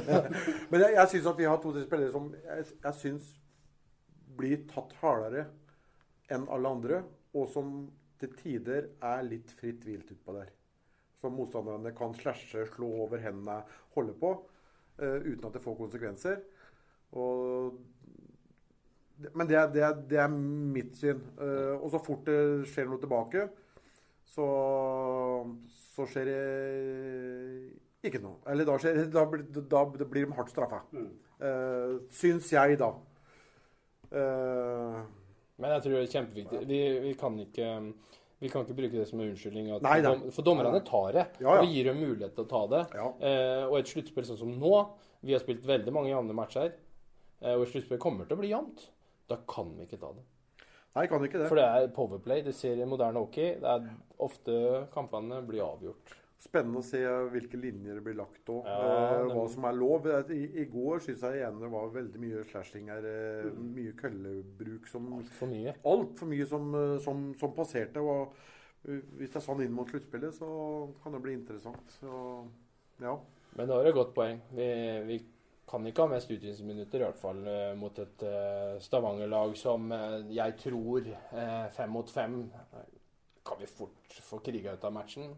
Men 0.72 0.80
jeg, 0.82 0.96
jeg 0.96 1.08
syns 1.12 1.28
at 1.30 1.38
vi 1.38 1.46
har 1.48 1.60
to-tre 1.62 1.84
spillere 1.86 2.12
som 2.12 2.32
jeg, 2.34 2.66
jeg 2.82 2.98
syns 3.00 3.30
blir 4.40 4.64
tatt 4.70 4.92
hardere 5.02 5.46
enn 6.32 6.48
alle 6.52 6.68
andre. 6.76 7.02
og 7.36 7.46
som 7.52 7.72
til 8.20 8.34
tider 8.38 8.90
er 9.02 9.26
litt 9.26 9.52
fritt 9.58 9.84
hvilt 9.86 10.10
utpå 10.14 10.36
der. 10.36 10.50
Som 11.20 11.36
motstanderne 11.36 11.92
kan 11.96 12.14
slashe, 12.16 12.64
slå 12.74 12.88
over 13.04 13.20
hendene, 13.20 13.60
holde 13.96 14.14
på, 14.20 14.34
uh, 15.00 15.18
uten 15.26 15.48
at 15.48 15.56
det 15.56 15.64
får 15.64 15.78
konsekvenser. 15.80 16.40
Og, 17.18 17.80
men 19.34 19.48
det 19.50 19.58
er, 19.58 19.66
det, 19.74 19.82
er, 19.84 19.98
det 20.10 20.22
er, 20.22 20.30
mitt 20.30 20.96
syn. 20.96 21.20
Uh, 21.40 21.76
og 21.80 21.90
så 21.92 22.00
fort 22.04 22.24
det 22.28 22.70
skjer 22.70 22.88
noe 22.88 23.02
tilbake, 23.02 23.48
så, 24.30 24.48
så 25.92 26.06
skjer 26.08 26.30
det 26.30 26.40
ikke 28.06 28.22
noe. 28.22 28.40
Eller 28.48 28.68
da, 28.68 28.78
skjer, 28.80 29.04
da, 29.12 29.26
da, 29.60 29.84
da 30.00 30.08
blir 30.08 30.28
de 30.28 30.36
hardt 30.38 30.52
straffa. 30.52 30.84
Mm. 30.96 31.10
Uh, 31.40 31.96
syns 32.14 32.48
jeg, 32.54 32.78
da. 32.80 32.94
Uh, 34.10 35.02
Men 35.60 35.76
jeg 35.76 35.84
tror 35.84 35.96
det 35.96 36.02
er 36.02 36.14
kjempeviktig. 36.14 36.62
Vi, 36.68 36.80
vi, 37.04 37.12
kan 37.20 37.36
ikke 37.44 37.68
vi 38.40 38.48
kan 38.48 38.64
ikke 38.64 38.76
bruke 38.78 38.96
det 38.96 39.06
som 39.10 39.20
en 39.20 39.30
unnskyldning. 39.30 39.68
Nei, 39.84 39.96
for, 40.06 40.30
for 40.38 40.46
dommerne 40.46 40.80
tar 40.86 41.12
det. 41.16 41.26
Ja, 41.42 41.58
ja. 41.58 41.60
Og 41.60 41.74
gir 41.74 41.90
dem 41.90 42.00
mulighet 42.00 42.32
til 42.36 42.46
å 42.46 42.50
ta 42.50 42.62
det. 42.72 42.82
Ja. 42.96 43.08
Eh, 43.28 43.64
og 43.68 43.76
et 43.80 43.92
sluttspill 43.92 44.26
sånn 44.28 44.40
som 44.40 44.54
nå 44.62 44.74
Vi 45.20 45.34
har 45.36 45.42
spilt 45.42 45.66
veldig 45.68 45.92
mange 45.92 46.08
jevne 46.08 46.32
matcher. 46.32 46.72
og 47.44 47.66
et 47.66 47.72
sluttspill 47.74 48.00
kommer 48.00 48.24
til 48.24 48.38
å 48.38 48.40
bli 48.40 48.54
jevnt. 48.54 48.86
Da 49.28 49.36
kan 49.48 49.74
vi 49.76 49.84
ikke 49.84 50.00
ta 50.00 50.14
det. 50.16 50.24
Nei, 50.96 51.04
kan 51.06 51.22
ikke 51.22 51.38
det. 51.38 51.50
For 51.50 51.60
det 51.60 51.66
er 51.68 51.92
powerplay. 51.94 52.42
Det 52.42 52.54
ser 52.56 52.80
moderne 52.88 53.20
hockey. 53.22 53.52
Det 53.60 53.74
er 53.76 53.90
ofte 54.26 54.56
kampene 54.94 55.38
blir 55.46 55.62
avgjort. 55.62 56.16
Spennende 56.40 56.80
å 56.80 56.84
se 56.84 57.00
hvilke 57.34 57.58
linjer 57.60 57.98
det 57.98 58.02
blir 58.04 58.16
lagt 58.16 58.48
òg. 58.48 58.64
Ja, 58.64 58.92
eh, 59.18 59.26
hva 59.28 59.42
som 59.52 59.66
er 59.68 59.74
lov. 59.76 60.06
I, 60.32 60.38
i 60.62 60.64
går 60.72 61.02
syns 61.04 61.24
jeg 61.26 61.36
igjen 61.36 61.58
det 61.60 61.68
var 61.68 61.90
veldig 61.92 62.22
mye 62.22 62.44
slashing 62.48 62.88
her. 62.88 63.08
Eh, 63.10 63.48
mm. 63.50 63.66
Mye 63.76 63.96
køllebruk 63.98 64.88
som 64.88 65.10
Altfor 65.18 65.50
mye. 65.50 65.74
Altfor 65.90 66.30
mye 66.30 66.46
som, 66.48 66.70
eh, 66.78 66.94
som, 67.04 67.26
som, 67.42 67.52
passerte. 67.58 68.00
Og 68.00 68.32
hvis 68.88 69.34
det 69.34 69.36
er 69.36 69.44
sånn 69.44 69.60
inn 69.66 69.76
mot 69.76 69.92
sluttspillet, 69.92 70.40
så 70.40 70.48
kan 71.04 71.12
det 71.12 71.20
bli 71.26 71.36
interessant. 71.36 71.92
Så, 72.00 72.24
ja. 73.04 73.18
Men 73.58 73.68
da 73.68 73.76
har 73.76 73.90
det 73.90 73.96
godt 74.00 74.16
poeng. 74.16 74.40
Vi, 74.56 74.72
vi 75.10 75.20
kan 75.68 75.84
ikke 75.86 76.06
ha 76.06 76.14
mest 76.14 76.32
utvisningsminutter, 76.32 77.02
i 77.02 77.04
hvert 77.04 77.20
fall 77.20 77.44
mot 77.78 78.00
et 78.00 78.24
Stavanger-lag 78.82 79.52
som 79.60 79.92
jeg 80.32 80.56
tror 80.58 81.12
fem 81.76 81.92
mot 81.94 82.10
fem 82.10 82.40
kan 83.46 83.60
vi 83.60 83.68
fort 83.70 84.22
få 84.24 84.40
kriga 84.42 84.72
ut 84.72 84.88
av 84.88 84.96
matchen. 84.96 85.36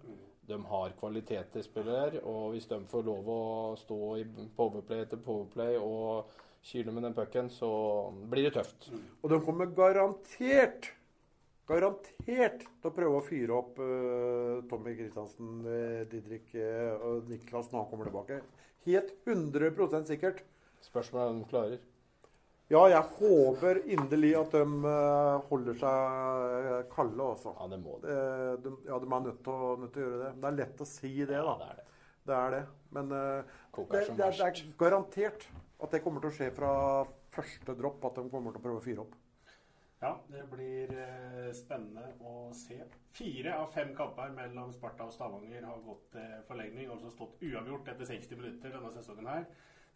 Mm 0.53 0.63
de 0.63 0.63
har 0.69 0.95
kvalitetsspillere, 1.01 2.23
og 2.29 2.53
hvis 2.53 2.69
de 2.71 2.81
får 2.91 3.05
lov 3.07 3.29
å 3.33 3.43
stå 3.81 3.99
i 4.21 4.25
powerplay 4.57 5.05
etter 5.05 5.21
powerplay 5.23 5.79
og 5.81 6.33
kyle 6.67 6.95
med 6.95 7.07
den 7.09 7.17
pucken, 7.17 7.51
så 7.51 7.71
blir 8.31 8.49
det 8.49 8.57
tøft. 8.59 8.91
Og 9.23 9.33
de 9.33 9.41
kommer 9.45 9.71
garantert 9.77 10.93
garantert 11.69 12.65
til 12.67 12.91
å 12.91 12.93
prøve 12.93 13.19
å 13.21 13.25
fyre 13.25 13.55
opp 13.55 13.79
uh, 13.81 14.61
Tommy 14.69 14.97
Kristiansen, 14.99 15.63
uh, 15.65 16.03
Didrik 16.11 16.51
uh, 16.59 16.99
og 17.07 17.31
Niklas 17.31 17.71
når 17.71 17.85
han 17.85 17.91
kommer 17.93 18.11
tilbake. 18.11 18.41
Helt 18.85 19.15
100 19.25 20.03
sikkert. 20.11 20.43
Er 20.83 21.15
om 21.23 21.39
de 21.39 21.49
klarer. 21.49 21.79
Ja, 22.73 22.87
jeg 22.89 23.05
håper 23.19 23.83
inderlig 23.85 24.31
at 24.39 24.55
de 24.55 24.63
eh, 24.89 25.49
holder 25.51 25.75
seg 25.77 26.69
eh, 26.71 26.77
kalde, 26.93 27.25
altså. 27.35 27.53
Ja, 27.59 27.67
det 27.69 27.79
må 27.83 27.99
de. 28.01 28.13
Eh, 28.15 28.53
de 28.65 28.71
ja, 28.87 29.01
de 29.03 29.09
er 29.09 29.25
nødt 29.27 29.43
til, 29.45 29.57
å, 29.57 29.73
nødt 29.83 29.93
til, 29.93 30.01
å, 30.01 30.07
gjøre 30.07 30.21
det. 30.23 30.31
Det 30.41 30.49
er 30.49 30.57
lett 30.57 30.81
å 30.81 30.87
si 30.89 31.11
det, 31.19 31.27
da. 31.35 31.43
Ja, 31.43 31.57
det 31.61 31.67
er 31.67 31.81
det. 31.81 31.89
Det 32.23 32.39
er 32.39 32.55
det. 32.55 32.61
Men 32.95 33.11
uh, 33.11 33.59
det, 33.77 33.85
det, 33.91 34.15
det, 34.23 34.47
er 34.47 34.63
garantert 34.79 35.45
at 35.83 35.93
det 35.93 36.01
kommer 36.05 36.23
til 36.23 36.31
å 36.31 36.37
skje 36.37 36.49
fra 36.55 36.73
første 37.35 37.75
dropp, 37.77 38.07
at 38.09 38.21
de 38.21 38.33
kommer 38.33 38.55
til 38.55 38.63
å 38.63 38.65
prøve 38.65 38.81
å 38.81 38.85
fyre 38.85 39.05
opp. 39.05 39.19
Ja, 40.03 40.13
det 40.31 40.45
blir 40.51 40.95
spennende 41.55 42.09
å 42.25 42.49
se. 42.57 42.79
Fire 43.15 43.59
av 43.59 43.69
fem 43.75 43.93
kamper 43.99 44.33
mellom 44.35 44.73
Sparta 44.75 45.11
og 45.11 45.13
Stavanger 45.15 45.67
har 45.67 45.83
gått 45.85 46.09
til 46.15 46.39
forlengning, 46.49 46.89
altså 46.95 47.11
stått 47.13 47.43
uavgjort 47.43 47.93
etter 47.93 48.09
60 48.15 48.41
minutter 48.41 48.73
denne 48.75 48.95
sesongen 48.95 49.29
her. 49.29 49.45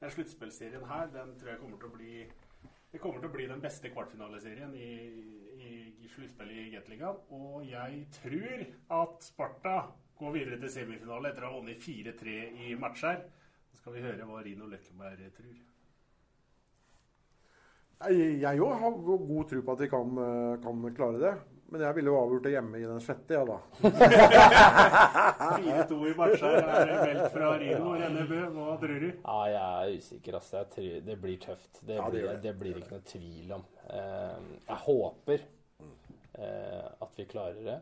Den 0.02 0.12
sluttspillserien 0.12 0.84
her 0.90 1.08
den 1.14 1.32
tror 1.40 1.54
jeg 1.54 1.62
kommer 1.62 1.80
til 1.80 1.88
å 1.88 1.96
bli 1.96 2.26
det 2.92 3.00
kommer 3.02 3.20
til 3.20 3.30
å 3.30 3.34
bli 3.34 3.46
den 3.50 3.62
beste 3.62 3.90
kvartfinaleserien 3.92 4.74
i, 4.78 4.90
i, 5.56 5.70
i 6.04 6.10
sluttspillet 6.14 6.62
i 6.62 6.74
Gateligaen. 6.74 7.22
Og 7.36 7.64
jeg 7.68 8.02
tror 8.18 8.66
at 9.00 9.26
Sparta 9.26 9.78
går 10.16 10.36
videre 10.38 10.60
til 10.62 10.72
semifinale 10.72 11.32
etter 11.32 11.44
å 11.44 11.50
ha 11.50 11.58
vunnet 11.58 11.82
4-3 11.82 12.36
i 12.66 12.74
matcher. 12.80 13.24
Så 13.70 13.80
skal 13.80 13.96
vi 13.96 14.04
høre 14.06 14.28
hva 14.28 14.44
Rino 14.44 14.68
Løkkeberg 14.70 15.26
tror. 15.36 15.56
Jeg 18.06 18.60
òg 18.60 18.72
har 18.80 18.96
god 19.02 19.46
tro 19.50 19.60
på 19.64 19.72
at 19.72 19.82
vi 19.82 19.88
kan, 19.88 20.18
eh, 20.20 20.56
kan 20.60 20.88
klare 20.96 21.20
det. 21.20 21.34
Men 21.66 21.82
jeg 21.82 21.96
ville 21.96 22.12
jo 22.12 22.18
avgjort 22.20 22.44
det 22.46 22.50
hjemme 22.52 22.78
i 22.78 22.84
den 22.86 23.00
sjette, 23.02 23.34
ja 23.34 23.40
da. 23.46 23.56
4-2 23.82 25.96
i 26.06 26.12
matcher 26.14 26.58
er 26.60 26.92
meldt 27.00 27.32
fra 27.34 27.48
Rino 27.58 27.94
Rennebø. 27.98 28.38
Hva 28.54 28.76
tror 28.82 28.98
du? 29.02 29.08
Ja, 29.08 29.38
jeg 29.50 29.64
er 29.64 29.98
usikker. 29.98 30.36
Altså. 30.38 30.60
Jeg 30.60 30.68
tror 30.76 30.92
det 31.08 31.16
blir 31.24 31.38
tøft. 31.42 31.72
Det, 31.80 31.96
ja, 31.98 32.04
det, 32.06 32.22
blir, 32.22 32.38
det 32.44 32.52
blir 32.60 32.74
ikke 32.78 32.94
noe 32.94 33.06
tvil 33.10 33.48
om. 33.58 33.64
Eh, 33.90 34.38
jeg 34.60 34.78
håper 34.86 35.38
eh, 35.42 36.86
at 37.02 37.12
vi 37.18 37.30
klarer 37.34 37.62
det. 37.66 37.78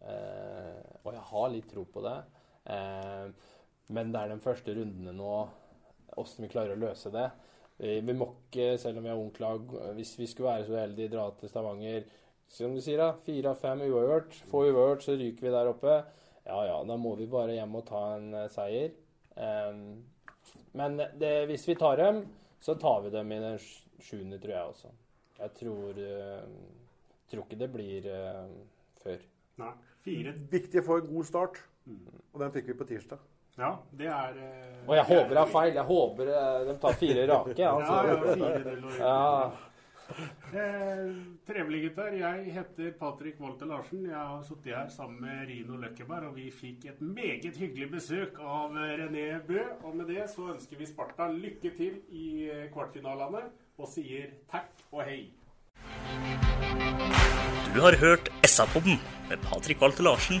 Eh, 0.00 0.80
og 1.04 1.12
jeg 1.12 1.24
har 1.34 1.46
litt 1.52 1.68
tro 1.74 1.84
på 1.92 2.00
det. 2.08 2.18
Men 3.92 4.04
det 4.10 4.20
er 4.20 4.28
den 4.32 4.42
første 4.42 4.72
rundene 4.74 5.12
nå, 5.14 5.34
åssen 6.18 6.42
vi 6.42 6.50
klarer 6.50 6.74
å 6.74 6.84
løse 6.88 7.08
det. 7.14 7.28
Vi 7.76 8.14
må 8.16 8.26
ikke, 8.32 8.78
selv 8.80 8.98
om 8.98 9.04
vi 9.04 9.10
er 9.12 9.20
ungt 9.20 9.40
lag, 9.44 9.60
hvis 9.94 10.18
vi 10.18 10.26
skulle 10.26 10.54
være 10.56 10.66
så 10.66 10.74
heldige, 10.80 11.12
dra 11.12 11.24
til 11.36 11.48
Stavanger 11.52 12.02
som 12.48 12.74
du 12.74 12.80
sier, 12.80 13.00
da, 13.00 13.12
fire 13.26 13.52
av 13.52 13.60
fem 13.60 13.82
uavgjort. 13.86 14.36
Få 14.50 14.64
uavgjort, 14.68 15.02
så 15.04 15.16
ryker 15.18 15.48
vi 15.48 15.54
der 15.54 15.70
oppe. 15.70 15.96
Ja 16.46 16.60
ja, 16.66 16.76
da 16.86 16.96
må 17.00 17.16
vi 17.18 17.26
bare 17.30 17.56
hjem 17.56 17.74
og 17.80 17.86
ta 17.88 18.02
en 18.16 18.30
uh, 18.36 18.46
seier. 18.52 18.94
Um, 19.34 20.04
men 20.78 21.00
det, 21.18 21.32
hvis 21.50 21.66
vi 21.68 21.74
tar 21.78 21.98
dem, 21.98 22.22
så 22.62 22.76
tar 22.78 23.02
vi 23.04 23.12
dem 23.14 23.32
i 23.34 23.40
den 23.42 23.58
sjuende, 23.58 24.38
tror 24.42 24.54
jeg 24.54 24.72
også. 24.72 24.92
Jeg 25.40 25.54
tror, 25.58 25.98
uh, 25.98 26.90
tror 27.30 27.46
ikke 27.46 27.60
det 27.64 27.70
blir 27.74 28.10
uh, 28.14 28.44
før. 29.02 29.24
Nei. 29.62 29.72
Fire. 30.06 30.36
Viktig 30.52 30.84
for 30.86 31.02
en 31.02 31.08
god 31.10 31.26
start, 31.26 31.58
mm. 31.90 32.20
og 32.30 32.44
den 32.44 32.52
fikk 32.54 32.70
vi 32.70 32.78
på 32.78 32.86
tirsdag. 32.86 33.24
Ja, 33.56 33.72
det 33.96 34.06
er 34.12 34.34
Og 34.84 34.92
jeg 34.94 35.04
håper 35.08 35.30
det 35.32 35.38
er 35.40 35.48
feil. 35.48 35.70
Jeg 35.74 35.88
håper 35.88 36.28
de 36.68 36.74
tar 36.78 36.98
fire 37.00 37.22
rake. 37.30 37.54
Altså. 37.56 37.94
ja, 37.96 38.10
ja, 38.12 38.34
fire, 38.36 38.74
ja. 39.00 39.22
Eh, 40.56 41.08
trevelig, 41.46 41.80
gutter. 41.88 42.14
Jeg 42.20 42.52
heter 42.54 42.92
Patrick 43.00 43.40
Walter 43.42 43.66
Larsen. 43.66 44.04
Jeg 44.06 44.16
har 44.16 44.42
sittet 44.46 44.76
her 44.76 44.88
sammen 44.92 45.20
med 45.24 45.48
Rino 45.50 45.78
Løkkeberg, 45.82 46.28
og 46.30 46.36
vi 46.38 46.46
fikk 46.54 46.86
et 46.92 47.00
meget 47.02 47.58
hyggelig 47.58 47.90
besøk 47.96 48.38
av 48.40 48.76
René 49.00 49.26
Bø. 49.46 49.60
Og 49.82 49.96
med 49.96 50.12
det 50.12 50.28
så 50.32 50.52
ønsker 50.54 50.78
vi 50.78 50.86
Sparta 50.86 51.28
lykke 51.32 51.74
til 51.76 51.98
i 52.14 52.28
eh, 52.50 52.68
kvartfinalene, 52.74 53.48
og 53.76 53.90
sier 53.90 54.30
takk 54.52 54.86
og 54.92 55.02
hei. 55.08 55.20
Du 57.74 57.82
har 57.84 57.98
hørt 58.00 58.30
SA-podden 58.46 59.02
med 59.28 59.42
Patrick 59.50 59.82
Walter 59.82 60.06
Larsen 60.06 60.40